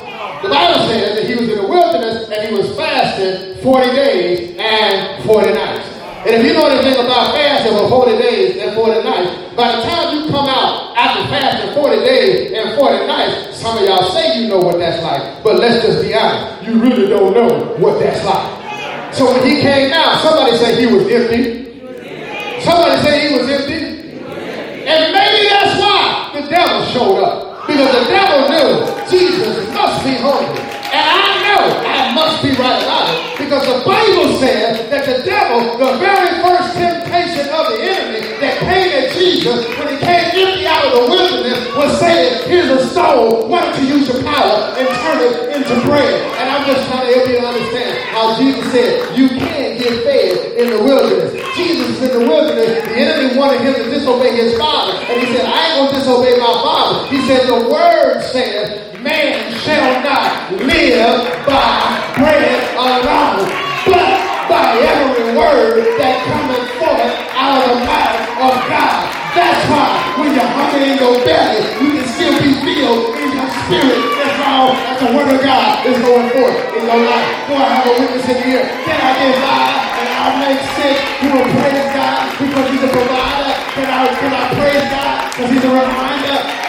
The 0.41 0.49
Bible 0.49 0.87
says 0.87 1.15
that 1.17 1.25
he 1.29 1.35
was 1.35 1.49
in 1.49 1.57
the 1.57 1.67
wilderness 1.67 2.29
and 2.29 2.47
he 2.47 2.53
was 2.55 2.75
fasting 2.75 3.61
40 3.63 3.87
days 3.95 4.55
and 4.59 5.23
40 5.25 5.53
nights. 5.53 5.87
And 6.25 6.35
if 6.35 6.45
you 6.45 6.53
know 6.53 6.67
anything 6.67 6.93
about 7.05 7.31
fasting 7.33 7.77
for 7.77 7.89
40 7.89 8.17
days 8.17 8.57
and 8.61 8.75
40 8.75 9.03
nights, 9.03 9.55
by 9.55 9.75
the 9.75 9.81
time 9.83 10.17
you 10.17 10.29
come 10.29 10.49
out 10.49 10.97
after 10.97 11.23
fasting 11.29 11.73
40 11.73 11.95
days 12.05 12.51
and 12.53 12.77
40 12.77 13.07
nights, 13.07 13.57
some 13.57 13.77
of 13.77 13.85
y'all 13.85 14.11
say 14.11 14.41
you 14.41 14.47
know 14.49 14.59
what 14.59 14.77
that's 14.77 15.01
like. 15.03 15.43
But 15.43 15.59
let's 15.59 15.85
just 15.85 16.01
be 16.01 16.13
honest, 16.13 16.67
you 16.67 16.79
really 16.81 17.07
don't 17.07 17.33
know 17.33 17.75
what 17.77 17.99
that's 17.99 18.23
like. 18.25 18.56
So 19.17 19.33
when 19.33 19.49
he 19.49 19.61
came 19.61 19.91
out, 19.93 20.21
somebody 20.21 20.55
said 20.57 20.77
he 20.77 20.85
was 20.85 21.07
empty. 21.11 21.65
Somebody 22.61 23.01
said 23.01 23.27
he 23.27 23.35
was 23.35 23.49
empty. 23.49 23.81
And 24.85 25.11
maybe 25.11 25.49
that's 25.49 25.79
why 25.79 26.39
the 26.39 26.47
devil 26.47 26.85
showed 26.93 27.23
up. 27.23 27.65
Because 27.65 27.91
the 27.97 28.05
devil 28.13 28.47
knew 28.47 29.09
Jesus 29.09 29.73
must 29.73 30.05
be 30.05 30.13
hungry. 30.21 30.76
And 30.93 31.03
I 31.03 31.27
know 31.43 31.63
I 31.83 32.13
must 32.13 32.43
be 32.43 32.49
right 32.55 32.81
about 32.83 33.07
it 33.11 33.37
because 33.37 33.63
the 33.65 33.83
Bible 33.85 34.37
says 34.39 34.89
that 34.89 35.03
the 35.05 35.23
devil, 35.23 35.77
the 35.77 35.97
very 35.97 36.41
first 36.43 36.73
temptation 36.75 37.47
of 37.51 37.63
the 37.71 37.77
enemy 37.81 38.21
that 38.39 38.59
came 38.59 38.91
at 38.95 39.13
Jesus 39.13 39.67
when 39.77 39.87
he 39.93 39.97
came 40.03 40.17
empty 40.37 40.67
out 40.67 40.85
of 40.85 40.91
the 40.93 41.03
wilderness 41.09 41.59
was 41.75 41.99
saying, 41.99 42.47
Here's 42.47 42.69
a 42.69 42.87
soul. 42.89 43.47
Why 43.47 43.61
don't 43.61 43.75
you 43.81 43.97
use 43.97 44.07
your 44.07 44.21
power 44.23 44.75
and 44.77 44.87
turn 45.01 45.17
it 45.21 45.55
into 45.55 45.73
bread? 45.85 46.13
And 46.37 46.49
I'm 46.49 46.65
just 46.65 46.87
trying 46.87 47.07
to 47.07 47.13
help 47.13 47.27
you 47.29 47.35
to 47.41 47.47
understand 47.47 47.97
how 48.09 48.37
Jesus 48.37 48.71
said, 48.71 49.17
You 49.17 49.29
can't 49.29 49.79
get 49.79 50.03
fed 50.03 50.57
in 50.57 50.69
the 50.77 50.83
wilderness. 50.83 51.33
Jesus 51.55 51.89
is 51.89 52.09
in 52.09 52.21
the 52.21 52.27
wilderness. 52.27 52.83
The 52.85 52.95
enemy 52.97 53.37
wanted 53.37 53.61
him 53.61 53.73
to 53.75 53.89
disobey 53.89 54.35
his 54.35 54.57
father. 54.57 54.93
And 55.09 55.21
he 55.21 55.33
said, 55.35 55.45
I 55.45 55.57
ain't 55.67 55.75
going 55.77 55.89
to 55.89 55.95
disobey 55.99 56.37
my 56.37 56.53
father. 56.61 57.07
He 57.07 57.19
said, 57.25 57.47
The 57.47 57.69
word 57.69 58.21
says, 58.31 58.83
Man 59.01 59.53
shall 59.61 60.03
not 60.03 60.26
live 60.55 61.43
by 61.43 62.15
bread 62.15 62.55
alone, 62.79 63.51
but 63.83 64.15
by 64.47 64.79
every 64.79 65.35
word 65.35 65.83
that 65.99 66.15
cometh 66.23 66.71
forth 66.79 67.15
out 67.35 67.67
of 67.67 67.75
the 67.75 67.79
mouth 67.83 68.23
of 68.47 68.55
God. 68.71 68.95
That's 69.35 69.59
why 69.67 69.91
when 70.23 70.31
you're 70.31 70.47
hungry 70.47 70.87
in 70.87 70.97
your 71.03 71.19
belly, 71.27 71.67
you 71.83 71.99
can 71.99 72.07
still 72.15 72.35
be 72.39 72.55
filled 72.63 73.19
in 73.19 73.27
your 73.35 73.49
spirit 73.67 73.99
That's 74.23 74.39
how 74.39 74.71
the 75.03 75.07
word 75.11 75.35
of 75.35 75.43
God 75.43 75.83
is 75.83 75.99
going 75.99 76.31
forth 76.31 76.57
in 76.79 76.81
your 76.87 76.95
life. 76.95 77.27
Do 77.43 77.53
I 77.59 77.67
have 77.67 77.85
a 77.91 77.93
witness 77.99 78.27
in 78.31 78.39
here? 78.47 78.63
Can 78.87 78.97
I 79.03 79.11
get 79.19 79.35
by 79.43 79.67
and 79.99 80.07
I 80.15 80.27
make 80.47 80.63
sick? 80.79 80.97
You 81.27 81.29
will 81.35 81.47
praise 81.59 81.87
God 81.91 82.23
because 82.39 82.65
he's 82.71 82.83
a 82.87 82.91
provider. 82.95 83.51
Can 83.75 83.87
I, 83.91 83.99
can 84.15 84.31
I 84.31 84.43
praise 84.55 84.85
God 84.95 85.15
because 85.27 85.49
he's 85.51 85.65
a 85.67 85.73
reminder? 85.75 86.66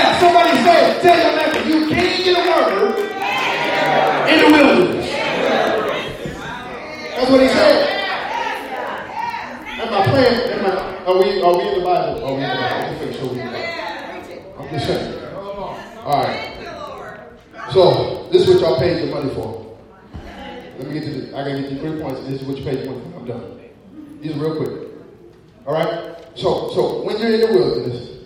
Yeah, 0.00 0.18
somebody 0.18 0.56
say, 0.64 0.98
tell 1.02 1.18
your 1.20 1.36
neighbor, 1.36 1.68
you 1.68 1.88
can't 1.90 2.24
get 2.24 2.34
a 2.38 2.42
word 2.48 3.00
in 4.30 4.36
the 4.40 4.48
wilderness. 4.56 5.10
That's 7.16 7.30
what 7.30 7.40
he 7.42 7.48
said. 7.48 7.76
Am 9.78 9.92
I 9.92 10.06
praying? 10.08 10.58
Am 10.58 10.64
I, 10.64 11.04
are, 11.04 11.18
we, 11.18 11.42
are 11.42 11.54
we 11.54 11.68
in 11.68 11.78
the 11.80 11.84
Bible? 11.84 12.24
Are 12.24 12.34
we 12.34 12.42
in 12.42 12.48
the 12.48 12.56
Bible? 12.56 13.12
Just 13.12 13.20
we 13.30 13.40
in. 13.40 13.48
I'm 14.58 14.70
just 14.70 14.86
saying. 14.86 15.24
All 15.34 16.22
right. 16.22 16.40
So, 17.70 18.26
this 18.32 18.48
is 18.48 18.54
what 18.54 18.60
y'all 18.62 18.78
paid 18.78 19.04
your 19.04 19.14
money 19.14 19.34
for. 19.34 19.76
Let 20.78 20.86
me 20.88 20.94
get 20.94 21.04
to 21.04 21.10
the, 21.10 21.36
I 21.36 21.42
gotta 21.42 21.60
get 21.60 21.72
you 21.72 21.78
three 21.78 22.00
points. 22.00 22.20
This 22.22 22.40
is 22.40 22.48
what 22.48 22.56
you 22.56 22.64
paid 22.64 22.84
your 22.84 22.94
money 22.94 23.12
for. 23.12 23.18
I'm 23.18 23.26
done. 23.26 23.60
These 24.22 24.34
real 24.36 24.56
quick. 24.56 24.88
All 25.66 25.74
right? 25.74 26.16
So, 26.36 26.70
so 26.72 27.02
when 27.02 27.18
you're 27.18 27.34
in 27.34 27.40
the 27.42 27.46
wilderness, 27.48 28.19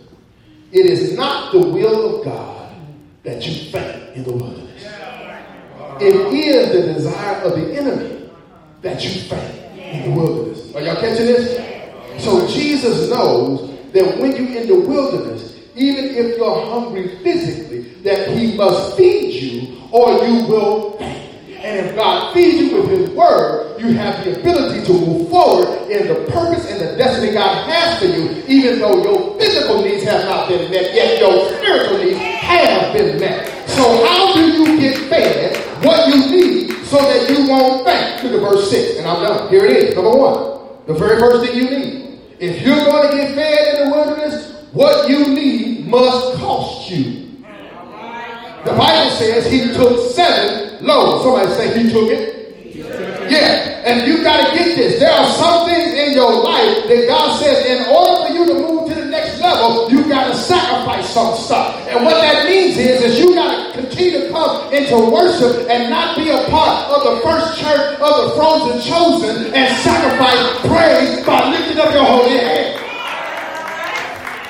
it 0.74 0.86
is 0.86 1.16
not 1.16 1.52
the 1.52 1.60
will 1.60 2.18
of 2.18 2.24
God 2.24 2.74
that 3.22 3.46
you 3.46 3.70
faint 3.70 4.16
in 4.16 4.24
the 4.24 4.32
wilderness. 4.32 4.84
It 6.00 6.14
is 6.34 6.72
the 6.72 6.92
desire 6.94 7.36
of 7.42 7.52
the 7.52 7.76
enemy 7.78 8.28
that 8.82 9.04
you 9.04 9.20
faint 9.20 9.78
in 9.78 10.10
the 10.10 10.20
wilderness. 10.20 10.74
Are 10.74 10.82
y'all 10.82 10.96
catching 10.96 11.26
this? 11.26 12.24
So 12.24 12.48
Jesus 12.48 13.08
knows 13.08 13.70
that 13.92 14.18
when 14.18 14.32
you're 14.32 14.62
in 14.62 14.66
the 14.66 14.80
wilderness, 14.80 15.56
even 15.76 16.06
if 16.06 16.36
you're 16.36 16.66
hungry 16.66 17.18
physically, 17.22 17.82
that 18.02 18.36
he 18.36 18.56
must 18.56 18.96
feed 18.96 19.32
you 19.32 19.78
or 19.92 20.10
you 20.26 20.44
will 20.48 20.98
faint. 20.98 21.13
And 21.64 21.86
if 21.86 21.96
God 21.96 22.34
feeds 22.34 22.60
you 22.60 22.76
with 22.76 22.90
his 22.90 23.08
word, 23.16 23.80
you 23.80 23.94
have 23.94 24.22
the 24.22 24.38
ability 24.38 24.84
to 24.84 24.92
move 24.92 25.30
forward 25.30 25.90
in 25.90 26.06
the 26.08 26.30
purpose 26.30 26.70
and 26.70 26.78
the 26.78 26.94
destiny 26.98 27.32
God 27.32 27.66
has 27.66 27.98
for 27.98 28.04
you, 28.04 28.44
even 28.46 28.80
though 28.80 29.02
your 29.02 29.40
physical 29.40 29.80
needs 29.80 30.04
have 30.04 30.26
not 30.26 30.46
been 30.46 30.70
met, 30.70 30.94
yet 30.94 31.18
your 31.18 31.48
spiritual 31.56 32.04
needs 32.04 32.18
have 32.18 32.92
been 32.92 33.18
met. 33.18 33.48
So 33.66 33.82
how 34.04 34.34
do 34.34 34.46
you 34.52 34.78
get 34.78 35.08
fed 35.08 35.56
what 35.82 36.06
you 36.08 36.30
need 36.30 36.84
so 36.84 36.98
that 36.98 37.30
you 37.30 37.48
won't 37.48 37.86
faint? 37.86 38.22
Look 38.24 38.42
at 38.42 38.52
verse 38.52 38.70
6, 38.70 38.98
and 38.98 39.08
I'm 39.08 39.22
done. 39.22 39.48
Here 39.48 39.64
it 39.64 39.72
is. 39.74 39.94
Number 39.94 40.10
one, 40.10 40.68
the 40.86 40.92
very 40.92 41.18
first 41.18 41.46
thing 41.46 41.56
you 41.56 41.70
need. 41.70 42.20
If 42.40 42.60
you're 42.60 42.84
going 42.84 43.10
to 43.10 43.16
get 43.16 43.34
fed 43.34 43.78
in 43.78 43.88
the 43.88 43.96
wilderness, 43.96 44.66
what 44.72 45.08
you 45.08 45.28
need 45.28 45.86
must 45.86 46.36
cost 46.36 46.90
you. 46.90 47.42
The 48.66 48.72
Bible 48.72 49.10
says 49.12 49.50
he 49.50 49.72
took 49.72 50.12
seven 50.12 50.63
loaves. 50.84 51.24
Somebody 51.24 51.50
say 51.54 51.82
he 51.82 51.90
took 51.90 52.10
it. 52.10 52.44
Yeah, 53.30 53.88
and 53.88 54.06
you 54.06 54.22
got 54.22 54.44
to 54.44 54.52
get 54.52 54.76
this. 54.76 55.00
There 55.00 55.10
are 55.10 55.28
some 55.32 55.66
things 55.66 55.94
in 55.94 56.12
your 56.12 56.44
life 56.44 56.84
that 56.88 57.06
God 57.08 57.40
says, 57.40 57.64
in 57.64 57.88
order 57.88 58.26
for 58.26 58.32
you 58.32 58.44
to 58.46 58.54
move 58.54 58.88
to 58.88 58.94
the 58.94 59.06
next 59.06 59.40
level, 59.40 59.90
you 59.90 60.06
got 60.08 60.28
to 60.28 60.36
sacrifice 60.36 61.08
some 61.08 61.34
stuff. 61.36 61.80
And 61.88 62.04
what 62.04 62.20
that 62.20 62.44
means 62.44 62.76
is, 62.76 63.00
is 63.00 63.18
you 63.18 63.34
got 63.34 63.48
to 63.48 63.80
continue 63.80 64.26
to 64.26 64.30
come 64.30 64.72
into 64.72 65.10
worship 65.10 65.68
and 65.70 65.88
not 65.88 66.16
be 66.16 66.28
a 66.28 66.44
part 66.50 66.90
of 66.92 67.02
the 67.02 67.20
first 67.24 67.58
church 67.58 67.98
of 68.00 68.12
the 68.28 68.36
frozen 68.36 68.80
chosen 68.82 69.54
and 69.54 69.74
sacrifice 69.80 70.60
praise 70.68 71.24
by 71.24 71.48
lifting 71.50 71.78
up 71.78 71.92
your 71.94 72.04
holy 72.04 72.36
hand. 72.36 72.80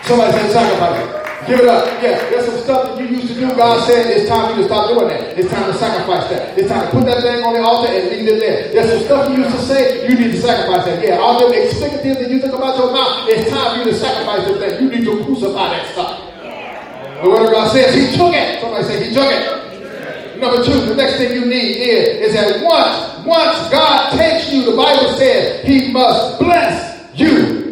Somebody 0.04 0.32
say 0.32 0.52
sacrifice. 0.52 1.23
Give 1.46 1.60
it 1.60 1.68
up. 1.68 1.84
Yeah, 2.00 2.16
there's 2.32 2.46
some 2.46 2.56
stuff 2.64 2.96
that 2.96 3.04
you 3.04 3.20
used 3.20 3.28
to 3.28 3.34
do. 3.34 3.52
God 3.52 3.84
said 3.86 4.08
it's 4.16 4.28
time 4.28 4.48
for 4.48 4.56
you 4.56 4.62
to 4.64 4.68
stop 4.68 4.88
doing 4.88 5.08
that. 5.08 5.36
It's 5.36 5.50
time 5.52 5.70
to 5.70 5.76
sacrifice 5.76 6.24
that. 6.32 6.56
It's 6.56 6.68
time 6.68 6.88
to 6.88 6.90
put 6.90 7.04
that 7.04 7.20
thing 7.20 7.44
on 7.44 7.52
the 7.52 7.60
altar 7.60 7.92
and 7.92 8.08
leave 8.08 8.28
it 8.28 8.40
there. 8.40 8.72
There's 8.72 8.88
some 8.88 9.04
stuff 9.04 9.28
you 9.28 9.44
used 9.44 9.52
to 9.52 9.60
say. 9.60 10.08
You 10.08 10.16
need 10.16 10.32
to 10.32 10.40
sacrifice 10.40 10.88
that. 10.88 11.04
Yeah, 11.04 11.20
all 11.20 11.36
them 11.36 11.52
explicatives 11.52 12.16
that 12.16 12.30
you 12.30 12.40
think 12.40 12.54
about 12.54 12.78
your 12.80 12.92
mouth. 12.92 13.28
It's 13.28 13.50
time 13.52 13.76
for 13.76 13.84
you 13.84 13.92
to 13.92 13.96
sacrifice 13.96 14.48
that 14.48 14.56
thing. 14.56 14.72
You 14.80 14.88
need 14.88 15.04
to 15.04 15.24
crucify 15.24 15.68
that 15.68 15.84
stuff. 15.92 16.16
The 17.20 17.28
word 17.28 17.44
of 17.44 17.52
God 17.52 17.72
says 17.72 17.92
He 17.92 18.16
took 18.16 18.32
it. 18.32 18.60
Somebody 18.64 18.84
say 18.84 18.96
He 19.04 19.12
took 19.12 19.28
it. 19.28 20.40
Number 20.40 20.64
two, 20.64 20.80
the 20.88 20.96
next 20.96 21.16
thing 21.20 21.32
you 21.32 21.44
need 21.44 21.76
is, 21.76 22.28
is 22.28 22.32
that 22.40 22.64
once, 22.64 23.26
once 23.26 23.68
God 23.68 24.16
takes 24.16 24.50
you, 24.50 24.64
the 24.64 24.76
Bible 24.76 25.12
says 25.20 25.60
He 25.64 25.92
must 25.92 26.40
bless 26.40 27.04
you. 27.12 27.63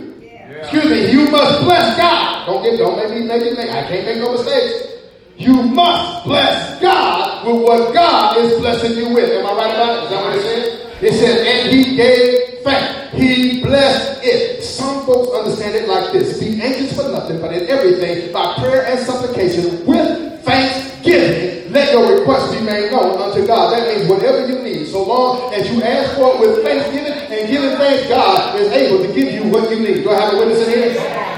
Excuse 0.63 0.85
me, 0.85 1.11
you 1.11 1.29
must 1.31 1.61
bless 1.65 1.97
God. 1.99 2.47
Don't 2.47 2.63
get, 2.63 2.79
don't 2.79 2.97
make 2.97 3.11
me 3.11 3.27
make 3.27 3.43
it 3.43 3.57
make. 3.57 3.71
I 3.71 3.83
can't 3.89 4.07
make 4.07 4.19
no 4.19 4.33
mistakes. 4.33 4.93
You 5.37 5.61
must 5.61 6.25
bless 6.25 6.81
God 6.81 7.47
with 7.47 7.63
what 7.63 7.93
God 7.93 8.37
is 8.39 8.61
blessing 8.61 8.97
you 8.97 9.13
with. 9.13 9.29
Am 9.31 9.45
I 9.47 9.53
right 9.55 9.75
about 9.75 9.99
it? 9.99 10.05
Is 10.05 10.11
that 10.11 10.23
what 10.23 10.37
it 10.37 10.43
says? 10.43 10.83
It 11.03 11.13
says, 11.19 11.47
and 11.47 11.75
he 11.75 11.97
gave 11.97 12.61
thanks. 12.63 13.13
He 13.13 13.61
blessed 13.61 14.21
it. 14.23 14.63
Some 14.63 15.05
folks 15.05 15.31
understand 15.37 15.75
it 15.75 15.89
like 15.89 16.13
this. 16.13 16.39
Be 16.39 16.63
anxious 16.63 16.95
for 16.97 17.11
nothing, 17.11 17.41
but 17.41 17.53
in 17.53 17.69
everything, 17.69 18.33
by 18.33 18.55
prayer 18.55 18.87
and 18.87 19.01
supplication, 19.01 19.85
with 19.85 20.45
thanksgiving, 20.45 21.62
let 21.73 21.93
your 21.93 22.19
request 22.19 22.53
be 22.53 22.61
made 22.61 22.93
known 22.93 23.21
unto 23.21 23.47
God. 23.47 23.73
That 23.73 23.89
means 23.89 24.09
whatever 24.09 24.47
you 24.47 24.61
need, 24.63 24.87
so 24.89 25.03
long 25.03 25.53
as 25.55 25.71
you 25.71 25.83
ask 25.83 26.15
for 26.15 26.35
it 26.35 26.41
with 26.41 26.63
thanksgiving 26.63 27.13
and 27.13 27.49
giving 27.49 27.77
thanks, 27.79 28.09
God 28.09 28.61
is 28.61 28.69
able 28.69 29.05
to 29.05 29.13
give 29.13 29.33
you 29.33 29.51
what 29.51 29.71
you 29.71 29.81
need. 29.81 30.05
Do 30.05 30.11
I 30.11 30.21
have 30.21 30.35
a 30.35 30.37
witness 30.37 30.61
in 30.61 30.69
here? 30.69 31.33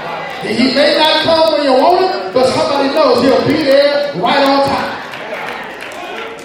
He 0.53 0.75
may 0.75 0.97
not 0.97 1.23
come 1.23 1.53
when 1.53 1.63
you 1.63 1.73
want 1.73 2.05
it, 2.05 2.33
but 2.33 2.45
somebody 2.53 2.93
knows 2.93 3.23
he'll 3.23 3.47
be 3.47 3.63
there 3.63 4.13
right 4.21 4.43
on 4.43 4.67
time. 4.67 4.91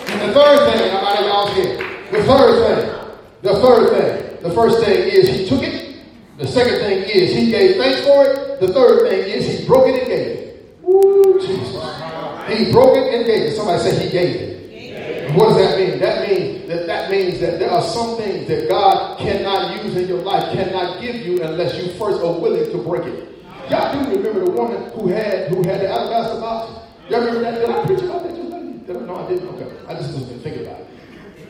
And 0.08 0.30
the 0.30 0.34
third 0.34 0.72
thing, 0.72 0.96
I'm 0.96 1.04
out 1.04 1.18
of 1.18 1.26
y'all's 1.26 1.54
here. 1.54 1.76
The 2.12 2.24
third 2.24 2.54
thing, 2.64 3.10
the 3.42 3.54
third 3.60 3.90
thing, 3.90 4.42
the 4.42 4.50
first 4.54 4.84
thing 4.84 5.08
is 5.08 5.28
he 5.28 5.46
took 5.46 5.62
it. 5.62 5.96
The 6.38 6.46
second 6.46 6.78
thing 6.78 7.02
is 7.02 7.34
he 7.34 7.50
gave 7.50 7.76
thanks 7.76 8.00
for 8.00 8.24
it. 8.24 8.60
The 8.60 8.72
third 8.72 9.08
thing 9.08 9.28
is 9.28 9.58
he 9.58 9.66
broke 9.66 9.88
it 9.88 9.98
and 9.98 10.06
gave 10.06 10.26
it. 10.26 10.49
Jesus. 11.40 11.72
He 12.48 12.72
broke 12.72 12.96
it 12.96 13.14
and 13.14 13.26
gave 13.26 13.42
it. 13.42 13.56
Somebody 13.56 13.82
say 13.82 14.04
he 14.04 14.10
gave 14.10 14.36
it. 14.36 15.34
What 15.34 15.50
does 15.50 15.58
that 15.58 15.78
mean? 15.78 16.00
That 16.00 16.28
means 16.28 16.68
that 16.68 16.86
that 16.86 17.10
means 17.10 17.40
that 17.40 17.58
there 17.60 17.70
are 17.70 17.82
some 17.82 18.16
things 18.16 18.48
that 18.48 18.68
God 18.68 19.18
cannot 19.18 19.82
use 19.84 19.94
in 19.96 20.08
your 20.08 20.22
life, 20.22 20.52
cannot 20.52 21.00
give 21.00 21.16
you 21.16 21.42
unless 21.42 21.74
you 21.80 21.92
first 21.92 22.20
are 22.20 22.38
willing 22.38 22.70
to 22.72 22.78
break 22.82 23.04
it. 23.06 23.28
Y'all 23.70 23.92
do 23.92 24.10
remember 24.10 24.44
the 24.44 24.50
woman 24.50 24.90
who 24.90 25.08
had 25.08 25.48
who 25.48 25.62
had 25.62 25.80
the 25.80 25.88
alabaster 25.88 26.40
box? 26.40 26.88
Y'all 27.08 27.20
remember 27.20 27.42
that? 27.42 27.54
Did 27.60 27.70
I 27.70 27.86
preach 27.86 28.02
about 28.02 28.22
that 28.24 28.34
just? 28.34 28.50
No, 29.06 29.14
I 29.14 29.28
didn't. 29.28 29.48
Okay, 29.50 29.70
I 29.86 29.94
just 29.94 30.14
was 30.14 30.42
thinking 30.42 30.66
about 30.66 30.80
it. 30.80 30.88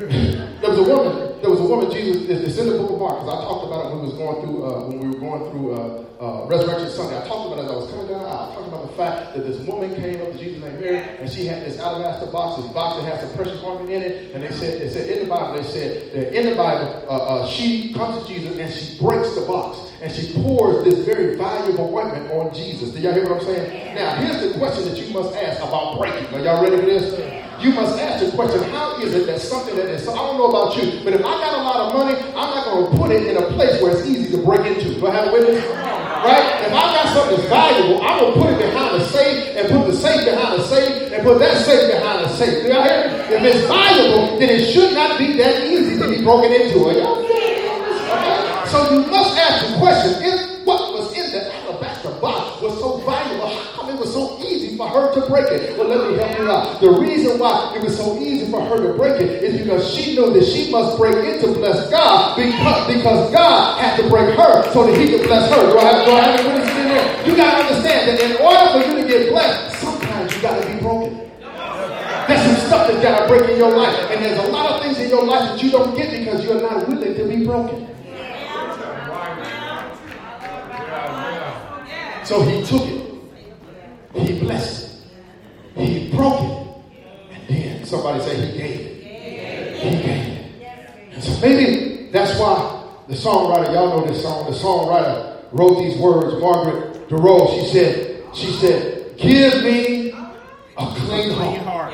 there 0.61 0.70
was 0.70 0.78
a 0.78 0.82
woman. 0.82 1.30
There 1.51 1.59
was 1.59 1.66
a 1.66 1.74
woman. 1.74 1.90
Jesus. 1.90 2.46
It's 2.46 2.59
in 2.59 2.68
the 2.68 2.78
book 2.78 2.92
of 2.92 2.98
Mark 3.01 3.26
because 3.26 3.34
I 3.34 3.42
talked 3.42 3.66
about 3.66 3.86
it 3.86 3.88
when 3.90 4.03
we 4.03 4.07
was 4.07 4.14
going 4.14 4.38
through 4.38 4.59
uh, 4.62 4.86
when 4.86 4.98
we 5.03 5.09
were 5.11 5.18
going 5.18 5.51
through 5.51 5.74
uh, 5.74 6.07
uh, 6.22 6.46
Resurrection 6.46 6.90
Sunday. 6.90 7.18
I 7.18 7.26
talked 7.26 7.51
about 7.51 7.59
it 7.59 7.64
as 7.66 7.70
I 7.72 7.74
was 7.74 7.90
coming 7.90 8.07
down. 8.07 8.22
I 8.22 8.55
talked 8.55 8.68
about 8.70 8.86
the 8.86 8.94
fact 8.94 9.34
that 9.34 9.42
this 9.42 9.59
woman 9.66 9.90
came 9.98 10.22
up 10.22 10.30
to 10.30 10.38
Jesus 10.38 10.62
named 10.62 10.78
Mary, 10.78 11.03
and 11.18 11.26
she 11.28 11.46
had 11.46 11.66
this 11.66 11.80
alabaster 11.80 12.30
box. 12.30 12.62
This 12.62 12.70
box 12.70 13.03
that 13.03 13.11
had 13.11 13.26
some 13.26 13.34
precious 13.34 13.59
ointment 13.64 13.90
in 13.90 14.01
it, 14.01 14.30
and 14.30 14.44
they 14.46 14.53
said 14.55 14.80
they 14.80 14.90
said 14.94 15.11
in 15.11 15.26
the 15.26 15.28
Bible 15.34 15.59
they 15.59 15.66
said 15.66 16.12
that 16.14 16.38
in 16.38 16.51
the 16.51 16.55
Bible 16.55 16.86
uh, 17.11 17.42
uh, 17.42 17.48
she 17.48 17.92
comes 17.94 18.22
to 18.22 18.32
Jesus 18.32 18.55
and 18.55 18.70
she 18.70 19.03
breaks 19.03 19.34
the 19.34 19.42
box 19.42 19.90
and 20.01 20.12
she 20.14 20.32
pours 20.32 20.84
this 20.84 21.03
very 21.03 21.34
valuable 21.34 21.90
ointment 21.90 22.30
on 22.30 22.55
Jesus. 22.55 22.94
Do 22.94 23.01
y'all 23.01 23.12
hear 23.12 23.26
what 23.26 23.42
I'm 23.42 23.44
saying? 23.44 23.96
Now, 23.96 24.14
here's 24.22 24.53
the 24.53 24.57
question 24.57 24.86
that 24.86 25.03
you 25.03 25.12
must 25.12 25.34
ask 25.34 25.59
about 25.59 25.98
breaking. 25.98 26.30
Are 26.30 26.38
y'all 26.38 26.62
ready 26.62 26.78
for 26.78 26.86
this? 26.86 27.39
You 27.61 27.73
must 27.73 28.01
ask 28.01 28.25
the 28.25 28.33
question, 28.33 28.63
how 28.71 28.97
is 29.03 29.13
it 29.13 29.27
that 29.27 29.39
something 29.39 29.77
that 29.77 29.85
is, 29.85 30.05
so 30.05 30.13
I 30.13 30.17
don't 30.17 30.39
know 30.39 30.49
about 30.49 30.81
you, 30.81 31.05
but 31.05 31.13
if 31.13 31.21
I 31.21 31.29
got 31.45 31.53
a 31.53 31.63
lot 31.63 31.77
of 31.77 31.93
money, 31.93 32.17
I'm 32.33 32.49
not 32.57 32.65
going 32.65 32.91
to 32.91 32.97
put 32.97 33.11
it 33.13 33.27
in 33.29 33.37
a 33.37 33.53
place 33.53 33.83
where 33.83 33.93
it's 33.93 34.09
easy 34.09 34.33
to 34.33 34.43
break 34.43 34.65
into. 34.65 34.99
Do 34.99 35.07
I 35.07 35.11
have 35.13 35.29
a 35.29 35.33
witness? 35.33 35.61
Right? 36.25 36.47
If 36.65 36.73
I 36.73 36.85
got 36.89 37.13
something 37.13 37.37
that's 37.37 37.49
valuable, 37.53 38.01
I'm 38.01 38.17
going 38.21 38.33
to 38.33 38.41
put 38.41 38.49
it 38.57 38.59
behind 38.65 38.97
a 38.97 39.05
safe 39.13 39.57
and 39.57 39.69
put 39.69 39.93
the 39.93 39.97
safe 39.97 40.25
behind 40.25 40.59
the 40.59 40.65
safe 40.69 41.13
and 41.13 41.23
put 41.23 41.39
that 41.41 41.57
safe 41.61 41.93
behind 41.93 42.25
the 42.25 42.29
safe. 42.41 42.65
Do 42.65 42.69
y'all 42.73 42.83
hear 42.83 42.97
me? 42.97 43.37
If 43.37 43.43
it's 43.45 43.67
valuable, 43.69 44.39
then 44.41 44.49
it 44.49 44.73
should 44.73 44.95
not 44.95 45.19
be 45.19 45.37
that 45.37 45.61
easy 45.69 46.01
to 46.01 46.09
be 46.09 46.25
broken 46.25 46.53
into. 46.53 46.81
Are 46.81 46.97
y'all 46.97 47.21
So 48.73 48.89
you 48.89 49.05
must 49.05 49.37
ask 49.37 49.69
the 49.69 49.77
question, 49.77 50.65
what 50.65 50.93
was 50.97 51.13
in 51.13 51.29
the 51.29 51.53
alabaster 51.61 52.13
box 52.25 52.63
was 52.63 52.73
so 52.81 52.97
valuable, 53.05 53.49
how 53.53 53.83
come 53.85 53.91
it 53.91 54.01
was 54.01 54.13
so 54.13 54.41
easy 54.41 54.77
for 54.79 54.89
her 55.01 55.20
to 55.20 55.26
break 55.28 55.46
it? 55.48 55.76
But 55.76 55.88
let 55.88 56.11
me 56.11 56.16
help 56.16 56.38
you 56.38 56.51
out. 56.51 56.80
The 56.80 56.90
reason 56.90 57.38
why 57.38 57.72
it 57.76 57.82
was 57.82 57.96
so 57.96 58.18
easy 58.18 58.51
for 58.51 58.61
her 58.64 58.76
to 58.76 58.92
break 58.94 59.20
it 59.20 59.42
is 59.42 59.61
because 59.61 59.92
she 59.92 60.14
knew 60.14 60.30
that 60.32 60.44
she 60.44 60.70
must 60.70 60.98
break 60.98 61.16
it 61.16 61.40
to 61.40 61.53
bless 61.53 61.90
God 61.90 62.36
because, 62.36 62.86
because 62.86 63.32
God 63.32 63.80
had 63.80 63.96
to 63.96 64.09
break 64.09 64.36
her 64.36 64.72
so 64.72 64.86
that 64.86 64.98
he 64.98 65.09
could 65.09 65.26
bless 65.26 65.51
her. 65.51 65.61
Do 65.72 65.78
I 65.78 65.84
have, 65.84 66.05
do 66.05 66.12
I 66.12 66.20
have 66.20 66.40
any 66.40 66.48
witnesses 66.48 66.76
in 66.76 66.88
there? 66.88 67.26
You 67.26 67.36
got 67.36 67.57
to 67.57 67.64
understand 67.64 68.09
that 68.09 68.20
in 68.20 68.32
order 68.40 68.66
for 68.70 68.80
you 68.88 69.03
to 69.03 69.09
get 69.09 69.30
blessed, 69.30 69.80
sometimes 69.80 70.36
you 70.36 70.42
got 70.42 70.62
to 70.62 70.66
be 70.68 70.80
broken. 70.80 71.30
There's 72.28 72.42
some 72.46 72.66
stuff 72.68 72.86
that 72.86 73.03
got 73.03 73.22
to 73.22 73.28
break 73.28 73.51
in 73.51 73.57
your 73.59 73.76
life. 73.76 73.98
And 74.11 74.24
there's 74.24 74.38
a 74.38 74.51
lot 74.53 74.70
of 74.70 74.82
things 74.82 74.98
in 75.01 75.09
your 75.09 75.24
life 75.24 75.51
that 75.51 75.62
you 75.62 75.70
don't 75.70 75.96
get 75.96 76.16
because 76.16 76.44
you're 76.44 76.61
not 76.61 76.86
willing 76.86 77.14
to 77.14 77.24
be 77.26 77.44
broken. 77.44 77.88
So 82.24 82.42
he 82.42 82.62
took 82.64 82.82
it. 82.82 83.01
He 84.14 84.38
blessed 84.38 84.84
it. 84.84 84.89
He 85.77 86.11
broke 86.11 86.41
it. 86.43 86.57
And 87.33 87.49
then 87.49 87.85
somebody 87.85 88.21
say 88.21 88.37
he 88.37 88.59
gave 88.59 88.81
it. 88.81 88.97
He 89.77 89.91
gave 90.03 90.07
it. 90.07 91.14
And 91.14 91.23
so 91.23 91.41
maybe 91.41 92.11
that's 92.11 92.39
why 92.39 92.87
the 93.09 93.14
songwriter, 93.14 93.73
y'all 93.73 94.01
know 94.01 94.07
this 94.07 94.23
song, 94.23 94.51
the 94.51 94.57
songwriter 94.57 95.45
wrote 95.53 95.79
these 95.79 95.99
words, 95.99 96.41
Margaret 96.41 97.09
Douroux, 97.09 97.49
she 97.61 97.66
said, 97.73 98.25
she 98.35 98.53
said, 98.53 99.16
give 99.16 99.64
me 99.64 100.12
a 100.77 100.95
clean 100.97 101.31
heart. 101.33 101.93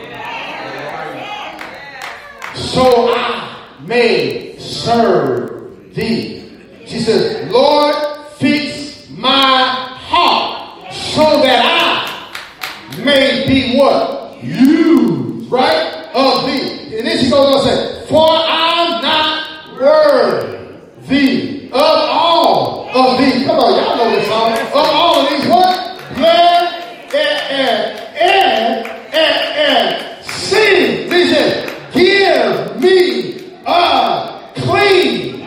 So 2.55 3.15
I 3.15 3.77
may 3.87 4.59
serve 4.59 5.95
thee. 5.95 6.59
She 6.85 7.01
says, 7.01 7.51
Lord, 7.51 7.95
fix 8.37 9.09
my 9.11 9.63
heart 9.99 10.93
so 10.93 11.23
that 11.43 11.63
I 11.65 13.03
may 13.03 13.47
be 13.47 13.79
what? 13.79 14.43
Used, 14.45 15.51
right? 15.51 16.11
Of 16.15 16.47
thee. 16.47 16.99
And 16.99 17.07
then 17.07 17.19
she 17.19 17.31
goes 17.31 17.47
on 17.47 17.55
and 17.55 17.63
says, 17.63 17.96
For 18.09 18.29
I'm 18.31 19.03
not 19.03 19.81
worthy 19.81 21.67
of 21.67 21.73
all 21.75 22.89
of 22.95 23.19
thee. 23.19 23.45
Come 23.45 23.59
on, 23.59 23.75
y'all 23.75 23.97
know 23.97 24.11
this 24.15 24.29
song. 24.29 24.53
Of 24.53 24.75
all 24.75 25.21
of 25.21 25.29
these 25.31 25.49
what? 25.49 26.15
Blood 26.15 26.85
and, 27.13 27.41
and, 27.51 28.01
and, 28.21 28.87
and, 29.13 29.37
and 29.59 30.25
sin. 30.25 31.11
He 31.11 31.25
said, 31.35 31.93
Give 31.93 32.81
me 32.81 33.53
a 33.67 34.53
clean 34.55 35.41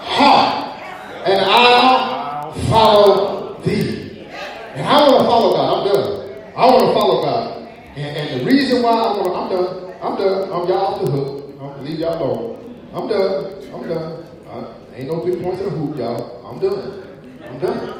heart, 0.00 0.80
and 1.26 1.40
I'll 1.44 2.52
follow 2.70 3.60
thee. 3.62 4.26
And 4.74 4.84
I 4.84 5.08
want 5.08 5.20
to 5.20 5.26
follow 5.28 5.52
God. 5.54 5.78
I'm 5.78 5.92
done. 5.92 6.52
I 6.56 6.66
want 6.66 6.86
to 6.86 6.92
follow 6.92 7.22
God. 7.22 7.68
And, 7.96 8.16
and 8.16 8.40
the 8.40 8.44
reason 8.46 8.82
why 8.82 8.90
I 8.90 9.16
want 9.16 9.24
to, 9.24 9.32
I'm 9.32 9.48
done. 9.48 9.84
I'm 10.02 10.16
done. 10.18 10.42
I'm 10.52 10.68
y'all 10.68 10.94
off 10.94 11.04
the 11.04 11.10
hook. 11.10 11.44
I'm 11.60 11.70
gonna 11.70 11.82
leave 11.82 11.98
y'all 11.98 12.22
alone. 12.22 12.76
I'm 12.92 13.08
done. 13.08 13.72
I'm 13.72 13.88
done. 13.88 14.24
I, 14.48 14.96
ain't 14.96 15.08
no 15.08 15.24
big 15.24 15.42
points 15.42 15.60
in 15.60 15.66
the 15.66 15.70
hoop, 15.70 15.96
y'all. 15.96 16.46
I'm 16.46 16.58
done. 16.58 17.02
I'm 17.42 17.58
done. 17.58 17.98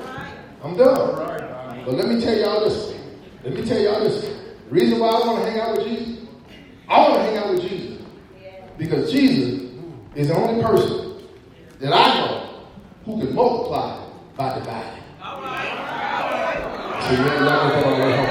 I'm 0.63 0.77
done. 0.77 1.85
But 1.87 1.95
let 1.95 2.09
me 2.09 2.21
tell 2.21 2.37
y'all 2.55 2.69
this. 2.69 2.95
Let 3.43 3.55
me 3.55 3.65
tell 3.65 3.81
y'all 3.81 4.01
this. 4.01 4.23
The 4.23 4.71
reason 4.71 4.99
why 4.99 5.09
I 5.09 5.27
want 5.27 5.45
to 5.45 5.51
hang 5.51 5.61
out 5.61 5.77
with 5.77 5.87
Jesus, 5.87 6.25
I 6.89 7.01
want 7.01 7.15
to 7.15 7.23
hang 7.23 7.37
out 7.37 7.51
with 7.51 7.63
Jesus 7.63 8.03
because 8.79 9.13
Jesus 9.13 9.71
is 10.15 10.29
the 10.29 10.35
only 10.35 10.63
person 10.63 11.23
that 11.81 11.93
I 11.93 12.19
know 12.19 12.65
who 13.05 13.21
can 13.21 13.35
multiply 13.35 14.07
by 14.37 14.59
dividing. 14.59 15.03
All 15.23 15.43
right. 15.43 17.03
So 17.03 17.11
you 17.11 17.19
ain't 17.19 17.41
y'all 17.41 17.69
gonna 17.69 17.75
come 17.75 17.93
on 17.93 18.01
the 18.01 18.07
way 18.07 18.17
home. 18.17 18.29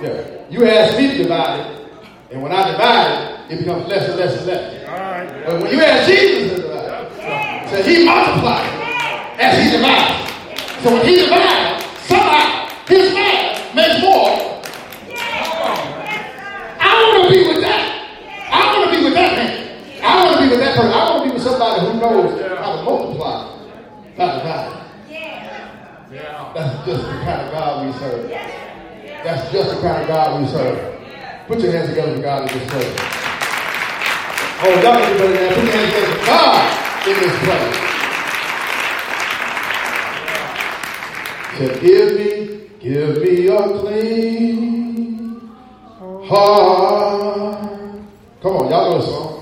Yeah. 0.00 0.50
You 0.50 0.66
ask 0.66 0.96
me 0.96 1.08
to 1.08 1.16
divide 1.22 1.60
it, 1.60 1.66
and 2.30 2.42
when 2.42 2.52
I 2.52 2.70
divide 2.70 3.10
it, 3.10 3.52
it 3.52 3.58
becomes 3.58 3.86
less 3.88 4.08
and 4.08 4.18
less 4.18 4.36
and 4.38 4.46
less. 4.46 4.88
All 4.88 4.94
right. 4.96 5.44
But 5.46 5.62
when 5.62 5.72
you 5.72 5.80
ask 5.80 6.08
Jesus 6.08 6.56
to 6.56 6.62
divide 6.62 7.06
it, 7.06 7.70
so 7.70 7.82
he 7.82 8.04
multiplies 8.04 8.70
as 9.40 9.64
he 9.64 9.70
divides. 9.76 10.27
So 10.82 10.94
when 10.94 11.06
he 11.06 11.16
divides, 11.16 11.84
somehow 12.06 12.68
his 12.86 13.12
math 13.12 13.74
makes 13.74 14.00
more. 14.00 14.62
I 16.80 16.94
want 16.94 17.28
to 17.28 17.34
be 17.34 17.48
with 17.48 17.60
that. 17.62 17.82
I 18.50 18.78
want 18.78 18.90
to 18.90 18.96
be 18.96 19.04
with 19.04 19.14
that 19.14 19.32
man. 19.36 19.50
I 20.02 20.24
want 20.24 20.36
to 20.36 20.42
be 20.44 20.48
with 20.50 20.60
that 20.60 20.76
person. 20.76 20.92
I 20.92 21.10
want 21.10 21.24
to 21.24 21.28
be 21.28 21.34
with 21.34 21.42
somebody 21.42 21.80
who 21.80 21.98
knows 21.98 22.58
how 22.58 22.76
to 22.76 22.82
multiply, 22.82 23.58
not 24.16 24.38
divide. 24.38 24.84
That's 26.54 26.86
just 26.86 27.02
the 27.02 27.12
kind 27.26 27.42
of 27.42 27.52
God 27.52 27.86
we 27.86 27.92
serve. 27.98 28.30
That's 28.30 29.52
just 29.52 29.74
the 29.74 29.80
kind 29.82 30.02
of 30.02 30.08
God 30.08 30.40
we 30.40 30.46
serve. 30.48 30.98
Put 31.48 31.60
your 31.60 31.72
hands 31.72 31.88
together 31.88 32.14
for 32.16 32.22
God 32.22 32.50
in 32.50 32.58
this 32.58 32.70
place. 32.70 32.96
Oh, 34.60 34.80
better 34.80 35.18
than 35.18 35.32
that. 35.32 35.54
Put 35.54 35.64
your 35.64 35.72
hands 35.74 35.92
together 35.92 36.14
for 36.14 36.26
God 36.26 37.08
in 37.08 37.14
this 37.20 37.38
place. 37.44 37.87
Said, 41.58 41.80
give 41.80 42.14
me, 42.14 42.70
give 42.78 43.20
me 43.20 43.48
a 43.48 43.58
clean 43.80 45.50
oh. 46.00 46.24
heart. 46.24 48.00
Come 48.40 48.52
on, 48.58 48.70
y'all 48.70 48.90
know 48.92 48.98
the 48.98 49.04
song. 49.04 49.37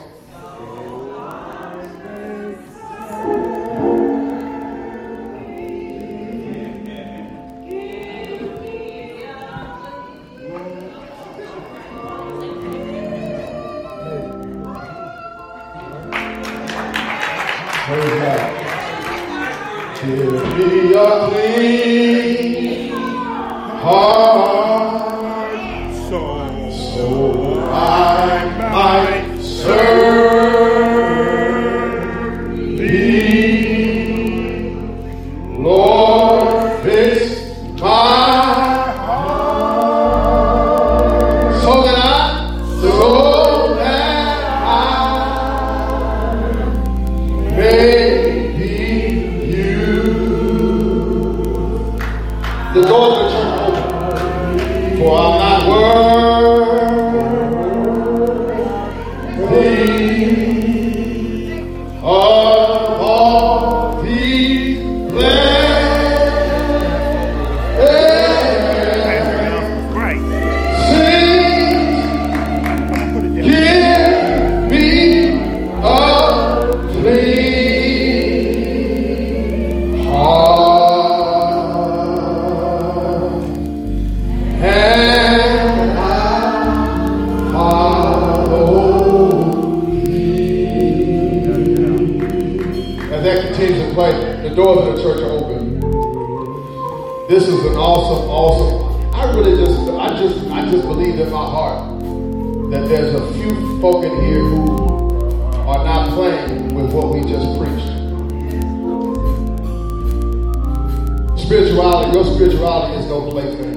Is 112.98 113.06
no 113.06 113.30
plaything. 113.30 113.76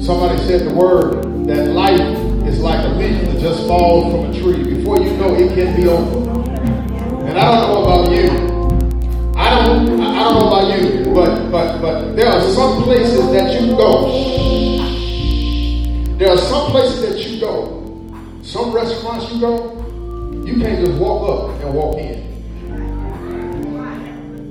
Somebody 0.00 0.38
said 0.46 0.62
the 0.68 0.74
word 0.74 1.46
that 1.46 1.68
life 1.68 2.00
is 2.46 2.60
like 2.60 2.84
a 2.84 2.88
leaf 2.88 3.22
that 3.26 3.40
just 3.40 3.66
falls 3.66 4.12
from 4.12 4.30
a 4.30 4.32
tree. 4.40 4.62
Before 4.76 4.98
you 4.98 5.16
know 5.16 5.34
it 5.34 5.54
can 5.54 5.76
be 5.76 5.88
over. 5.88 6.30
And 7.26 7.38
I 7.38 7.50
don't 7.50 7.62
know 7.68 7.82
about 7.82 8.10
you. 8.10 8.30
I 9.36 9.50
don't 9.54 10.00
I 10.00 10.24
don't 10.24 10.34
know 10.40 10.46
about 10.48 10.66
you, 10.80 11.12
but 11.12 11.50
but 11.50 11.80
but 11.80 12.16
there 12.16 12.28
are 12.28 12.40
some 12.40 12.82
places 12.84 13.30
that 13.32 13.60
you 13.60 13.76
go. 13.76 14.86
There 16.18 16.30
are 16.30 16.38
some 16.38 16.70
places 16.70 17.00
that 17.02 17.18
you 17.28 17.40
go, 17.40 18.10
some 18.42 18.72
restaurants 18.72 19.30
you 19.30 19.38
go, 19.38 19.76
you 20.46 20.58
can't 20.58 20.86
just 20.86 20.98
walk 20.98 21.28
up 21.28 21.60
and 21.60 21.74
walk 21.74 21.98
in. 21.98 22.25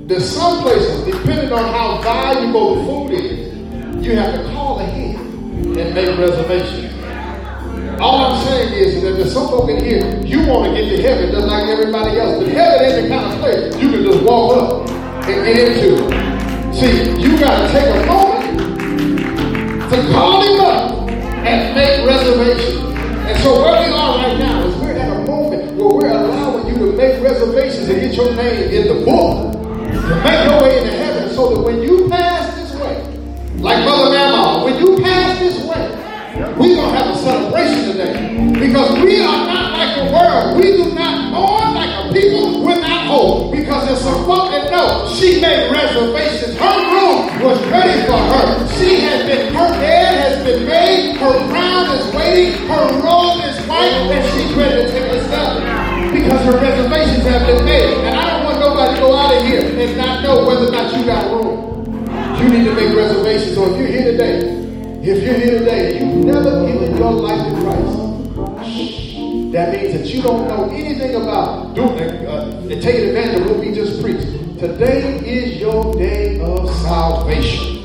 There's 0.06 0.30
some 0.36 0.62
places, 0.62 1.04
depending 1.04 1.52
on 1.52 1.64
how 1.74 2.00
valuable 2.00 2.76
the 2.76 2.84
food 2.84 3.10
is, 3.20 4.06
you 4.06 4.14
have 4.14 4.36
to 4.36 4.48
call 4.52 4.78
ahead 4.78 5.16
and 5.16 5.94
make 5.96 6.16
reservations. 6.16 6.94
All 8.00 8.24
I'm 8.26 8.46
saying 8.46 8.72
is 8.74 9.02
that 9.02 9.16
there's 9.16 9.32
some 9.32 9.48
folk 9.48 9.68
in 9.68 9.82
here, 9.82 10.24
you 10.24 10.46
want 10.46 10.72
to 10.72 10.80
get 10.80 10.90
to 10.90 11.02
heaven 11.02 11.32
just 11.32 11.48
like 11.48 11.66
everybody 11.66 12.20
else. 12.20 12.38
But 12.38 12.52
heaven 12.52 12.86
ain't 12.86 13.02
the 13.02 13.08
kind 13.08 13.32
of 13.34 13.40
place 13.40 13.82
you 13.82 13.90
can 13.90 14.04
just 14.04 14.22
walk 14.22 14.56
up 14.56 14.88
and 15.26 15.44
get 15.44 15.74
into. 15.74 15.98
See, 16.72 17.20
you 17.20 17.36
got 17.40 17.66
to 17.66 17.72
take 17.72 17.90
a 17.90 18.06
moment 18.06 18.60
to 19.90 20.12
call 20.12 20.40
him 20.40 20.60
up 20.60 21.10
and 21.10 21.74
make 21.74 22.06
reservations. 22.06 22.78
And 23.26 23.36
so 23.40 23.60
where 23.60 23.82
we 23.82 23.92
are 23.92 24.18
right 24.18 24.38
now 24.38 24.68
is 24.68 24.76
we're 24.76 24.92
at 24.92 25.10
a 25.10 25.26
moment 25.26 25.74
where 25.74 25.88
we're 25.88 26.08
allowing 26.10 26.68
you 26.68 26.78
to 26.78 26.92
make 26.92 27.20
reservations 27.20 27.88
and 27.88 28.00
get 28.00 28.14
your 28.14 28.32
name 28.36 28.70
in 28.70 28.86
the 28.86 29.04
book. 29.04 29.55
To 29.86 30.22
make 30.24 30.50
your 30.50 30.62
way 30.62 30.78
into 30.78 30.92
heaven 30.96 31.34
so 31.34 31.54
that 31.54 31.60
when 31.62 31.82
you 31.82 32.08
pass 32.08 32.54
this 32.56 32.74
way, 32.80 33.02
like 33.58 33.84
Mother 33.84 34.10
Mama, 34.14 34.64
when 34.64 34.78
you 34.78 35.02
pass 35.02 35.38
this 35.38 35.62
way, 35.64 36.06
we're 36.58 36.74
going 36.74 36.92
to 36.92 36.98
have 36.98 37.14
a 37.14 37.18
celebration 37.18 37.92
today. 37.92 38.36
Because 38.58 38.98
we 39.02 39.20
are 39.20 39.46
not 39.46 39.78
like 39.78 39.96
the 39.96 40.12
world. 40.12 40.56
We 40.56 40.76
do 40.76 40.94
not 40.94 41.32
mourn 41.32 41.74
like 41.74 41.88
a 41.88 42.12
people 42.12 42.64
without 42.64 43.06
hope. 43.06 43.52
Because 43.52 43.86
there's 43.86 44.00
some 44.00 44.24
folk 44.26 44.50
that 44.50 44.70
know 44.70 45.08
she 45.14 45.40
made 45.40 45.70
reservations. 45.70 46.56
Her 46.58 46.76
room 46.92 47.42
was 47.42 47.58
ready 47.68 48.04
for 48.06 48.18
her. 48.18 48.68
She 48.76 49.00
has 49.00 49.24
been, 49.24 49.54
her 49.54 49.70
bed 49.80 50.12
has 50.20 50.44
been 50.44 50.66
made. 50.66 51.16
Her 51.16 51.32
crown 51.48 51.96
is 51.96 52.14
waiting. 52.14 52.68
Her 52.68 52.84
robe 53.00 53.44
is 53.44 53.56
white. 53.66 54.12
And 54.12 54.24
she's 54.34 54.52
ready 54.52 54.82
to 54.82 54.90
take 54.90 55.12
a. 55.12 55.26
Because 56.12 56.44
her 56.44 56.58
reservations 56.60 57.24
have 57.24 57.46
been 57.46 57.64
made. 57.64 57.96
And 58.04 58.16
I 58.16 58.35
to 58.84 59.00
go 59.00 59.14
out 59.16 59.34
of 59.34 59.42
here 59.42 59.62
and 59.62 59.96
not 59.96 60.22
know 60.22 60.44
whether 60.44 60.68
or 60.68 60.70
not 60.70 60.94
you 60.94 61.04
got 61.06 61.30
room. 61.32 61.56
You 62.38 62.48
need 62.50 62.64
to 62.64 62.74
make 62.74 62.94
reservations. 62.94 63.54
So 63.54 63.72
if 63.72 63.78
you're 63.78 63.88
here 63.88 64.12
today, 64.12 64.56
if 65.02 65.22
you're 65.22 65.34
here 65.34 65.58
today 65.60 65.98
you've 65.98 66.24
never 66.26 66.66
given 66.66 66.96
your 66.96 67.12
life 67.12 67.40
to 67.48 67.60
Christ, 67.62 69.52
that 69.52 69.72
means 69.72 69.92
that 69.94 70.06
you 70.06 70.20
don't 70.20 70.46
know 70.48 70.68
anything 70.70 71.14
about 71.14 71.74
doing 71.74 72.26
uh, 72.26 72.68
and 72.70 72.82
taking 72.82 73.08
advantage 73.08 73.40
of 73.40 73.50
what 73.50 73.60
we 73.60 73.72
just 73.72 74.02
preached. 74.02 74.26
Today 74.58 75.16
is 75.24 75.58
your 75.58 75.94
day 75.94 76.38
of 76.40 76.68
salvation. 76.82 77.78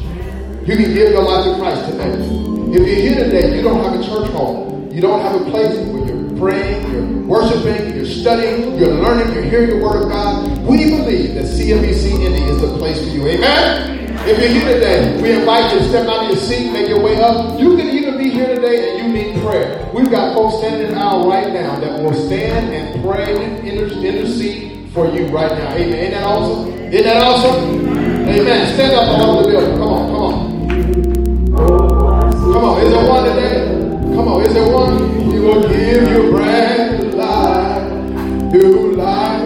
You 0.66 0.76
can 0.76 0.94
give 0.94 1.12
your 1.12 1.24
life 1.24 1.46
to 1.46 1.56
Christ 1.56 1.90
today. 1.92 2.12
If 2.12 2.76
you're 2.76 2.86
here 2.86 3.24
today, 3.24 3.56
you 3.56 3.62
don't 3.62 3.84
have 3.84 3.98
a 3.98 4.04
church 4.04 4.30
home. 4.32 4.92
You 4.92 5.00
don't 5.00 5.22
have 5.22 5.40
a 5.40 5.50
place 5.50 5.78
where 5.88 6.06
you're 6.06 6.11
praying, 6.42 6.92
you're 6.92 7.06
worshiping, 7.28 7.96
you're 7.96 8.04
studying, 8.04 8.76
you're 8.80 8.96
learning, 8.96 9.32
you're 9.32 9.44
hearing 9.44 9.70
the 9.70 9.86
word 9.86 10.02
of 10.02 10.10
God. 10.10 10.58
We 10.66 10.90
believe 10.90 11.36
that 11.36 11.46
CMBC 11.46 12.18
Indy 12.18 12.42
is 12.50 12.60
the 12.62 12.76
place 12.80 12.98
for 12.98 13.10
you. 13.10 13.28
Amen? 13.28 14.10
If 14.28 14.40
you're 14.40 14.50
here 14.50 14.74
today, 14.74 15.22
we 15.22 15.34
invite 15.34 15.72
you 15.72 15.80
to 15.80 15.90
step 15.90 16.08
out 16.08 16.24
of 16.24 16.30
your 16.30 16.40
seat, 16.40 16.72
make 16.72 16.90
your 16.90 17.00
way 17.00 17.22
up. 17.22 17.60
You 17.60 17.78
can 17.78 17.90
even 17.90 18.18
be 18.18 18.32
here 18.32 18.56
today 18.56 18.90
and 18.90 19.06
you 19.06 19.14
need 19.14 19.40
prayer. 19.44 19.88
We've 19.94 20.10
got 20.10 20.34
folks 20.34 20.58
standing 20.58 20.90
in 20.90 20.96
aisle 20.98 21.30
right 21.30 21.54
now 21.54 21.80
that 21.80 22.02
will 22.02 22.14
stand 22.14 22.74
and 22.74 23.04
pray 23.04 23.46
and 23.46 23.68
inter- 23.68 23.94
intercede 24.04 24.90
for 24.94 25.08
you 25.12 25.28
right 25.28 25.52
now. 25.52 25.76
Amen. 25.76 25.94
Ain't 25.94 26.12
that 26.14 26.24
awesome? 26.24 26.74
Isn't 26.92 27.04
that 27.04 27.24
awesome? 27.24 27.88
Amen. 27.88 28.74
Stand 28.74 28.94
up 28.94 29.28
over 29.28 29.44
the 29.44 29.48
building. 29.48 29.78
Come 29.78 29.90
on, 29.90 30.08
come 30.10 31.56
on. 31.56 32.32
Come 32.32 32.64
on. 32.66 32.82
Is 32.82 32.92
there 32.92 33.10
one 33.10 33.26
today? 33.26 33.68
Come 34.16 34.28
on. 34.28 34.42
Is 34.44 34.54
there 34.56 34.74
one? 34.74 35.21
Will 35.42 35.68
give 35.68 36.08
you 36.08 36.30
brand 36.30 37.02
new 37.02 37.10
life. 37.18 38.54
New 38.54 38.92
life. 38.94 39.41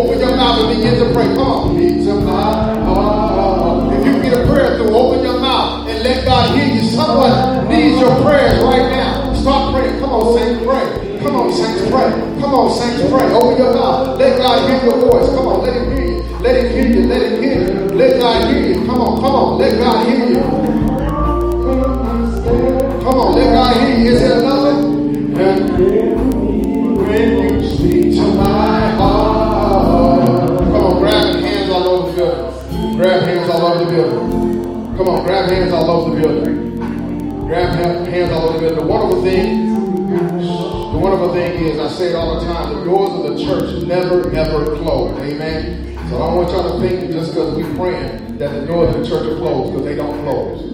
Open 0.00 0.18
your 0.18 0.34
mouth 0.34 0.60
and 0.64 0.76
begin 0.76 0.96
to 0.98 1.12
pray. 1.12 1.26
Come 1.36 1.40
on. 1.40 1.76
Needs 1.76 2.06
of 2.06 2.24
my. 2.24 2.72
If 3.92 4.06
you 4.06 4.22
get 4.22 4.32
a 4.32 4.46
prayer 4.46 4.76
through, 4.78 4.96
open 4.96 5.22
your 5.22 5.38
mouth 5.38 5.86
and 5.88 6.02
let 6.02 6.24
God 6.24 6.56
hear 6.56 6.74
you. 6.74 6.88
Someone 6.88 7.68
needs 7.68 8.00
your 8.00 8.16
prayers 8.22 8.62
right 8.64 8.88
now. 8.90 9.34
Start 9.34 9.74
praying. 9.74 10.00
Come 10.00 10.10
on, 10.10 10.38
saints, 10.38 10.64
pray. 10.64 11.18
Come 11.20 11.36
on, 11.36 11.52
saints, 11.52 11.82
pray. 11.90 12.10
Come 12.40 12.54
on, 12.54 12.70
saints, 12.78 13.10
pray. 13.12 13.32
Open 13.34 13.58
your 13.58 13.74
mouth. 13.74 14.18
Let 14.18 14.38
God 14.38 14.70
hear 14.70 14.84
your 14.90 15.00
voice. 15.04 15.28
Come 15.36 15.46
on, 15.48 15.64
let 15.64 15.76
him 15.76 15.92
hear 15.94 16.06
you. 16.16 16.22
Let 16.40 16.56
him 16.64 16.72
hear 16.72 16.86
you. 16.96 17.06
Let 17.06 17.22
him 17.22 17.42
hear 17.42 17.60
you. 17.60 17.88
Let 17.92 18.20
God 18.20 18.48
hear 18.48 18.68
you. 18.68 18.86
Come 18.86 19.00
on, 19.02 19.20
come 19.20 19.34
on. 19.34 19.58
Let 19.58 19.78
God 19.78 20.08
hear 20.08 20.24
you. 20.30 20.40
Come 23.04 23.18
on, 23.20 23.34
let 23.34 23.52
God 23.52 23.76
hear 23.76 23.98
you. 23.98 24.10
Is 24.14 24.20
there 24.22 24.38
another? 24.40 24.89
Grab 35.30 35.48
hands 35.48 35.72
all 35.72 35.88
over 35.88 36.16
the 36.16 36.22
building. 36.22 36.76
Grab 37.46 37.78
hands 38.08 38.32
all 38.32 38.48
over 38.48 38.58
the 38.58 38.60
building. 38.66 38.78
The 38.80 38.92
wonderful 38.92 39.22
thing, 39.22 39.66
the 40.92 40.98
wonderful 40.98 41.32
thing 41.32 41.66
is, 41.66 41.78
I 41.78 41.88
say 41.88 42.08
it 42.08 42.16
all 42.16 42.40
the 42.40 42.46
time, 42.46 42.74
the 42.74 42.84
doors 42.84 43.12
of 43.12 43.38
the 43.38 43.44
church 43.44 43.84
never, 43.84 44.28
ever 44.34 44.76
close. 44.78 45.16
Amen. 45.20 45.96
So 46.08 46.16
I 46.16 46.26
don't 46.26 46.34
want 46.34 46.50
y'all 46.50 46.72
to 46.72 46.80
think 46.80 47.12
just 47.12 47.30
because 47.30 47.54
we're 47.54 47.76
praying 47.76 48.38
that 48.38 48.58
the 48.58 48.66
doors 48.66 48.92
of 48.92 49.02
the 49.02 49.08
church 49.08 49.28
are 49.28 49.36
closed, 49.36 49.72
because 49.72 49.86
they 49.86 49.94
don't 49.94 50.20
close. 50.24 50.64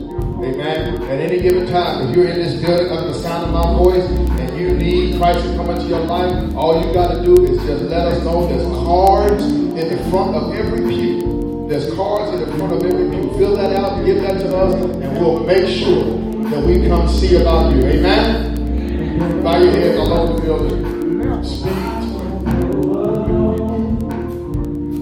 Amen. 0.43 1.03
At 1.03 1.21
any 1.21 1.43
given 1.43 1.67
time, 1.67 2.09
if 2.09 2.17
you're 2.17 2.29
in 2.29 2.39
this 2.39 2.59
building 2.63 2.91
under 2.91 3.09
the 3.09 3.19
sound 3.21 3.45
of 3.45 3.53
my 3.53 3.77
voice 3.77 4.09
and 4.41 4.59
you 4.59 4.71
need 4.71 5.19
Christ 5.19 5.45
to 5.45 5.55
come 5.55 5.69
into 5.69 5.85
your 5.85 6.01
life, 6.01 6.57
all 6.57 6.83
you 6.83 6.95
got 6.95 7.13
to 7.13 7.23
do 7.23 7.45
is 7.45 7.59
just 7.67 7.85
let 7.85 8.07
us 8.07 8.25
know. 8.25 8.49
There's 8.49 8.65
cards 8.87 9.45
in 9.45 9.75
the 9.75 10.11
front 10.11 10.35
of 10.35 10.55
every 10.55 10.81
pew. 10.81 11.26
There's 11.69 11.93
cards 11.95 12.33
in 12.33 12.49
the 12.49 12.57
front 12.57 12.75
of 12.75 12.85
every 12.85 13.11
pew. 13.11 13.35
Fill 13.39 13.57
that 13.57 13.75
out, 13.75 14.05
give 14.05 14.23
that 14.23 14.39
to 14.39 14.57
us, 14.57 14.75
and 14.75 15.19
we'll 15.19 15.41
make 15.41 15.67
sure 15.67 16.05
that 16.51 16.63
we 16.65 16.87
come 16.87 17.09
see 17.09 17.35
about 17.35 17.75
you. 17.75 17.83
Amen. 17.83 19.43
Bow 19.43 19.59
your 19.59 19.73
heads 19.73 19.99
all 19.99 20.13
over 20.13 20.35
the 20.35 20.43
building. 20.43 21.45
Speak. 21.45 21.73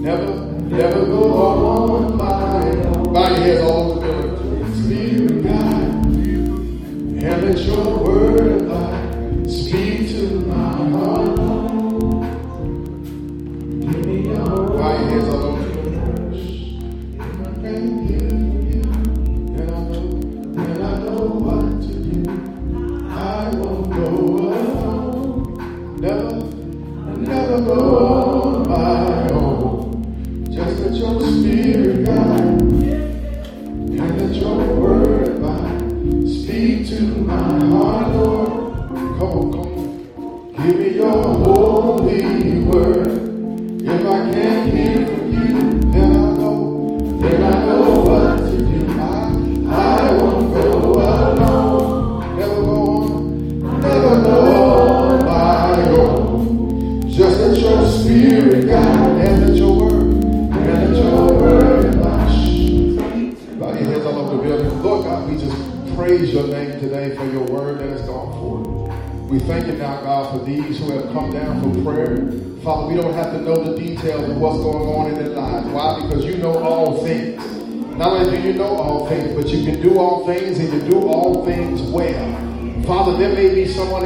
Never, 0.01 0.35
never 0.65 1.05
go 1.05 1.33
on 1.33 2.17
by. 2.17 3.11
Bow 3.11 3.29
your 3.29 3.39
heads 3.45 3.61
all 3.61 3.84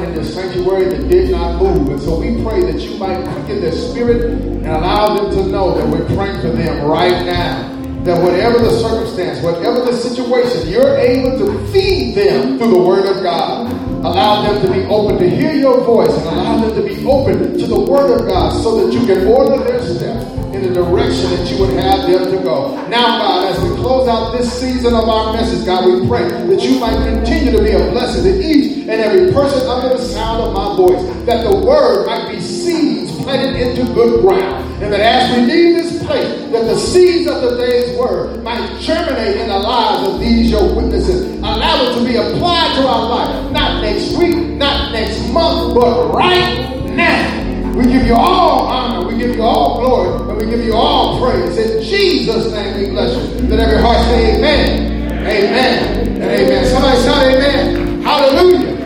in 0.04 0.16
this 0.16 0.34
sanctuary 0.34 0.86
that 0.86 1.10
did 1.10 1.32
not 1.32 1.62
move. 1.62 1.90
And 1.90 2.02
so 2.02 2.20
we 2.20 2.42
pray 2.44 2.62
that 2.62 2.80
you 2.80 2.98
might 2.98 3.24
quicken 3.24 3.62
their 3.62 3.72
spirit 3.72 4.26
and 4.26 4.68
allow 4.68 5.16
them 5.16 5.32
to 5.32 5.46
know 5.50 5.78
that 5.78 5.88
we're 5.88 6.06
praying 6.16 6.42
for 6.42 6.50
them 6.50 6.86
right 6.86 7.26
now. 7.26 7.69
That 8.04 8.24
whatever 8.24 8.60
the 8.60 8.80
circumstance, 8.80 9.44
whatever 9.44 9.82
the 9.82 9.94
situation, 9.94 10.70
you're 10.70 10.98
able 10.98 11.38
to 11.40 11.68
feed 11.68 12.16
them 12.16 12.58
through 12.58 12.72
the 12.72 12.80
word 12.80 13.06
of 13.06 13.22
God. 13.22 13.72
Allow 14.00 14.44
them 14.44 14.66
to 14.66 14.72
be 14.72 14.86
open 14.86 15.18
to 15.20 15.30
hear 15.30 15.54
your 15.54 15.84
voice 15.84 16.10
and 16.10 16.28
allow 16.28 16.66
them 16.66 16.76
to 16.76 16.82
be 16.82 17.06
open 17.06 17.58
to 17.58 17.68
the 17.68 17.80
word 17.80 18.22
of 18.22 18.28
God 18.28 18.64
so 18.64 18.86
that 18.86 18.94
you 18.94 19.06
can 19.06 19.28
order 19.28 19.62
their 19.64 19.84
steps 19.84 20.26
in 20.56 20.64
the 20.64 20.74
direction 20.74 21.30
that 21.32 21.52
you 21.52 21.60
would 21.60 21.74
have 21.74 22.08
them 22.10 22.32
to 22.32 22.42
go. 22.42 22.76
Now, 22.88 23.20
God, 23.20 23.54
as 23.54 23.62
we 23.62 23.76
close 23.76 24.08
out 24.08 24.32
this 24.38 24.52
season 24.60 24.94
of 24.94 25.08
our 25.08 25.34
message, 25.34 25.66
God, 25.66 25.86
we 25.86 26.08
pray 26.08 26.28
that 26.30 26.62
you 26.64 26.80
might 26.80 26.96
continue 27.04 27.52
to 27.52 27.62
be 27.62 27.72
a 27.72 27.92
blessing 27.92 28.24
to 28.24 28.42
each 28.42 28.78
and 28.88 28.90
every 28.90 29.32
person 29.34 29.68
under 29.68 29.90
the 29.90 30.04
sound 30.04 30.42
of 30.42 30.54
my 30.54 30.76
voice, 30.76 31.26
that 31.26 31.44
the 31.44 31.56
word 31.66 32.08
might 32.08 32.32
be 32.32 32.40
seeds 32.40 33.12
planted 33.22 33.56
into 33.60 33.94
good 33.94 34.22
ground, 34.22 34.66
and 34.82 34.94
that 34.94 35.02
as 35.02 35.36
we 35.36 35.46
leave 35.46 35.76
this 35.76 36.04
place, 36.06 36.52
that 36.52 36.64
the 36.64 36.78
seeds 36.78 37.30
of 37.30 37.42
the 37.42 37.58
day's 37.58 37.98
word 37.98 38.42
might 38.44 38.80
germinate 38.80 39.36
in 39.36 39.50
the 39.50 39.60
lives 39.60 40.08
of 40.08 40.20
these 40.22 40.50
your 40.52 40.74
witnesses. 40.74 41.38
Allow 41.40 41.84
it 41.84 42.00
to 42.00 42.06
be 42.06 42.16
applied 42.16 42.76
to 42.76 42.88
our 42.88 43.10
life, 43.10 43.52
not 43.52 43.82
next 43.82 44.18
week, 44.18 44.38
not 44.58 44.94
next 44.94 45.28
month, 45.34 45.76
but 45.76 46.14
right 46.14 46.86
now. 46.96 47.76
We 47.76 47.86
give 47.88 48.08
you 48.08 48.16
all 48.16 48.68
honor, 48.68 49.08
we 49.08 49.18
give 49.18 49.36
you 49.36 49.44
all 49.44 49.80
glory, 49.82 50.30
and 50.32 50.38
we 50.38 50.46
give 50.50 50.66
you 50.66 50.74
all 50.74 51.20
praise. 51.20 51.58
In 51.58 51.84
Jesus' 51.84 52.52
name 52.54 52.80
we 52.80 52.90
bless 52.92 53.14
you. 53.16 53.48
Let 53.48 53.60
every 53.60 53.82
heart 53.82 53.98
say 54.06 54.38
amen, 54.38 55.12
amen, 55.28 56.22
and 56.22 56.24
amen. 56.24 56.66
Somebody 56.68 57.02
shout 57.04 57.24
amen. 57.24 58.02
Hallelujah. 58.02 58.80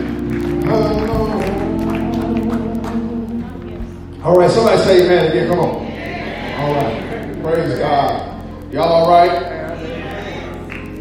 All 4.24 4.36
right, 4.36 4.50
somebody 4.50 4.82
say 4.82 5.04
amen 5.04 5.30
again. 5.30 5.48
Come 5.48 5.60
on. 5.60 5.83
All 6.56 6.72
right. 6.72 7.42
Praise 7.42 7.78
God. 7.78 8.72
Y'all 8.72 8.84
all 8.84 9.10
right? 9.10 9.30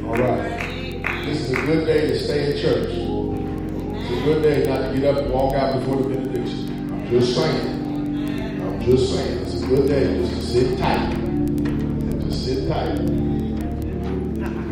All 0.03 0.15
right. 0.15 1.25
This 1.25 1.41
is 1.41 1.51
a 1.51 1.61
good 1.65 1.85
day 1.85 2.07
to 2.07 2.19
stay 2.19 2.51
in 2.55 2.61
church. 2.61 2.89
It's 2.89 4.11
a 4.11 4.23
good 4.25 4.41
day 4.41 4.69
not 4.69 4.91
to 4.91 4.99
get 4.99 5.15
up 5.15 5.23
and 5.23 5.31
walk 5.31 5.53
out 5.53 5.79
before 5.79 5.97
the 5.97 6.09
benediction. 6.09 6.91
I'm 6.91 7.07
just 7.09 7.35
saying. 7.35 8.61
I'm 8.61 8.81
just 8.81 9.13
saying. 9.13 9.37
It's 9.41 9.61
a 9.61 9.67
good 9.67 9.87
day 9.87 10.17
just 10.21 10.33
to 10.33 10.41
sit 10.41 10.79
tight. 10.79 11.13
And 11.13 12.21
Just 12.31 12.45
sit 12.45 12.67
tight. 12.67 12.97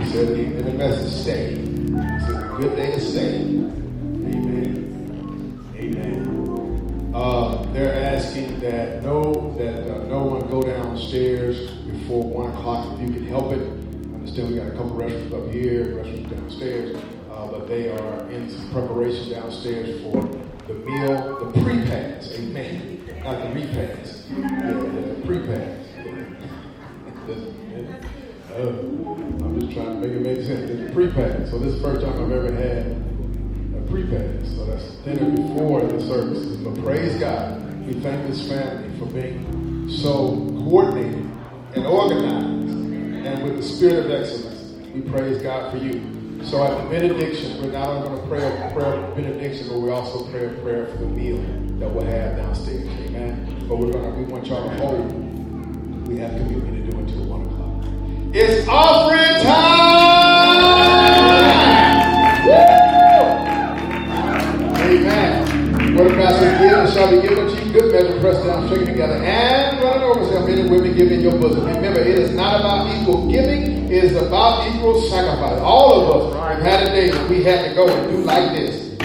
He 0.04 0.12
said 0.12 0.30
in 0.38 0.66
the 0.66 0.74
message, 0.74 1.14
stay. 1.14 1.54
It's 1.54 2.30
a 2.30 2.56
good 2.60 2.76
day 2.76 2.92
to 2.92 3.00
stay. 3.00 3.81
Uh, 7.14 7.62
they're 7.74 7.93
asking 7.93 8.57
that 8.62 9.03
no 9.03 9.53
that 9.57 9.84
uh, 9.93 10.05
no 10.05 10.24
one 10.24 10.49
go 10.49 10.62
downstairs 10.62 11.72
before 11.82 12.24
one 12.24 12.49
o'clock 12.51 12.93
if 12.93 13.01
you 13.01 13.14
can 13.14 13.28
help 13.28 13.51
it. 13.51 13.59
I 13.59 14.16
understand 14.16 14.49
we 14.49 14.55
got 14.55 14.68
a 14.68 14.72
couple 14.72 14.91
restrooms 14.91 15.34
up 15.34 15.51
here, 15.51 15.88
restrooms 15.97 16.30
downstairs, 16.30 16.95
uh, 17.30 17.47
but 17.47 17.68
they 17.68 17.89
are 17.89 18.30
in 18.30 18.49
some 18.49 18.72
preparation 18.72 19.30
downstairs 19.30 20.01
for 20.03 20.22
the 20.68 20.74
meal, 20.74 21.51
the 21.51 21.62
pre-pass. 21.62 22.32
Amen. 22.32 23.03
Not 23.26 23.43
the 23.43 23.59
repass. 23.59 24.26
Yeah, 24.30 24.72
the 24.72 25.22
pre-pass. 25.26 25.88
Uh, 28.51 28.70
I'm 28.70 29.59
just 29.59 29.74
trying 29.74 30.01
to 30.01 30.07
make 30.07 30.12
it 30.12 30.22
make 30.22 30.45
sense. 30.45 30.70
It's 30.70 30.91
a 30.91 30.93
pre-pass. 30.93 31.49
So 31.49 31.59
this 31.59 31.74
is 31.74 31.82
the 31.82 31.88
first 31.88 32.05
time 32.05 32.14
I've 32.24 32.32
ever 32.32 32.53
had 32.53 33.11
pre-pass. 33.92 34.56
So 34.56 34.66
that's 34.66 34.86
dinner 35.06 35.30
before 35.36 35.82
the 35.82 36.00
services. 36.02 36.58
But 36.58 36.82
praise 36.84 37.20
God. 37.20 37.86
We 37.86 37.94
thank 37.94 38.28
this 38.28 38.48
family 38.48 38.98
for 38.98 39.06
being 39.08 39.89
so 39.89 40.48
coordinated 40.64 41.30
and 41.76 41.86
organized 41.86 42.72
and 43.26 43.44
with 43.44 43.58
the 43.58 43.64
spirit 43.64 44.06
of 44.06 44.12
excellence. 44.12 44.72
We 44.94 45.02
praise 45.02 45.42
God 45.42 45.72
for 45.72 45.78
you. 45.78 46.44
So 46.44 46.64
at 46.64 46.84
the 46.84 46.89
benediction, 46.89 47.62
we're 47.62 47.72
not 47.72 47.88
only 47.88 48.08
going 48.08 48.22
to 48.22 48.28
pray 48.28 48.42
a 48.42 48.72
prayer 48.74 48.94
of 48.96 49.16
benediction, 49.16 49.68
but 49.68 49.80
we 49.80 49.92
also 49.92 50.30
pray 50.32 50.46
a 50.46 50.50
prayer 50.62 50.88
for 50.88 50.98
the 50.98 51.06
meal 51.06 51.38
that 51.80 51.89
we'll 51.89 52.06
have 52.06 52.38
downstairs. 52.38 52.88
Amen. 52.88 53.66
But 53.68 53.78
we're 53.78 53.92
gonna 53.92 54.10
we 54.12 54.24
want 54.24 54.48
y'all 54.48 54.68
to 54.68 54.76
hold. 54.78 56.08
We 56.08 56.18
have 56.18 56.32
communion 56.32 56.86
to 56.86 56.92
do 56.92 56.98
until 56.98 57.26
one 57.26 57.42
o'clock. 57.42 58.34
It's 58.34 58.68
offering 58.68 59.44
time! 59.44 59.91
Amen. 66.02 66.34
The 66.34 66.68
give 66.68 66.93
shall 66.93 67.12
be 67.12 67.28
given 67.28 67.47
to 67.47 67.66
you? 67.66 67.72
Good 67.72 67.91
measure, 67.91 68.20
pressed 68.20 68.45
down, 68.45 68.68
shaken 68.70 68.86
together, 68.88 69.16
and 69.16 69.82
running 69.84 70.04
over 70.04 70.26
shall 70.32 70.47
men 70.47 70.60
and 70.60 70.72
women 70.72 70.95
give 70.97 71.12
in 71.12 71.22
your 71.22 71.34
bosom. 71.34 71.66
Remember, 71.66 71.99
it 71.99 72.08
is 72.08 72.32
not 72.32 72.60
about 72.60 72.95
equal 72.95 73.30
giving, 73.30 73.86
it 73.91 74.04
is 74.04 74.16
about 74.16 74.68
equal 74.68 74.99
sacrifice. 75.04 75.60
All 75.62 76.02
of 76.02 76.34
us 76.34 76.56
have 76.56 76.64
had 76.64 76.88
a 76.88 76.91
day 76.91 77.12
when 77.12 77.30
we 77.30 77.43
had 77.43 77.70
to 77.70 77.76
go 77.76 77.88
and 77.88 78.12
do 78.12 78.18
like 78.24 78.52
this. 78.52 78.97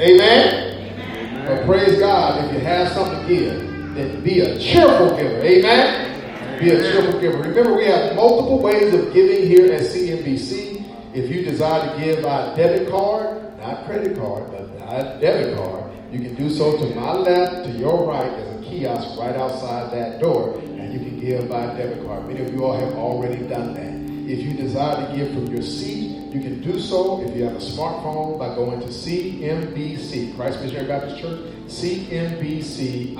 Amen? 0.00 1.46
But 1.46 1.66
praise 1.66 1.98
God, 1.98 2.44
if 2.44 2.52
you 2.54 2.60
have 2.60 2.88
something 2.92 3.20
to 3.20 3.28
give, 3.28 3.94
then 3.94 4.24
be 4.24 4.40
a 4.40 4.58
cheerful 4.58 5.16
giver. 5.16 5.44
Amen? 5.44 6.58
Be 6.58 6.70
a 6.70 6.80
cheerful 6.80 7.20
giver. 7.20 7.38
Remember, 7.38 7.76
we 7.76 7.84
have 7.84 8.16
multiple 8.16 8.60
ways 8.60 8.94
of 8.94 9.12
giving 9.12 9.46
here 9.46 9.72
at 9.72 9.82
CMBC. 9.82 10.84
If 11.12 11.30
you 11.30 11.42
desire 11.44 11.94
to 11.94 12.04
give 12.04 12.22
by 12.24 12.56
debit 12.56 12.90
card, 12.90 13.58
not 13.58 13.84
credit 13.84 14.16
card, 14.16 14.50
but 14.50 15.20
debit 15.20 15.56
card, 15.56 15.83
you 16.10 16.20
can 16.20 16.34
do 16.34 16.50
so 16.50 16.76
to 16.76 16.94
my 16.94 17.12
left, 17.12 17.64
to 17.66 17.70
your 17.72 18.06
right. 18.06 18.30
There's 18.30 18.60
a 18.60 18.62
kiosk 18.68 19.18
right 19.18 19.36
outside 19.36 19.92
that 19.92 20.20
door, 20.20 20.58
and 20.58 20.92
you 20.92 20.98
can 21.00 21.18
give 21.20 21.48
by 21.48 21.66
debit 21.66 22.04
card. 22.06 22.26
Many 22.26 22.42
of 22.42 22.52
you 22.52 22.64
all 22.64 22.78
have 22.78 22.94
already 22.94 23.42
done 23.46 23.74
that. 23.74 23.94
If 24.30 24.40
you 24.40 24.54
desire 24.54 25.06
to 25.06 25.16
give 25.16 25.34
from 25.34 25.46
your 25.48 25.62
seat, 25.62 26.32
you 26.32 26.40
can 26.40 26.60
do 26.62 26.80
so 26.80 27.20
if 27.20 27.36
you 27.36 27.44
have 27.44 27.56
a 27.56 27.58
smartphone 27.58 28.38
by 28.38 28.54
going 28.54 28.80
to 28.80 28.86
CMBC, 28.86 30.34
Christ 30.34 30.60
Missionary 30.60 30.86
Baptist 30.88 31.20
Church, 31.20 31.40
CMBCINDY 31.66 33.14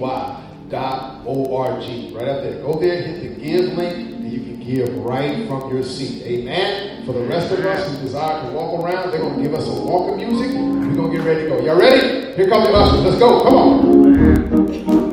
dot 0.00 0.49
O-R-G. 0.74 2.12
Right 2.14 2.28
up 2.28 2.42
there. 2.42 2.62
Go 2.62 2.78
there, 2.78 3.02
hit 3.02 3.20
the 3.20 3.42
give 3.42 3.72
link, 3.74 3.96
and 3.96 4.32
you 4.32 4.40
can 4.40 4.60
give 4.60 4.96
right 4.98 5.46
from 5.48 5.72
your 5.72 5.82
seat. 5.82 6.22
Amen. 6.22 7.04
For 7.06 7.12
the 7.12 7.24
rest 7.24 7.52
of 7.52 7.64
us 7.64 7.90
who 7.90 8.02
desire 8.02 8.46
to 8.46 8.52
walk 8.52 8.82
around, 8.82 9.10
they're 9.10 9.20
going 9.20 9.36
to 9.36 9.42
give 9.42 9.54
us 9.54 9.64
some 9.64 9.84
walking 9.84 10.28
music. 10.28 10.52
We're 10.54 10.94
going 10.94 11.10
to 11.10 11.16
get 11.16 11.26
ready 11.26 11.42
to 11.44 11.48
go. 11.48 11.60
Y'all 11.60 11.78
ready? 11.78 12.34
Here 12.34 12.48
come 12.48 12.64
the 12.64 12.70
ushers. 12.70 13.02
Let's 13.02 13.18
go. 13.18 13.42
Come 13.42 13.54
on. 13.54 15.09